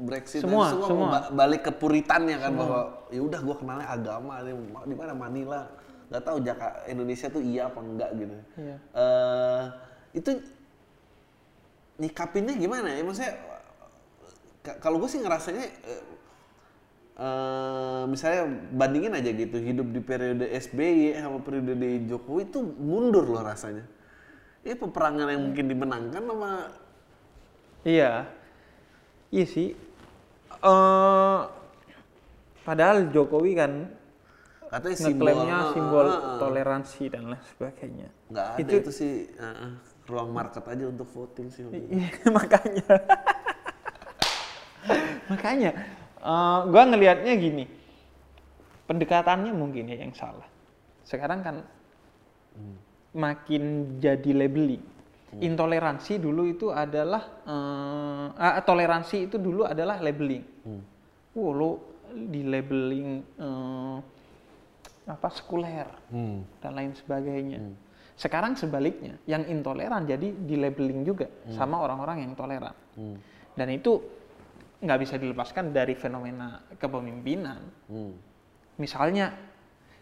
Brexit 0.00 0.40
Semua, 0.40 0.70
semua, 0.70 0.86
semua. 0.86 1.06
ba- 1.10 1.30
balik 1.36 1.66
ke 1.66 1.72
puritannya 1.74 2.38
kan 2.38 2.54
bahwa 2.54 2.80
ya 3.10 3.20
udah 3.20 3.40
gua 3.42 3.56
kenalnya 3.58 3.88
agama 3.90 4.38
di 4.80 4.94
mana 4.94 5.12
Manila 5.12 5.66
nggak 6.06 6.22
tahu 6.22 6.38
Jakarta 6.40 6.86
Indonesia 6.86 7.26
tuh 7.28 7.42
iya 7.42 7.66
apa 7.66 7.82
enggak 7.82 8.10
gitu 8.14 8.36
Iya. 8.56 8.76
Eh, 8.94 9.62
itu 10.14 10.30
nyikapinnya 11.98 12.54
gimana 12.54 12.88
ya 12.90 13.02
maksudnya 13.02 13.34
ka- 14.62 14.78
kalau 14.78 14.96
gue 14.96 15.08
sih 15.08 15.18
ngerasanya 15.18 15.64
eh, 15.66 16.02
eh, 17.20 18.02
misalnya 18.08 18.42
bandingin 18.72 19.12
aja 19.12 19.30
gitu 19.30 19.60
hidup 19.60 19.86
di 19.92 20.00
periode 20.00 20.48
SBY 20.48 21.14
sama 21.14 21.38
periode 21.44 21.76
Jokowi 22.08 22.48
itu 22.48 22.58
mundur 22.64 23.28
loh 23.28 23.44
rasanya 23.44 23.84
ini 24.60 24.74
peperangan 24.74 25.28
yang 25.28 25.42
mungkin 25.46 25.66
dimenangkan 25.68 26.22
sama 26.24 26.52
Iya, 27.80 28.28
iya 29.32 29.46
sih. 29.48 29.72
Eh, 30.60 31.40
padahal 32.60 33.08
Jokowi 33.08 33.56
kan 33.56 33.88
katanya 34.68 34.96
simbol 35.00 35.26
ngeklaimnya 35.32 35.56
ah, 35.56 35.72
simbol 35.72 36.06
ah, 36.06 36.12
ah. 36.12 36.38
toleransi 36.38 37.02
dan 37.08 37.22
lain 37.32 37.42
sebagainya. 37.56 38.08
nggak 38.28 38.46
ada 38.54 38.60
Itu- 38.60 38.78
itu, 38.84 38.90
sih 38.92 39.12
ah, 39.40 39.80
ruang 40.04 40.30
market 40.30 40.62
aja 40.62 40.84
untuk 40.86 41.08
voting 41.08 41.48
sih 41.48 41.64
Iya, 41.72 42.08
makanya. 42.36 42.84
makanya, 45.32 45.70
eh, 46.20 46.60
gua 46.68 46.82
ngelihatnya 46.86 47.32
gini, 47.36 47.64
pendekatannya 48.86 49.52
mungkin 49.56 49.90
ya 49.90 50.04
yang 50.04 50.14
salah. 50.14 50.46
Sekarang 51.04 51.40
kan 51.42 51.56
makin 53.16 53.96
jadi 53.98 54.30
labeling. 54.34 54.82
Intoleransi 55.30 56.18
dulu 56.18 56.42
itu 56.50 56.74
adalah, 56.74 57.22
eh, 57.46 58.26
ah, 58.34 58.58
toleransi 58.62 59.30
itu 59.30 59.38
dulu 59.38 59.62
adalah 59.62 60.02
labeling. 60.02 60.42
Wow, 61.34 61.50
lo 61.54 61.70
di 62.10 62.42
labeling 62.42 63.22
eh, 63.38 63.96
apa 65.06 65.28
sekuler 65.30 65.86
Hmm. 66.10 66.42
dan 66.58 66.74
lain 66.74 66.92
sebagainya. 66.94 67.58
Sekarang 68.18 68.52
sebaliknya, 68.58 69.16
yang 69.24 69.46
intoleran 69.48 70.04
jadi 70.04 70.28
di 70.34 70.54
labeling 70.58 71.06
juga 71.06 71.30
sama 71.54 71.80
orang-orang 71.80 72.26
yang 72.26 72.32
toleran. 72.36 72.74
Hmm. 72.98 73.16
Dan 73.56 73.70
itu 73.74 74.02
nggak 74.80 74.98
bisa 75.00 75.14
dilepaskan 75.20 75.76
dari 75.76 75.92
fenomena 75.92 76.64
kepemimpinan. 76.80 77.60
Hmm. 77.86 78.16
Misalnya, 78.80 79.36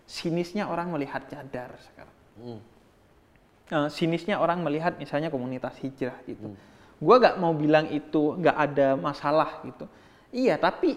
sinisnya 0.06 0.70
orang 0.70 0.94
melihat 0.94 1.26
cadar 1.26 1.74
sekarang. 1.82 2.16
Hmm. 2.38 2.60
Eh, 3.68 3.88
sinisnya 3.92 4.40
orang 4.40 4.64
melihat 4.64 4.96
misalnya 4.96 5.28
komunitas 5.28 5.76
hijrah 5.82 6.16
gitu. 6.24 6.54
Gua 6.98 7.20
nggak 7.20 7.36
mau 7.36 7.52
bilang 7.52 7.90
itu 7.92 8.38
nggak 8.38 8.56
ada 8.56 8.88
masalah 8.96 9.60
gitu. 9.66 9.84
Iya, 10.32 10.56
tapi 10.56 10.96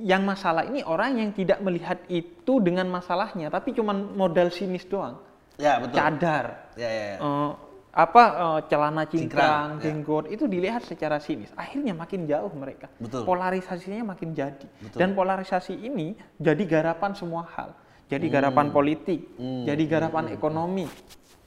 yang 0.00 0.24
masalah 0.24 0.64
ini 0.64 0.80
orang 0.80 1.20
yang 1.20 1.30
tidak 1.36 1.60
melihat 1.60 2.00
itu 2.08 2.58
dengan 2.64 2.88
masalahnya, 2.88 3.52
tapi 3.52 3.76
cuman 3.76 4.16
modal 4.16 4.48
sinis 4.48 4.88
doang. 4.88 5.20
ya 5.58 5.82
betul 5.82 5.98
Cadar, 5.98 6.70
ya 6.78 6.86
ya, 6.86 7.04
ya. 7.10 7.16
eh, 7.18 7.50
apa 7.98 8.22
eh, 8.30 8.60
celana 8.70 9.02
Cingkrang, 9.10 9.82
ya. 9.82 9.90
jenggot 9.90 10.30
itu 10.30 10.46
dilihat 10.46 10.86
secara 10.86 11.18
sinis. 11.18 11.50
Akhirnya 11.58 11.98
makin 11.98 12.30
jauh 12.30 12.50
mereka. 12.54 12.86
Betul. 13.02 13.26
Polarisasinya 13.26 14.14
makin 14.14 14.38
jadi. 14.38 14.66
Betul. 14.78 14.98
Dan 15.02 15.18
polarisasi 15.18 15.74
ini 15.74 16.14
jadi 16.38 16.62
garapan 16.62 17.18
semua 17.18 17.42
hal. 17.58 17.74
Jadi 18.08 18.30
garapan 18.32 18.72
politik, 18.72 19.20
Hmm. 19.36 19.66
jadi 19.68 19.84
garapan 19.84 20.32
ekonomi. 20.32 20.86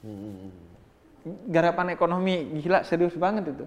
Hmm. 0.03 0.51
garapan 1.45 1.93
ekonomi 1.93 2.49
gila 2.61 2.81
serius 2.81 3.13
banget 3.13 3.53
itu. 3.53 3.65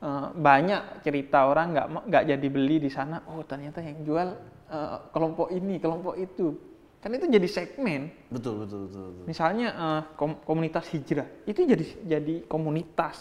Eh, 0.00 0.26
banyak 0.36 1.00
cerita 1.04 1.48
orang 1.48 1.72
nggak 1.72 1.86
nggak 2.08 2.24
jadi 2.28 2.46
beli 2.52 2.76
di 2.80 2.88
sana. 2.92 3.24
Oh 3.28 3.40
ternyata 3.44 3.80
yang 3.80 4.00
jual 4.04 4.28
eh, 4.70 4.96
kelompok 5.10 5.48
ini, 5.50 5.80
kelompok 5.80 6.14
itu. 6.16 6.69
Kan 7.00 7.16
itu 7.16 7.26
jadi 7.32 7.48
segmen. 7.48 8.12
Betul, 8.28 8.64
betul, 8.64 8.78
betul. 8.86 9.02
betul. 9.08 9.24
Misalnya 9.24 9.68
eh, 9.72 10.02
kom- 10.20 10.40
komunitas 10.44 10.84
hijrah 10.92 11.24
itu 11.48 11.64
jadi 11.64 11.84
jadi 12.04 12.34
komunitas 12.44 13.16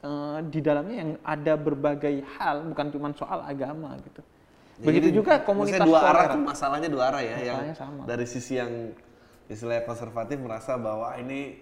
eh, 0.00 0.40
di 0.48 0.60
dalamnya 0.64 0.96
yang 1.04 1.10
ada 1.20 1.54
berbagai 1.60 2.24
hal 2.40 2.64
bukan 2.72 2.88
cuma 2.88 3.08
soal 3.12 3.44
agama 3.44 4.00
gitu. 4.00 4.24
Begitu 4.78 5.10
Jadi, 5.10 5.18
juga 5.18 5.32
komunitas 5.42 5.82
dua 5.82 6.00
arah 6.06 6.24
tuh 6.38 6.42
masalahnya 6.46 6.88
dua 6.88 7.10
arah 7.10 7.20
ya. 7.20 7.36
yang 7.42 7.74
sama. 7.74 8.06
dari 8.06 8.24
sisi 8.30 8.62
yang 8.62 8.94
istilahnya 9.50 9.82
konservatif 9.84 10.38
merasa 10.38 10.78
bahwa 10.78 11.12
ini 11.20 11.60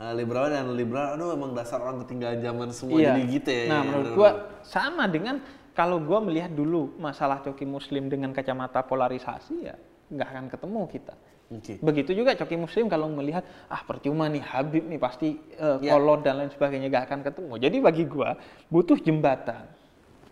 eh, 0.00 0.12
liberal 0.16 0.48
dan 0.48 0.72
liberal, 0.72 1.18
aduh 1.18 1.36
emang 1.36 1.52
dasar 1.52 1.82
orang 1.84 2.06
ketinggalan 2.06 2.40
zaman 2.40 2.68
semua 2.72 2.98
jadi 3.04 3.22
gitu 3.28 3.50
ya. 3.52 3.64
Nah, 3.68 3.80
ya, 3.82 3.82
menurut 3.84 4.10
gua 4.16 4.30
sama 4.64 5.04
dengan 5.10 5.44
kalau 5.74 6.00
gua 6.00 6.24
melihat 6.24 6.54
dulu 6.54 6.94
masalah 6.96 7.42
coki 7.44 7.66
muslim 7.68 8.08
dengan 8.08 8.32
kacamata 8.32 8.80
polarisasi 8.80 9.56
ya 9.60 9.76
nggak 10.10 10.28
akan 10.28 10.46
ketemu 10.52 10.80
kita. 10.90 11.14
Oke. 11.52 11.76
Begitu 11.78 12.10
juga 12.16 12.32
coki 12.32 12.56
muslim 12.56 12.88
kalau 12.88 13.06
melihat 13.12 13.44
ah 13.68 13.84
percuma 13.84 14.26
nih 14.32 14.40
Habib 14.40 14.88
nih 14.88 14.96
pasti 14.96 15.36
eh, 15.36 15.76
Ya. 15.84 15.92
kolot 15.92 16.24
dan 16.24 16.40
lain 16.40 16.50
sebagainya 16.50 16.88
nggak 16.88 17.04
akan 17.10 17.20
ketemu. 17.20 17.52
Jadi 17.60 17.76
bagi 17.84 18.04
gua 18.08 18.30
butuh 18.72 18.96
jembatan 18.96 19.68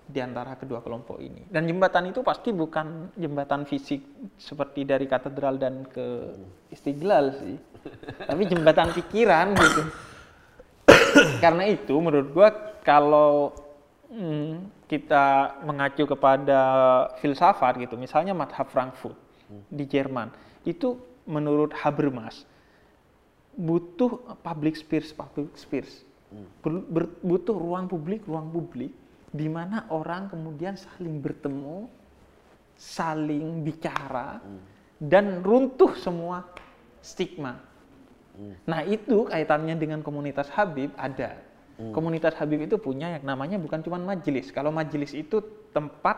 di 0.09 0.18
antara 0.18 0.57
kedua 0.57 0.81
kelompok 0.81 1.20
ini. 1.20 1.47
Dan 1.53 1.68
jembatan 1.68 2.11
itu 2.11 2.25
pasti 2.25 2.51
bukan 2.53 3.12
jembatan 3.16 3.68
fisik 3.68 4.03
seperti 4.41 4.89
dari 4.89 5.05
katedral 5.05 5.61
dan 5.61 5.85
ke 5.85 6.33
Istiqlal 6.73 7.27
sih. 7.39 7.57
Tapi 8.29 8.43
jembatan 8.49 8.97
pikiran 8.97 9.53
gitu. 9.53 9.83
Karena 11.45 11.68
itu 11.68 11.95
menurut 12.01 12.29
gua 12.33 12.49
kalau 12.83 13.53
hmm, 14.09 14.89
kita 14.89 15.61
mengacu 15.68 16.09
kepada 16.09 16.61
filsafat 17.20 17.79
gitu, 17.85 18.01
misalnya 18.01 18.33
Madhab 18.33 18.68
Frankfurt 18.73 19.22
di 19.68 19.84
Jerman, 19.86 20.28
itu 20.64 20.96
menurut 21.26 21.70
Habermas 21.76 22.44
butuh 23.53 24.36
public 24.40 24.74
space, 24.80 25.12
public 25.12 25.53
space, 25.55 26.05
Ber- 26.64 26.86
ber- 26.88 27.12
butuh 27.20 27.53
ruang 27.53 27.84
publik, 27.84 28.24
ruang 28.24 28.48
publik 28.48 28.88
di 29.28 29.48
mana 29.53 29.84
orang 29.92 30.32
kemudian 30.32 30.80
saling 30.80 31.20
bertemu, 31.20 31.88
saling 32.76 33.61
bicara, 33.61 34.40
dan 34.96 35.44
runtuh 35.44 35.92
semua 35.96 36.48
stigma. 37.05 37.61
Nah 38.64 38.80
itu 38.88 39.28
kaitannya 39.28 39.76
dengan 39.76 40.00
komunitas 40.00 40.48
Habib 40.57 40.88
ada. 40.96 41.36
Komunitas 41.92 42.32
Habib 42.38 42.64
itu 42.64 42.80
punya 42.80 43.12
yang 43.18 43.24
namanya 43.28 43.61
bukan 43.61 43.84
cuma 43.84 44.00
majelis. 44.00 44.48
Kalau 44.48 44.72
majelis 44.72 45.12
itu 45.12 45.42
tempat 45.74 46.16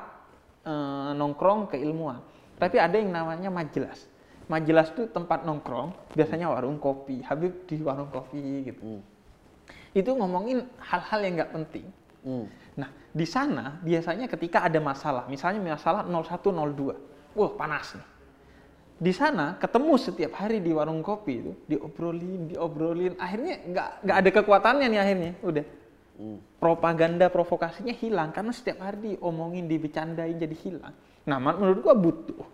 eh, 0.63 1.11
nongkrong 1.17 1.75
keilmuan. 1.75 2.23
Tapi 2.59 2.77
ada 2.79 2.97
yang 2.97 3.11
namanya 3.11 3.51
majelis. 3.51 4.07
Majelis 4.45 4.93
itu 4.93 5.09
tempat 5.09 5.43
nongkrong, 5.49 6.13
biasanya 6.13 6.53
warung 6.53 6.77
kopi. 6.77 7.25
Habib 7.25 7.65
di 7.65 7.81
warung 7.81 8.13
kopi 8.13 8.69
gitu. 8.69 9.01
Itu 9.97 10.11
ngomongin 10.15 10.69
hal-hal 10.79 11.21
yang 11.25 11.35
nggak 11.41 11.53
penting. 11.55 11.87
Hmm. 12.25 12.47
Nah, 12.75 12.89
di 13.15 13.27
sana 13.29 13.79
biasanya 13.81 14.27
ketika 14.27 14.67
ada 14.67 14.81
masalah, 14.83 15.25
misalnya 15.31 15.79
masalah 15.79 16.03
0102, 16.05 17.37
wah 17.39 17.53
panas 17.55 17.95
nih. 17.95 18.07
Di 18.95 19.11
sana 19.11 19.59
ketemu 19.59 19.95
setiap 19.99 20.33
hari 20.39 20.63
di 20.63 20.71
warung 20.71 21.03
kopi 21.03 21.35
itu, 21.43 21.53
diobrolin, 21.67 22.47
diobrolin, 22.51 23.15
akhirnya 23.19 23.55
nggak 23.67 23.89
nggak 24.07 24.17
ada 24.23 24.31
kekuatannya 24.31 24.87
nih 24.87 25.01
akhirnya, 25.01 25.33
udah. 25.43 25.67
Propaganda 26.63 27.27
provokasinya 27.27 27.91
hilang 27.91 28.31
karena 28.31 28.55
setiap 28.55 28.87
hari 28.87 29.19
diomongin, 29.19 29.67
dibecandain 29.67 30.39
jadi 30.39 30.57
hilang. 30.63 30.95
Nah, 31.25 31.39
menurut 31.41 31.81
gua 31.81 31.95
butuh 31.97 32.45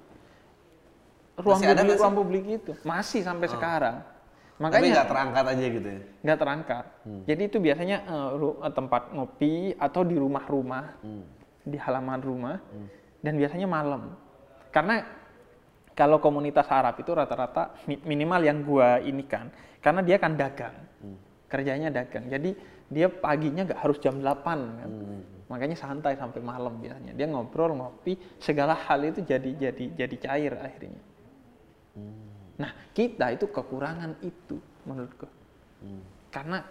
ruang 1.40 1.56
Masih 1.58 1.72
publik, 1.72 1.88
sih? 1.88 1.98
ruang 1.98 2.14
publik 2.14 2.44
itu 2.46 2.72
masih 2.84 3.20
sampai 3.24 3.48
sekarang. 3.48 3.96
Tapi 4.04 4.60
Makanya 4.60 4.88
nggak 4.92 5.08
terangkat 5.08 5.44
aja 5.48 5.64
gitu 5.72 5.88
ya. 5.88 6.00
nggak 6.20 6.38
terangkat. 6.38 6.84
Jadi 7.24 7.42
itu 7.48 7.56
biasanya 7.58 7.96
eh, 8.04 8.72
tempat 8.76 9.02
ngopi 9.16 9.52
atau 9.74 10.02
di 10.04 10.16
rumah-rumah, 10.20 10.84
di 11.64 11.78
halaman 11.80 12.20
rumah, 12.20 12.56
dan 13.24 13.40
biasanya 13.40 13.64
malam. 13.64 14.12
Karena 14.68 15.00
kalau 15.96 16.20
komunitas 16.20 16.68
Arab 16.68 17.00
itu 17.00 17.08
rata-rata 17.10 17.72
mi- 17.88 18.04
minimal 18.04 18.40
yang 18.44 18.58
gua 18.60 19.00
ini 19.00 19.24
kan, 19.24 19.48
karena 19.80 20.04
dia 20.04 20.20
kan 20.20 20.36
dagang, 20.36 20.76
kerjanya 21.48 21.88
dagang. 21.88 22.28
Jadi 22.28 22.52
dia 22.92 23.08
paginya 23.08 23.64
nggak 23.64 23.80
harus 23.80 23.96
jam 23.96 24.20
8 24.20 24.44
kan. 24.76 24.90
Makanya 25.50 25.74
santai 25.74 26.14
sampai 26.14 26.38
malam 26.38 26.78
biasanya. 26.78 27.10
Dia 27.12 27.26
ngobrol, 27.26 27.74
ngopi, 27.74 28.14
segala 28.38 28.78
hal 28.78 29.02
itu 29.02 29.26
jadi 29.26 29.50
jadi 29.58 29.84
jadi 29.98 30.16
cair 30.22 30.54
akhirnya. 30.54 31.02
Nah, 32.62 32.70
kita 32.94 33.34
itu 33.34 33.50
kekurangan 33.50 34.14
itu 34.22 34.62
menurutku. 34.86 35.26
Karena 36.30 36.62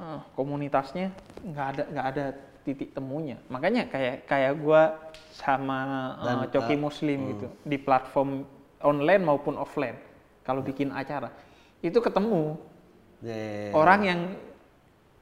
eh, 0.00 0.20
komunitasnya 0.32 1.12
nggak 1.44 1.66
ada 1.76 1.82
nggak 1.92 2.06
ada 2.16 2.26
titik 2.64 2.96
temunya. 2.96 3.36
Makanya 3.52 3.92
kayak 3.92 4.24
kayak 4.24 4.52
gua 4.64 5.12
sama 5.36 5.78
Dan, 6.24 6.48
Coki 6.56 6.74
eh, 6.74 6.80
Muslim 6.80 7.18
gitu 7.36 7.46
di 7.68 7.76
platform 7.76 8.48
online 8.80 9.22
maupun 9.22 9.60
offline. 9.60 10.00
Kalau 10.40 10.64
bikin 10.64 10.88
acara 10.88 11.28
itu 11.84 11.98
ketemu 12.00 12.56
ya. 13.20 13.70
orang 13.76 14.00
yang 14.00 14.20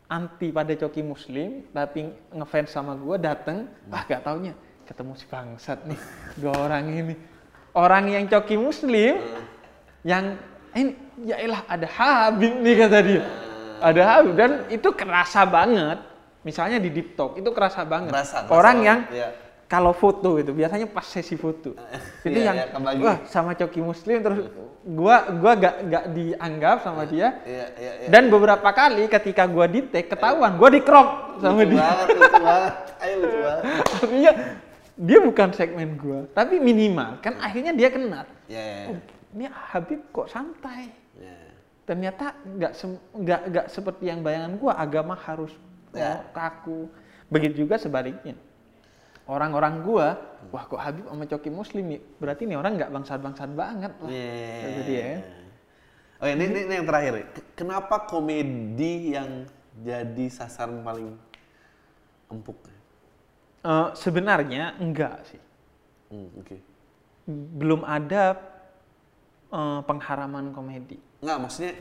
anti 0.09 0.53
pada 0.53 0.73
Coki 0.77 1.01
Muslim 1.01 1.65
tapi 1.73 2.13
ngefans 2.33 2.71
sama 2.71 2.93
gua 2.95 3.17
dateng, 3.17 3.69
ah 3.89 4.05
gak 4.05 4.25
taunya 4.25 4.53
ketemu 4.85 5.13
si 5.17 5.25
bangsat 5.25 5.79
nih 5.89 6.01
dua 6.39 6.55
orang 6.69 6.85
ini. 6.93 7.15
Orang 7.75 8.07
yang 8.13 8.29
Coki 8.31 8.55
Muslim 8.61 9.19
yang 10.05 10.39
ini 10.77 10.93
ya 11.25 11.41
elah 11.41 11.63
ada 11.67 11.89
Habib 11.89 12.55
nih 12.61 12.75
kata 12.85 12.99
dia. 13.03 13.23
Ada 13.81 14.03
Habib 14.05 14.35
dan 14.39 14.51
itu 14.71 14.89
kerasa 14.95 15.43
banget. 15.49 15.99
Misalnya 16.45 16.77
di 16.77 16.93
Deep 16.93 17.17
Talk 17.17 17.41
itu 17.41 17.49
kerasa 17.57 17.89
banget. 17.89 18.13
Kerasa, 18.13 18.45
kerasa 18.45 18.53
orang 18.53 18.77
banget, 18.85 18.89
yang 18.89 19.01
iya. 19.17 19.29
Kalau 19.75 19.91
foto 19.91 20.39
itu 20.39 20.55
biasanya 20.55 20.87
pas 20.87 21.03
sesi 21.03 21.35
foto. 21.35 21.75
itu 22.27 22.39
Iya, 22.39 22.47
yang 22.47 22.57
iya, 22.63 22.67
kebagi. 22.71 23.03
wah 23.03 23.19
sama 23.27 23.59
Coki 23.59 23.83
Muslim 23.83 24.23
terus 24.23 24.39
gua 24.87 25.27
gua 25.35 25.53
gak 25.59 25.75
gak 25.91 26.05
dianggap 26.15 26.77
sama 26.87 27.03
dia. 27.11 27.43
Iya, 27.43 27.67
iya, 27.75 27.93
iya. 28.07 28.09
Dan 28.09 28.31
beberapa 28.31 28.71
kali 28.71 29.11
ketika 29.11 29.51
gua 29.51 29.67
di 29.67 29.83
tag 29.91 30.07
ketahuan, 30.07 30.55
gua 30.55 30.71
di 30.71 30.79
crop 30.79 31.43
sama 31.43 31.67
lucu 31.67 31.75
dia. 31.75 31.83
banget, 31.83 32.07
lucu 32.15 32.39
banget. 32.39 32.75
Ayo 33.03 33.15
lucu 33.19 33.39
banget. 33.43 33.63
Artinya 33.99 34.33
dia 35.11 35.19
bukan 35.19 35.49
segmen 35.59 35.91
gua, 35.99 36.19
tapi 36.31 36.55
minimal 36.63 37.19
kan 37.19 37.35
akhirnya 37.43 37.75
dia 37.75 37.91
kenal. 37.91 38.25
Ya, 38.47 38.63
ya, 38.63 38.77
ya. 38.79 38.87
Oh, 38.95 38.99
ini 39.35 39.45
Habib 39.51 40.01
kok 40.15 40.31
santai. 40.31 40.95
Ya. 41.19 41.35
Ternyata 41.83 42.39
nggak 42.47 42.73
nggak 43.11 43.41
nggak 43.51 43.67
seperti 43.75 44.07
yang 44.07 44.23
bayangan 44.23 44.55
gua 44.55 44.79
agama 44.79 45.19
harus 45.19 45.51
oh, 45.99 46.21
kaku. 46.31 46.87
Begitu 47.27 47.67
juga 47.67 47.75
sebaliknya. 47.75 48.39
Orang-orang 49.25 49.81
gua, 49.81 50.21
wah 50.53 50.65
kok 50.69 50.77
Habib 50.77 51.09
sama 51.09 51.25
Coki 51.25 51.49
Muslim 51.49 51.97
nih, 51.97 52.01
berarti 52.21 52.45
nih 52.45 52.61
orang 52.61 52.77
nggak 52.77 52.93
bangsat-bangsat 52.93 53.51
banget 53.57 53.93
lah. 53.97 54.11
Iya. 54.13 54.61
Kata 54.61 54.81
dia 54.85 55.01
ya. 55.01 55.19
Oh 56.21 56.27
ini, 56.29 56.45
ini, 56.45 56.61
ini 56.69 56.75
yang 56.77 56.87
terakhir. 56.89 57.13
ya. 57.17 57.25
Kenapa 57.57 58.05
komedi 58.05 59.17
yang 59.17 59.49
jadi 59.81 60.27
sasaran 60.29 60.85
paling 60.85 61.17
empuk? 62.29 62.57
Eh, 63.65 63.89
sebenarnya 63.97 64.77
enggak 64.77 65.25
sih. 65.25 65.41
Hmm, 66.13 66.29
Oke. 66.37 66.61
belum 67.25 67.81
ada 67.89 68.37
eh, 69.49 69.81
pengharaman 69.89 70.53
komedi. 70.53 71.01
Enggak, 71.25 71.39
maksudnya 71.41 71.73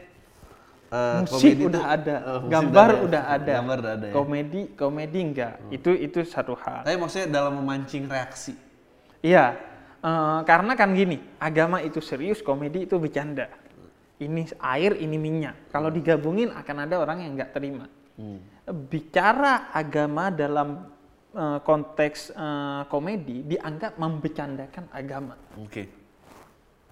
eh, 0.94 1.20
musik 1.26 1.34
komedi 1.34 1.64
udah 1.66 1.82
itu- 1.82 1.96
ada, 1.98 2.16
eh, 2.16 2.38
musik 2.38 2.52
gambar 2.54 2.90
udah 3.02 3.24
ada, 3.26 3.54
Gambar 3.58 3.78
udah 3.82 3.94
ada 3.98 4.06
ya. 4.06 4.14
komedi 4.14 4.62
komedi 4.78 5.20
enggak. 5.20 5.54
Itu 5.74 5.92
itu 5.92 6.20
satu 6.22 6.54
hal. 6.54 6.86
Tapi 6.86 6.98
maksudnya 7.02 7.28
dalam 7.34 7.58
memancing 7.58 8.06
reaksi. 8.06 8.54
Iya, 9.20 9.58
eh, 10.00 10.40
karena 10.46 10.78
kan 10.78 10.94
gini, 10.94 11.18
agama 11.42 11.82
itu 11.82 11.98
serius, 11.98 12.46
komedi 12.46 12.86
itu 12.86 12.96
bercanda. 13.02 13.50
Ini 14.22 14.54
air, 14.62 14.96
ini 15.02 15.18
minyak. 15.18 15.74
Kalau 15.74 15.90
digabungin 15.90 16.54
akan 16.54 16.76
ada 16.86 16.96
orang 17.02 17.26
yang 17.26 17.34
nggak 17.34 17.52
terima. 17.52 17.90
Hmm. 18.14 18.40
Bicara 18.88 19.74
agama 19.74 20.30
dalam 20.30 20.94
eh, 21.34 21.60
konteks 21.66 22.30
eh, 22.30 22.82
komedi 22.88 23.42
dianggap 23.42 23.98
membecandakan 23.98 24.86
agama, 24.94 25.34
Oke. 25.58 25.90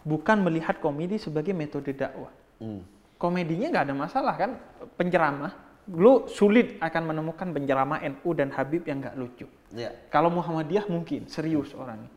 bukan 0.02 0.42
melihat 0.42 0.82
komedi 0.82 1.22
sebagai 1.22 1.54
metode 1.54 1.94
dakwah. 1.94 2.34
Hmm. 2.58 2.82
Komedinya 3.22 3.70
nggak 3.70 3.86
ada 3.86 3.96
masalah 3.96 4.34
kan? 4.34 4.58
Penceramah. 4.98 5.54
Lu 5.94 6.26
sulit 6.26 6.82
akan 6.82 7.14
menemukan 7.14 7.54
penceramah 7.54 8.02
NU 8.02 8.30
dan 8.34 8.50
Habib 8.54 8.82
yang 8.90 8.98
nggak 9.02 9.16
lucu. 9.18 9.46
Ya. 9.72 9.94
kalau 10.12 10.28
Muhammadiyah 10.34 10.90
mungkin 10.90 11.30
serius 11.32 11.72
orangnya. 11.78 12.10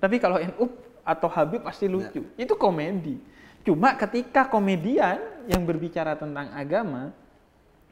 Tapi 0.00 0.16
kalau 0.22 0.38
NU 0.38 0.64
atau 1.02 1.28
Habib 1.28 1.66
pasti 1.66 1.90
lucu. 1.90 2.22
Itu 2.38 2.54
komedi. 2.54 3.18
Cuma 3.62 3.94
ketika 3.98 4.46
komedian 4.50 5.46
yang 5.50 5.62
berbicara 5.66 6.14
tentang 6.18 6.50
agama 6.54 7.14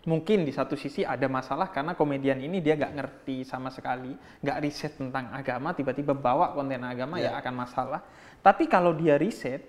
mungkin 0.08 0.48
di 0.48 0.52
satu 0.54 0.74
sisi 0.80 1.04
ada 1.04 1.28
masalah 1.28 1.68
karena 1.68 1.92
komedian 1.92 2.40
ini 2.40 2.64
dia 2.64 2.72
nggak 2.74 2.94
ngerti 2.96 3.44
sama 3.44 3.68
sekali, 3.68 4.16
nggak 4.40 4.58
riset 4.64 4.96
tentang 4.96 5.28
agama, 5.30 5.76
tiba-tiba 5.76 6.16
bawa 6.16 6.56
konten 6.56 6.80
agama 6.80 7.20
ya 7.20 7.36
Ya. 7.36 7.38
akan 7.38 7.54
masalah. 7.54 8.00
Tapi 8.40 8.64
kalau 8.64 8.96
dia 8.96 9.20
riset, 9.20 9.60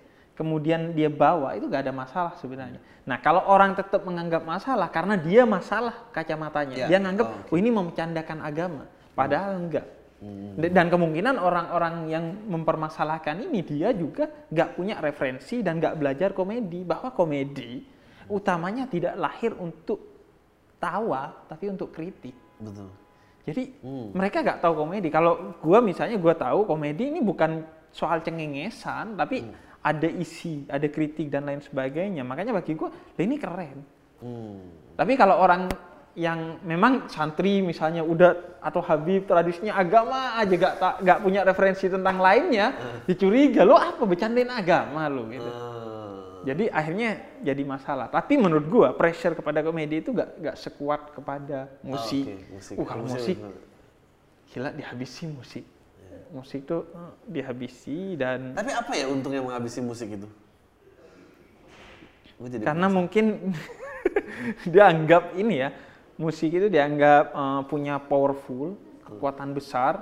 kemudian 0.42 0.98
dia 0.98 1.06
bawa 1.08 1.54
itu 1.54 1.70
nggak 1.70 1.86
ada 1.86 1.94
masalah 1.94 2.34
sebenarnya. 2.42 2.82
Nah 3.06 3.22
kalau 3.22 3.46
orang 3.46 3.78
tetap 3.78 4.02
menganggap 4.02 4.42
masalah 4.42 4.90
karena 4.90 5.14
dia 5.22 5.46
masalah 5.46 6.10
kacamatanya, 6.10 6.86
Ya. 6.86 6.88
dia 6.90 6.98
nganggap 6.98 7.28
Oh, 7.30 7.38
oke. 7.46 7.54
oh 7.54 7.58
ini 7.62 7.70
memencandakan 7.70 8.42
agama, 8.42 8.90
padahal 9.14 9.62
enggak. 9.62 9.86
Hmm. 10.22 10.54
Dan 10.58 10.86
kemungkinan 10.90 11.38
orang-orang 11.38 12.10
yang 12.10 12.26
mempermasalahkan 12.46 13.42
ini 13.42 13.62
dia 13.62 13.90
juga 13.94 14.30
nggak 14.50 14.70
punya 14.78 14.98
referensi 14.98 15.62
dan 15.62 15.78
nggak 15.78 15.98
belajar 15.98 16.30
komedi 16.34 16.82
bahwa 16.82 17.10
komedi 17.10 17.82
utamanya 18.30 18.86
tidak 18.86 19.18
lahir 19.18 19.54
untuk 19.58 19.98
tawa 20.78 21.46
tapi 21.46 21.70
untuk 21.70 21.90
kritik. 21.90 22.34
Betul. 22.58 22.90
Jadi 23.42 23.64
Hmm. 23.82 24.14
mereka 24.14 24.46
nggak 24.46 24.62
tahu 24.62 24.86
komedi. 24.86 25.10
Kalau 25.10 25.58
gua 25.58 25.82
misalnya 25.82 26.22
gua 26.22 26.38
tahu 26.38 26.70
komedi 26.70 27.10
ini 27.10 27.22
bukan 27.22 27.66
soal 27.90 28.22
cengengesan 28.22 29.18
tapi 29.18 29.42
Hmm. 29.42 29.54
Ada 29.82 30.08
isi, 30.08 30.66
ada 30.70 30.86
kritik 30.86 31.34
dan 31.34 31.50
lain 31.50 31.62
sebagainya. 31.62 32.22
Makanya 32.22 32.54
bagi 32.54 32.78
gua 32.78 32.94
"Lah 32.94 33.24
ini 33.26 33.36
keren. 33.42 33.78
Hmm. 34.22 34.62
Tapi 34.94 35.14
kalau 35.18 35.42
orang 35.42 35.70
yang 36.14 36.60
memang 36.68 37.08
santri 37.08 37.64
misalnya 37.64 38.04
udah 38.04 38.60
atau 38.60 38.84
Habib 38.84 39.26
tradisinya 39.26 39.80
agama 39.80 40.36
aja 40.36 40.54
gak, 40.60 40.76
ta- 40.76 40.98
gak 41.00 41.24
punya 41.24 41.42
referensi 41.42 41.88
tentang 41.88 42.20
lainnya, 42.20 42.76
dicuriga 43.08 43.64
lo 43.64 43.80
apa 43.80 44.04
bercandain 44.04 44.52
agama 44.52 45.08
lo 45.08 45.32
gitu. 45.32 45.48
Ah. 45.50 46.44
Jadi 46.46 46.68
akhirnya 46.68 47.40
jadi 47.42 47.64
masalah. 47.64 48.12
Tapi 48.12 48.38
menurut 48.38 48.66
gua 48.68 48.90
pressure 48.94 49.34
kepada 49.34 49.64
komedi 49.64 50.04
itu 50.04 50.12
gak, 50.12 50.30
gak 50.42 50.58
sekuat 50.60 51.16
kepada 51.16 51.72
musik. 51.82 52.28
Ah, 52.28 52.36
oke, 52.38 52.54
musik. 52.54 52.76
Uh 52.78 52.86
kalau 52.86 53.04
Musik 53.08 53.38
musik 53.38 53.38
gila 54.52 54.70
dihabisi 54.76 55.24
musik. 55.32 55.64
Musik 56.32 56.64
tuh 56.64 56.88
eh, 56.88 57.12
dihabisi 57.28 58.16
dan 58.16 58.56
Tapi 58.56 58.72
apa 58.72 58.92
ya 58.96 59.06
untungnya 59.08 59.44
menghabisi 59.44 59.80
musik 59.80 60.10
itu? 60.10 60.28
Jadi 62.42 62.64
karena 62.66 62.88
mungkin 62.90 63.54
dianggap 64.74 65.38
ini 65.38 65.56
ya 65.62 65.70
musik 66.18 66.50
itu 66.50 66.68
dianggap 66.68 67.24
eh, 67.32 67.62
punya 67.68 68.00
powerful 68.00 68.76
kekuatan 69.06 69.54
besar 69.54 70.02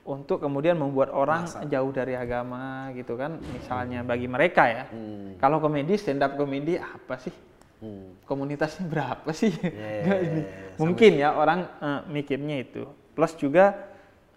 untuk 0.00 0.40
kemudian 0.42 0.74
membuat 0.74 1.12
orang 1.12 1.44
jauh 1.68 1.92
dari 1.92 2.16
agama 2.16 2.90
gitu 2.96 3.14
kan 3.14 3.36
misalnya 3.52 4.00
bagi 4.02 4.26
mereka 4.26 4.64
ya 4.66 4.84
Hmm. 4.90 5.36
kalau 5.38 5.60
komedi 5.60 5.94
stand 5.94 6.20
up 6.20 6.34
komedi 6.34 6.76
apa 6.76 7.20
sih 7.20 7.32
Hmm. 7.80 8.12
komunitasnya 8.28 8.84
berapa 8.84 9.30
sih 9.32 9.52
Ya, 9.72 10.04
Nggak 10.04 10.20
ini. 10.20 10.40
mungkin 10.76 11.12
ya 11.16 11.32
orang 11.32 11.60
eh, 11.78 12.00
mikirnya 12.10 12.56
itu 12.60 12.84
plus 13.14 13.32
juga 13.36 13.76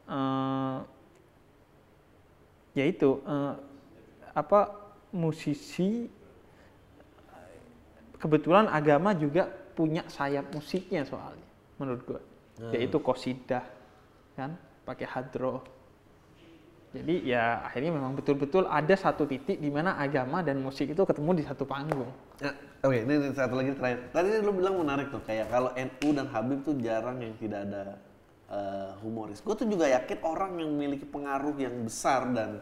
eh, 0.05 0.75
ya 2.73 2.85
itu 2.85 3.21
eh, 3.25 3.53
apa 4.33 4.59
musisi 5.13 6.09
kebetulan 8.17 8.65
agama 8.69 9.13
juga 9.13 9.49
punya 9.73 10.05
sayap 10.09 10.49
musiknya 10.53 11.05
soalnya 11.05 11.49
menurut 11.77 12.01
gua. 12.05 12.21
Yaitu 12.69 13.01
kosidah 13.01 13.65
kan 14.37 14.53
pakai 14.85 15.09
hadroh 15.09 15.65
jadi 16.93 17.15
ya 17.25 17.65
akhirnya 17.65 17.97
memang 17.97 18.13
betul-betul 18.13 18.69
ada 18.69 18.93
satu 18.93 19.25
titik 19.25 19.57
di 19.57 19.73
mana 19.73 19.97
agama 19.97 20.45
dan 20.45 20.61
musik 20.61 20.93
itu 20.93 21.01
ketemu 21.01 21.41
di 21.41 21.43
satu 21.43 21.65
panggung. 21.65 22.05
Ya, 22.37 22.53
oke, 22.85 22.93
ini, 23.01 23.13
ini 23.17 23.33
satu 23.33 23.57
lagi 23.57 23.73
terakhir. 23.73 24.13
Tadi 24.13 24.29
lu 24.45 24.53
bilang 24.53 24.77
menarik 24.77 25.09
tuh, 25.09 25.17
kayak 25.25 25.49
kalau 25.49 25.73
NU 25.73 26.09
dan 26.13 26.29
Habib 26.29 26.61
tuh 26.61 26.77
jarang 26.77 27.17
yang 27.17 27.33
tidak 27.41 27.65
ada 27.65 27.97
eh, 28.53 28.91
humoris. 29.01 29.41
Gue 29.41 29.55
tuh 29.57 29.65
juga 29.65 29.89
yakin 29.89 30.19
orang 30.21 30.61
yang 30.61 30.69
memiliki 30.69 31.05
pengaruh 31.09 31.57
yang 31.57 31.73
besar 31.81 32.29
dan 32.31 32.61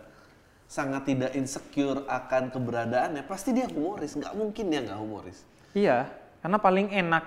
sangat 0.72 1.04
tidak 1.04 1.36
insecure 1.36 2.08
akan 2.08 2.48
keberadaannya, 2.48 3.28
pasti 3.28 3.52
dia 3.52 3.68
humoris. 3.68 4.16
Nggak 4.16 4.34
mungkin 4.40 4.66
dia 4.72 4.80
nggak 4.88 5.00
humoris. 5.04 5.44
Iya, 5.76 6.08
karena 6.40 6.58
paling 6.64 6.88
enak 6.92 7.26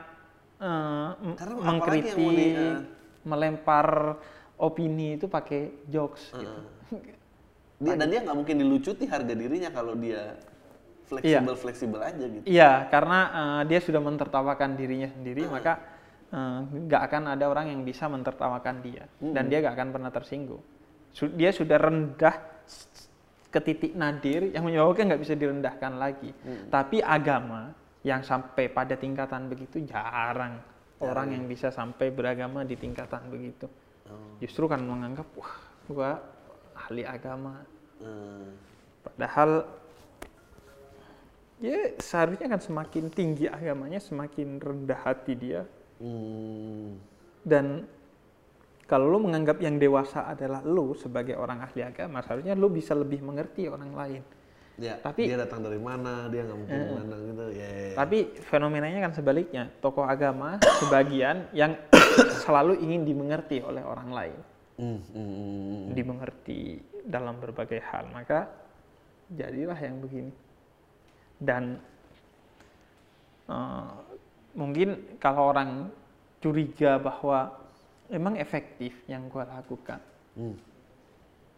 m- 0.65 1.37
Karena 1.37 1.55
yang 1.61 1.67
mengkritik, 1.77 2.15
di, 2.17 2.49
eh, 2.57 2.79
melempar 3.25 4.17
opini 4.57 5.17
itu 5.21 5.27
pakai 5.29 5.85
jokes 5.89 6.33
gitu. 6.33 6.61
Dia, 7.75 7.99
dan 7.99 8.07
dia 8.07 8.23
nggak 8.23 8.39
mungkin 8.39 8.57
dilucuti 8.63 9.05
harga 9.05 9.35
dirinya 9.35 9.67
kalau 9.75 9.99
dia 9.99 10.39
fleksibel 11.11 11.59
fleksibel 11.59 12.01
aja 12.01 12.23
gitu. 12.23 12.47
Iya, 12.47 12.87
karena 12.89 13.19
eh, 13.35 13.63
dia 13.69 13.81
sudah 13.83 13.99
mentertawakan 14.01 14.79
dirinya 14.79 15.11
sendiri, 15.11 15.45
maka 15.51 15.83
eh, 16.35 16.61
nggak 16.67 17.03
akan 17.07 17.23
ada 17.31 17.45
orang 17.47 17.71
yang 17.71 17.81
bisa 17.81 18.11
mentertawakan 18.11 18.83
dia, 18.83 19.07
dan 19.23 19.47
dia 19.47 19.63
nggak 19.63 19.75
akan 19.75 19.89
pernah 19.91 20.11
tersinggung. 20.11 20.63
Su- 21.09 21.31
Dia 21.31 21.55
sudah 21.55 21.79
rendah 21.79 22.35
ke 23.49 23.61
titik 23.63 23.95
nadir 23.95 24.51
yang 24.51 24.67
menyebabkan 24.67 25.07
nggak 25.07 25.23
bisa 25.23 25.33
direndahkan 25.33 25.95
lagi. 25.95 26.35
Tapi 26.67 26.99
agama 26.99 27.71
yang 28.03 28.21
sampai 28.21 28.67
pada 28.67 28.99
tingkatan 28.99 29.47
begitu 29.47 29.79
jarang 29.87 30.59
orang 30.99 31.29
yang 31.31 31.45
bisa 31.47 31.71
sampai 31.71 32.11
beragama 32.11 32.67
di 32.67 32.75
tingkatan 32.75 33.31
begitu. 33.31 33.71
Justru 34.37 34.67
kan 34.67 34.83
menganggap 34.83 35.25
wah, 35.33 35.55
gua 35.87 36.19
ahli 36.75 37.07
agama, 37.07 37.63
Eh, 37.95 38.51
Padahal 39.01 39.63
ya 41.63 41.95
seharusnya 41.97 42.51
kan 42.51 42.61
semakin 42.61 43.07
tinggi 43.09 43.47
agamanya 43.47 44.03
semakin 44.03 44.59
rendah 44.59 44.99
hati 44.99 45.39
dia 45.39 45.63
hmm, 46.05 46.89
dan 47.43 47.89
kalau 48.85 49.09
lo 49.09 49.17
menganggap 49.17 49.57
yang 49.65 49.81
dewasa 49.81 50.29
adalah 50.29 50.61
lo 50.61 50.93
sebagai 50.93 51.41
orang 51.41 51.65
ahli 51.65 51.81
agama 51.81 52.21
seharusnya 52.21 52.53
lo 52.53 52.69
bisa 52.69 52.93
lebih 52.93 53.25
mengerti 53.25 53.65
orang 53.65 53.97
lain. 53.97 54.23
ya, 54.77 54.99
Tapi- 55.01 55.25
dia 55.31 55.39
datang 55.41 55.65
dari 55.65 55.81
mana, 55.81 56.29
dia 56.29 56.45
nggak 56.45 56.59
mungkin 56.59 56.79
mana 56.93 57.17
gitu. 57.17 57.45
Ya, 57.55 57.65
ya, 57.65 57.85
ya. 57.89 57.95
Tapi 57.97 58.19
fenomenanya 58.45 59.01
kan 59.09 59.13
sebaliknya 59.17 59.71
tokoh 59.81 60.05
agama 60.05 60.61
sebagian 60.85 61.49
yang 61.57 61.79
selalu 62.45 62.77
ingin 62.83 63.09
dimengerti 63.09 63.65
oleh 63.65 63.81
orang 63.81 64.11
lain, 64.13 64.39
Hmm, 64.75 64.99
hmm, 65.15 65.95
dimengerti 65.95 66.83
dalam 67.07 67.39
berbagai 67.39 67.79
hal 67.87 68.11
maka 68.11 68.51
jadilah 69.31 69.79
yang 69.79 70.03
begini. 70.03 70.35
Dan 71.39 71.79
eh, 73.47 74.14
mungkin 74.55 75.19
kalau 75.19 75.51
orang 75.51 75.91
curiga 76.39 76.99
bahwa 76.99 77.53
memang 78.09 78.39
efektif 78.39 78.95
yang 79.11 79.27
gue 79.29 79.43
lakukan 79.43 80.01
Hmm, 80.35 80.59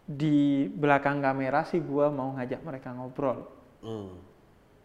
di 0.05 0.69
belakang 0.69 1.17
kamera 1.17 1.65
sih 1.65 1.81
gue 1.81 2.05
mau 2.13 2.37
ngajak 2.37 2.61
mereka 2.61 2.93
ngobrol 2.93 3.49
hmm. 3.81 4.13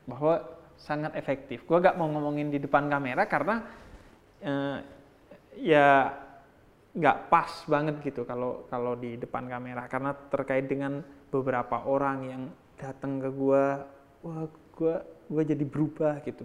bahwa 0.08 0.40
sangat 0.80 1.12
efektif. 1.12 1.60
Gue 1.68 1.76
gak 1.76 2.00
mau 2.00 2.08
ngomongin 2.08 2.48
di 2.48 2.56
depan 2.56 2.88
kamera 2.88 3.28
karena 3.28 3.68
eh, 4.40 4.76
ya 5.60 6.16
nggak 6.92 7.32
pas 7.32 7.48
banget 7.68 8.00
gitu 8.04 8.24
kalau 8.28 8.68
kalau 8.68 8.96
di 8.96 9.16
depan 9.16 9.48
kamera 9.48 9.88
karena 9.88 10.12
terkait 10.28 10.68
dengan 10.68 11.00
beberapa 11.32 11.84
orang 11.88 12.18
yang 12.24 12.42
datang 12.76 13.20
ke 13.20 13.28
gue, 13.28 13.64
wah 14.24 14.44
gue 14.48 14.96
gue 15.32 15.44
jadi 15.56 15.64
berubah 15.64 16.20
gitu. 16.28 16.44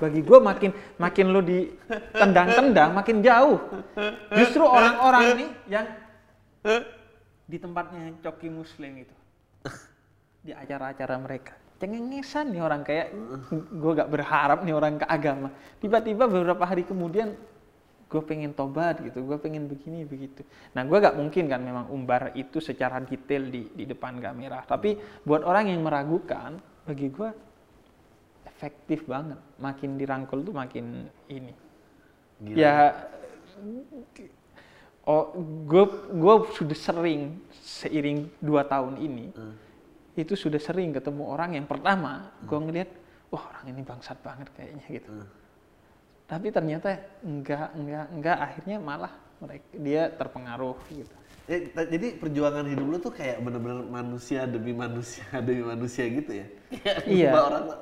Bagi 0.00 0.24
gue 0.24 0.38
makin 0.40 0.70
makin 0.96 1.26
lo 1.28 1.44
ditendang-tendang 1.44 2.96
makin 2.96 3.20
jauh. 3.20 3.60
Justru 4.32 4.64
orang-orang 4.64 5.24
nih 5.36 5.50
yang 5.68 5.86
di 7.44 7.56
tempatnya 7.60 8.16
coki 8.24 8.48
muslim 8.48 9.04
itu. 9.04 9.16
Di 10.40 10.56
acara-acara 10.56 11.20
mereka. 11.20 11.52
Cengengesan 11.78 12.50
nih 12.50 12.62
orang 12.64 12.82
kayak 12.82 13.12
gue 13.52 13.92
gak 13.94 14.10
berharap 14.10 14.64
nih 14.64 14.74
orang 14.74 14.98
ke 14.98 15.06
agama. 15.06 15.52
Tiba-tiba 15.78 16.26
beberapa 16.26 16.64
hari 16.64 16.82
kemudian 16.82 17.36
gue 18.08 18.22
pengen 18.24 18.56
tobat 18.56 19.04
gitu 19.04 19.20
gue 19.20 19.36
pengen 19.36 19.68
begini 19.68 20.00
begitu. 20.08 20.40
Nah 20.72 20.82
gue 20.88 20.96
gak 20.96 21.14
mungkin 21.14 21.44
kan 21.44 21.60
memang 21.60 21.92
umbar 21.92 22.32
itu 22.32 22.58
secara 22.58 22.98
detail 23.04 23.52
di 23.52 23.68
di 23.76 23.84
depan 23.84 24.16
kamera. 24.18 24.64
Tapi 24.64 24.96
buat 25.22 25.44
orang 25.44 25.68
yang 25.70 25.84
meragukan 25.84 26.56
bagi 26.88 27.12
gue 27.12 27.28
efektif 28.58 29.06
banget. 29.06 29.38
Makin 29.62 29.94
dirangkul 29.94 30.42
tuh 30.42 30.50
makin 30.50 31.06
ini. 31.30 31.54
Gila. 32.38 32.54
ya 32.58 32.74
oh 35.08 35.34
gue 35.66 35.84
gue 36.14 36.34
sudah 36.54 36.78
sering 36.78 37.42
seiring 37.50 38.30
dua 38.38 38.62
tahun 38.62 38.94
ini 39.00 39.34
itu 40.14 40.34
sudah 40.38 40.62
sering 40.62 40.94
ketemu 40.94 41.26
orang 41.26 41.58
yang 41.58 41.66
pertama 41.66 42.30
gue 42.46 42.58
ngeliat 42.58 42.90
wah 43.32 43.42
orang 43.50 43.74
ini 43.74 43.80
bangsat 43.82 44.18
banget 44.22 44.48
kayaknya 44.54 44.84
gitu. 44.86 45.10
Tapi 46.28 46.52
ternyata 46.52 46.92
enggak 47.24 47.72
enggak 47.72 48.06
enggak. 48.12 48.36
Akhirnya 48.36 48.76
malah 48.76 49.12
mereka 49.40 49.66
dia 49.80 50.02
terpengaruh 50.12 50.76
gitu. 50.92 51.14
Eh, 51.48 51.72
ta- 51.72 51.88
jadi 51.88 52.20
perjuangan 52.20 52.68
hidup 52.68 52.84
lu 52.84 52.98
tuh 53.00 53.12
kayak 53.16 53.40
bener-bener 53.40 53.80
manusia 53.88 54.44
demi 54.44 54.76
manusia 54.76 55.24
demi 55.46 55.64
manusia 55.64 56.04
gitu 56.04 56.32
ya? 56.36 56.46
Iya. 57.08 57.32
ngubah 57.32 57.78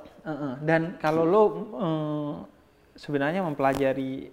dan 0.63 0.99
kalau 0.99 1.23
lo 1.23 1.43
eh, 1.79 2.35
sebenarnya 2.99 3.47
mempelajari 3.47 4.27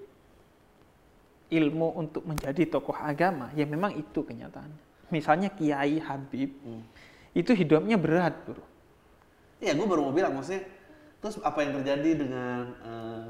ilmu 1.54 1.88
untuk 2.02 2.26
menjadi 2.26 2.66
tokoh 2.66 2.98
agama, 2.98 3.54
ya 3.54 3.70
memang 3.70 3.94
itu 3.94 4.26
kenyataannya. 4.26 4.82
Misalnya 5.14 5.54
Kiai 5.54 6.02
Habib, 6.02 6.50
itu 7.38 7.52
hidupnya 7.54 7.94
berat, 7.94 8.34
bro. 8.42 8.58
Iya, 9.62 9.78
gue 9.78 9.86
baru 9.86 10.10
mau 10.10 10.14
bilang 10.16 10.34
maksudnya. 10.34 10.66
Terus 11.22 11.38
apa 11.40 11.62
yang 11.64 11.78
terjadi 11.80 12.10
dengan 12.26 12.62
eh, 12.84 13.30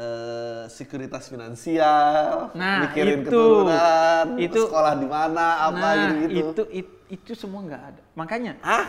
eh, 0.00 0.62
sekuritas 0.72 1.28
finansial, 1.28 2.50
Nah, 2.56 2.88
mikirin 2.88 3.22
itu. 3.22 3.28
keturunan, 3.28 4.26
Itu. 4.40 4.60
sekolah 4.66 4.94
di 4.98 5.06
mana, 5.06 5.46
apa 5.68 5.88
nah, 5.94 5.94
gitu-gitu. 6.16 6.50
itu, 6.50 6.62
itu 6.80 6.92
itu 7.06 7.32
semua 7.38 7.62
nggak 7.62 7.82
ada. 7.94 8.02
Makanya 8.18 8.58
Hah? 8.66 8.82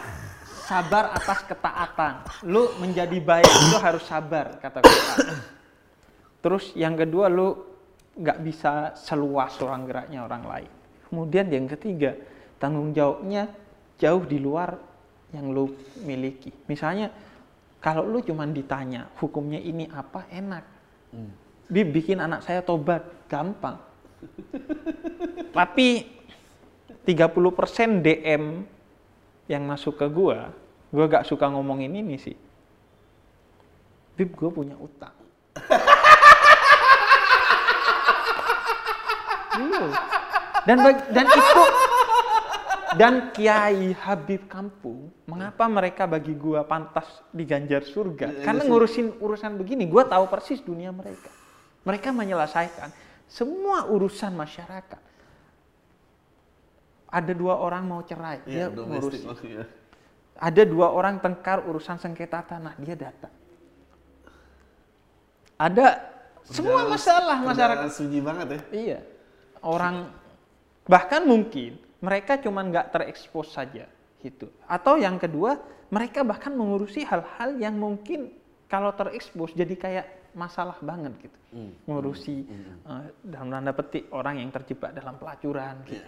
Sabar 0.67 1.15
atas 1.15 1.47
ketaatan. 1.47 2.27
Lu 2.43 2.75
menjadi 2.83 3.15
baik 3.23 3.47
itu 3.47 3.77
harus 3.79 4.03
sabar 4.03 4.59
kata 4.59 4.83
Quran. 4.83 5.39
Terus 6.43 6.75
yang 6.75 6.99
kedua 6.99 7.31
lu 7.31 7.55
nggak 8.19 8.39
bisa 8.43 8.91
seluas 8.99 9.55
orang 9.63 9.87
geraknya 9.87 10.27
orang 10.27 10.43
lain. 10.43 10.71
Kemudian 11.07 11.47
yang 11.47 11.71
ketiga 11.71 12.19
tanggung 12.59 12.91
jawabnya 12.91 13.47
jauh 13.95 14.27
di 14.27 14.37
luar 14.37 14.75
yang 15.31 15.55
lu 15.55 15.71
miliki. 16.03 16.51
Misalnya 16.67 17.15
kalau 17.79 18.03
lu 18.03 18.19
cuma 18.19 18.43
ditanya 18.43 19.07
hukumnya 19.23 19.63
ini 19.63 19.87
apa 19.87 20.27
enak. 20.27 20.65
Bib 21.71 21.95
bikin 21.95 22.19
anak 22.19 22.43
saya 22.43 22.59
tobat 22.59 23.07
gampang. 23.31 23.79
Tapi 25.55 26.03
30% 27.07 28.03
DM 28.03 28.43
yang 29.47 29.63
masuk 29.63 29.95
ke 29.99 30.07
gua, 30.11 30.51
gua 30.91 31.05
gak 31.07 31.27
suka 31.27 31.47
ngomongin 31.47 31.91
ini 31.95 32.19
sih. 32.19 32.35
Bib, 34.19 34.35
gua 34.35 34.51
punya 34.51 34.75
utang. 34.75 35.15
Iya. 39.57 39.83
Dan 40.67 40.77
dan 41.09 41.25
itu 41.25 41.63
dan 42.97 43.13
Kiai 43.31 43.93
Habib 43.93 44.49
Kampung, 44.51 45.09
mengapa 45.29 45.65
mereka 45.69 46.03
bagi 46.05 46.35
gua 46.35 46.65
pantas 46.67 47.07
diganjar 47.31 47.85
surga? 47.87 48.43
Karena 48.43 48.65
ngurusin 48.65 49.17
urusan 49.21 49.55
begini, 49.57 49.87
gua 49.87 50.05
tahu 50.05 50.27
persis 50.27 50.59
dunia 50.61 50.91
mereka. 50.91 51.31
Mereka 51.87 52.11
menyelesaikan 52.11 52.91
semua 53.27 53.87
urusan 53.87 54.33
masyarakat. 54.35 55.01
Ada 57.07 57.31
dua 57.31 57.55
orang 57.55 57.87
mau 57.87 58.01
cerai, 58.03 58.43
Iya, 58.43 58.67
dia 58.67 58.83
maksudnya. 58.83 59.63
Ada 60.37 60.63
dua 60.67 60.91
orang 60.91 61.17
tengkar 61.23 61.63
urusan 61.63 61.97
sengketa 61.97 62.43
tanah, 62.43 62.75
dia 62.77 62.99
datang. 62.99 63.31
Ada 65.57 66.03
semua 66.45 66.85
masalah 66.85 67.39
masyarakat. 67.41 67.89
sunyi 67.95 68.19
banget 68.21 68.47
ya. 68.47 68.59
Iya, 68.71 68.99
orang 69.63 70.11
bahkan 70.85 71.23
mungkin 71.25 71.79
mereka 71.99 72.37
cuma 72.37 72.61
nggak 72.61 72.93
terekspos 72.93 73.55
saja 73.55 73.89
gitu. 74.21 74.51
Atau 74.69 74.99
yang 75.01 75.17
kedua, 75.17 75.57
mereka 75.89 76.21
bahkan 76.21 76.53
mengurusi 76.53 77.01
hal-hal 77.07 77.57
yang 77.57 77.75
mungkin 77.79 78.29
kalau 78.67 78.91
terekspos 78.93 79.55
jadi 79.55 79.75
kayak 79.75 80.05
masalah 80.37 80.77
banget 80.83 81.15
gitu. 81.23 81.39
Hmm. 81.55 81.71
Ngurusi 81.89 82.45
eh, 82.85 83.07
dalam 83.25 83.49
tanda 83.49 83.71
petik 83.73 84.05
orang 84.13 84.37
yang 84.37 84.51
terjebak 84.53 84.93
dalam 84.93 85.17
pelacuran 85.17 85.81
gitu. 85.89 85.97
Iya. 85.97 86.07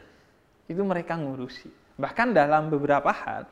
Itu 0.69 0.85
mereka 0.85 1.17
ngurusi. 1.17 1.67
Bahkan 1.97 2.31
dalam 2.31 2.69
beberapa 2.69 3.09
hal 3.09 3.49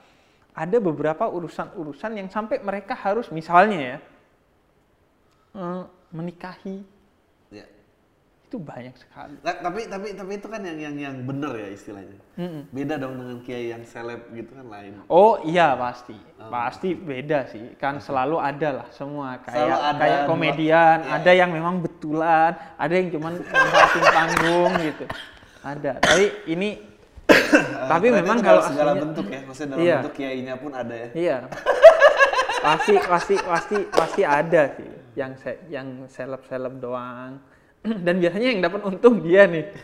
ada 0.53 0.77
beberapa 0.79 1.25
urusan-urusan 1.27 2.15
yang 2.15 2.29
sampai 2.29 2.57
mereka 2.59 2.93
harus 2.93 3.27
misalnya 3.29 3.77
ya 3.77 3.97
eh, 5.53 5.83
menikahi 6.09 6.81
Iya. 7.47 7.65
itu 8.43 8.57
banyak 8.57 8.95
sekali. 8.95 9.35
Nah, 9.39 9.55
tapi 9.57 9.85
tapi 9.85 10.07
tapi 10.13 10.31
itu 10.35 10.47
kan 10.47 10.61
yang 10.61 10.77
yang 10.77 10.95
yang 10.95 11.15
bener 11.21 11.51
ya 11.53 11.69
istilahnya. 11.69 12.17
Mm-mm. 12.35 12.63
Beda 12.69 12.95
dong 12.95 13.15
dengan 13.15 13.37
kiai 13.39 13.69
yang 13.69 13.83
seleb 13.83 14.23
gitu 14.31 14.51
kan 14.51 14.67
lain. 14.67 15.03
Oh 15.07 15.39
iya 15.43 15.75
pasti, 15.75 16.15
Oh. 16.37 16.47
pasti 16.47 16.91
beda 16.91 17.47
sih. 17.47 17.75
Kan 17.75 17.99
selalu 17.99 18.37
ada 18.37 18.83
lah 18.83 18.87
semua 18.89 19.39
kayak 19.41 19.57
Selalu 19.57 19.75
ada 19.75 19.99
kayak 19.99 20.17
dua- 20.17 20.27
komedian, 20.27 20.97
iya. 21.01 21.11
ada 21.17 21.31
yang 21.33 21.49
memang 21.51 21.75
betulan, 21.79 22.51
ada 22.77 22.93
yang 22.93 23.07
cuman 23.11 23.33
panggung 24.15 24.71
gitu. 24.81 25.05
Ada. 25.61 25.91
Tapi 25.99 26.25
ini 26.47 26.69
tapi 27.91 28.07
memang 28.09 28.37
itu 28.39 28.45
kalau 28.45 28.61
segala 28.63 28.91
aslinya- 28.91 29.03
bentuk 29.03 29.25
ya, 29.27 29.39
maksudnya 29.43 29.69
dalam 29.71 29.83
Iya. 29.83 29.95
bentuk 29.99 30.13
kiainya 30.15 30.53
pun 30.55 30.71
ada 30.71 30.95
ya. 30.95 31.07
Iya. 31.13 31.37
pasti 32.65 32.95
pasti 32.97 33.35
pasti 33.37 33.77
pasti 33.87 34.21
ada 34.23 34.61
sih 34.73 34.89
yang 35.13 35.31
se- 35.35 35.61
yang 35.67 35.87
seleb-seleb 36.07 36.73
doang. 36.77 37.37
Dan 38.05 38.17
biasanya 38.17 38.47
yang 38.51 38.61
dapat 38.61 38.81
untung 38.83 39.21
dia 39.21 39.45
nih. 39.45 39.65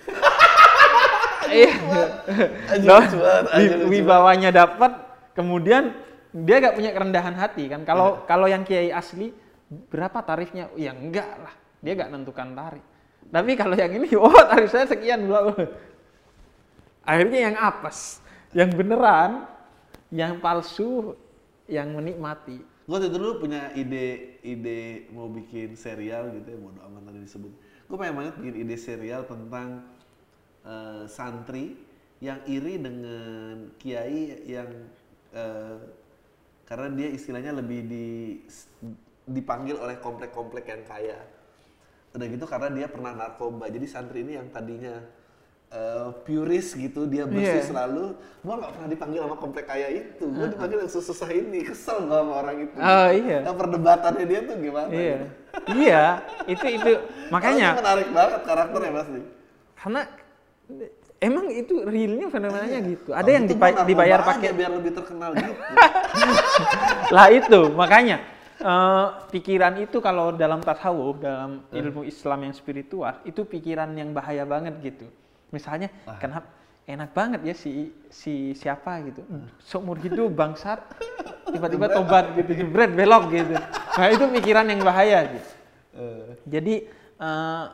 Iya. 1.43 1.69
Wibawanya 3.85 4.49
dapat, 4.49 4.91
kemudian 5.37 5.93
dia 6.33 6.57
gak 6.57 6.73
punya 6.73 6.89
kerendahan 6.89 7.35
hati 7.37 7.69
kan. 7.69 7.85
Kalau 7.85 8.25
kalau 8.25 8.49
yang 8.49 8.65
kiai 8.65 8.89
asli 8.89 9.29
berapa 9.69 10.23
tarifnya? 10.23 10.71
Ya 10.73 10.95
enggak 10.97 11.29
lah, 11.37 11.53
dia 11.77 11.93
gak 11.93 12.09
nentukan 12.09 12.57
tarif. 12.57 12.81
Tapi 13.29 13.51
kalau 13.53 13.75
yang 13.77 13.91
ini, 13.93 14.09
oh 14.17 14.33
tarif 14.33 14.71
saya 14.71 14.89
sekian 14.89 15.29
bla. 15.29 15.53
Akhirnya 17.03 17.51
yang 17.51 17.55
apes, 17.59 18.23
yang 18.55 18.71
beneran, 18.71 19.43
yang 20.07 20.39
palsu, 20.39 21.19
yang 21.67 21.91
menikmati. 21.91 22.63
Gue 22.83 22.97
tuh 22.99 23.11
dulu 23.11 23.43
punya 23.43 23.71
ide 23.75 24.39
ide 24.43 25.07
mau 25.15 25.31
bikin 25.31 25.75
serial 25.79 26.31
gitu 26.35 26.47
ya, 26.51 26.57
bodo 26.59 26.79
amat 26.83 27.01
tadi 27.11 27.19
disebut. 27.23 27.51
Gue 27.87 27.97
pengen 27.99 28.15
banget 28.19 28.33
bikin 28.39 28.55
ide 28.63 28.75
serial 28.75 29.23
tentang 29.23 29.87
eh, 30.67 31.03
santri 31.07 31.75
yang 32.23 32.39
iri 32.47 32.79
dengan 32.79 33.71
kiai 33.79 34.43
yang 34.47 34.67
eh, 35.35 35.79
karena 36.63 36.87
dia 36.95 37.09
istilahnya 37.11 37.51
lebih 37.59 37.83
di 37.87 38.07
dipanggil 39.27 39.79
oleh 39.79 39.99
komplek-komplek 39.99 40.67
yang 40.67 40.83
kaya. 40.87 41.19
Udah 42.15 42.27
gitu 42.27 42.45
karena 42.47 42.69
dia 42.71 42.87
pernah 42.91 43.11
narkoba. 43.15 43.71
Jadi 43.71 43.87
santri 43.87 44.23
ini 44.27 44.39
yang 44.39 44.51
tadinya 44.51 44.99
eh, 45.73 46.07
puris 46.21 46.71
gitu, 46.71 47.03
dia 47.03 47.25
bersih 47.25 47.59
Iya. 47.59 47.65
selalu. 47.65 48.13
Gua 48.39 48.55
nggak 48.55 48.71
pernah 48.71 48.89
dipanggil 48.89 49.19
sama 49.21 49.35
komplek 49.35 49.65
kaya 49.65 49.87
itu. 49.89 50.25
Gua 50.27 50.45
dipanggil 50.45 50.77
yang 50.79 50.91
susah 50.91 51.29
ini. 51.29 51.59
Kesel 51.63 52.05
gua 52.05 52.21
sama 52.21 52.33
orang 52.39 52.57
itu. 52.61 52.75
Oh 52.75 53.09
iya. 53.09 53.39
Nah, 53.41 53.53
perdebatannya 53.53 54.23
dia 54.23 54.39
tuh 54.43 54.55
gimana? 54.55 54.89
Iya. 54.89 55.17
iya, 55.69 56.03
itu 56.45 56.65
itu 56.67 56.91
makanya 57.33 57.73
Makanya 57.73 57.79
menarik 57.79 58.09
banget 58.09 58.41
karakternya 58.43 58.91
pasti. 58.93 59.19
karena 59.75 60.01
emang 61.19 61.45
itu 61.49 61.73
realnya 61.83 62.27
fenomenanya 62.27 62.79
gitu. 62.83 63.09
Ada 63.09 63.19
Kalau 63.19 63.31
yang 63.31 63.43
gitu 63.43 63.53
dipa- 63.53 63.83
dibayar 63.83 64.19
pakai 64.21 64.49
biar 64.51 64.71
lebih 64.71 64.91
terkenal 64.93 65.31
gitu. 65.33 65.53
lah 67.15 67.27
itu 67.29 67.59
makanya 67.73 68.17
eh, 68.59 69.05
pikiran 69.29 69.73
itu 69.77 69.97
kalau 69.99 70.31
dalam 70.31 70.59
tasawuf 70.59 71.19
dalam 71.19 71.63
Eh. 71.67 71.79
ilmu 71.79 72.03
Islam 72.03 72.39
yang 72.41 72.53
spiritual 72.53 73.19
itu 73.23 73.43
pikiran 73.43 73.91
yang 73.91 74.11
bahaya 74.11 74.43
banget 74.43 74.75
gitu 74.81 75.05
misalnya 75.53 75.87
kenapa? 76.17 76.49
Enak 76.83 77.15
banget 77.15 77.41
ya 77.45 77.55
si 77.55 77.71
si 78.11 78.51
siapa 78.51 78.99
gitu. 79.07 79.23
Seumur 79.61 79.95
hidup 79.95 80.33
bangsat. 80.33 80.83
Tiba-tiba 81.53 81.87
tobat 81.87 82.33
gitu 82.35 82.51
jebret 82.51 82.91
belok 82.91 83.31
gitu. 83.31 83.55
Nah 83.93 84.07
itu 84.09 84.25
pikiran 84.27 84.65
yang 84.65 84.81
bahaya 84.81 85.29
gitu 85.29 85.49
Eh, 85.93 86.29
jadi 86.43 86.75
eh, 87.15 87.65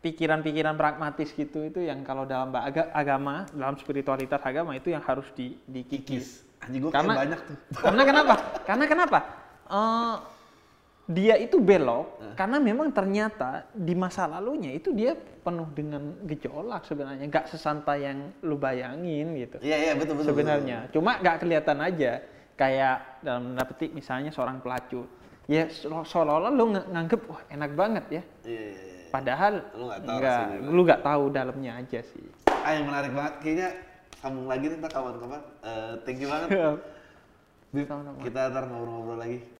pikiran-pikiran 0.00 0.74
pragmatis 0.74 1.28
gitu 1.30 1.60
itu 1.62 1.84
yang 1.84 2.00
kalau 2.00 2.24
dalam 2.24 2.48
aga- 2.50 2.88
agama 2.90 3.44
dalam 3.52 3.76
spiritualitas 3.76 4.40
agama 4.40 4.72
itu 4.72 4.88
yang 4.88 5.04
harus 5.04 5.28
di, 5.36 5.60
dikikis. 5.68 6.40
Anjing 6.64 6.88
Karena- 6.88 7.16
banyak 7.20 7.40
tuh. 7.44 7.56
karena 7.76 8.02
kenapa? 8.02 8.34
Karena 8.64 8.84
kenapa? 8.88 9.18
Eh, 9.68 10.14
dia 11.06 11.34
itu 11.34 11.58
belok 11.58 12.20
karena 12.34 12.56
memang 12.56 12.88
ternyata 12.90 13.66
di 13.72 13.92
masa 13.92 14.24
lalunya 14.24 14.70
itu 14.70 14.90
dia 14.90 15.12
penuh 15.16 15.66
dengan 15.72 16.14
gejolak 16.24 16.84
sebenarnya, 16.84 17.24
nggak 17.26 17.48
sesantai 17.48 18.04
yang 18.04 18.18
lu 18.40 18.54
bayangin 18.54 19.34
gitu. 19.34 19.56
Iya 19.60 19.76
iya 19.76 19.92
betul 19.96 20.16
betul. 20.16 20.32
sebenarnya, 20.32 20.88
cuma 20.90 21.16
nggak 21.16 21.36
kelihatan 21.40 21.78
aja. 21.80 22.12
Kayak 22.54 23.24
dalam 23.24 23.56
tanda 23.56 23.64
petik 23.64 23.90
misalnya 23.90 24.28
seorang 24.28 24.60
pelacur, 24.60 25.08
ya 25.48 25.64
se- 25.66 25.88
seolah-olah 25.88 26.52
lu 26.52 26.68
ng- 26.70 26.88
nganggep 26.92 27.20
wah 27.24 27.40
enak 27.48 27.70
banget 27.72 28.04
ya. 28.08 28.22
betul. 28.22 28.50
Iya 28.52 28.62
iya. 28.68 29.08
Padahal 29.10 29.52
Lu 29.74 29.84
nggak 29.88 30.00
tahu 30.00 30.16
nggak, 30.20 30.38
rasanya. 30.38 30.70
lu 30.70 30.80
nggak 30.84 31.02
tahu 31.02 31.22
dalamnya 31.32 31.72
aja 31.80 32.00
sih. 32.04 32.24
Ah 32.46 32.72
yang 32.76 32.84
menarik 32.86 33.10
banget 33.10 33.34
kayaknya 33.40 33.68
sambung 34.20 34.46
lagi 34.46 34.64
nih 34.68 34.78
kawan-kawan. 34.86 35.42
Eh, 35.64 35.92
thank 36.04 36.20
you 36.20 36.28
banget. 36.30 36.48
Kita 38.22 38.40
ntar 38.50 38.64
ngobrol-ngobrol 38.66 39.18
lagi. 39.18 39.59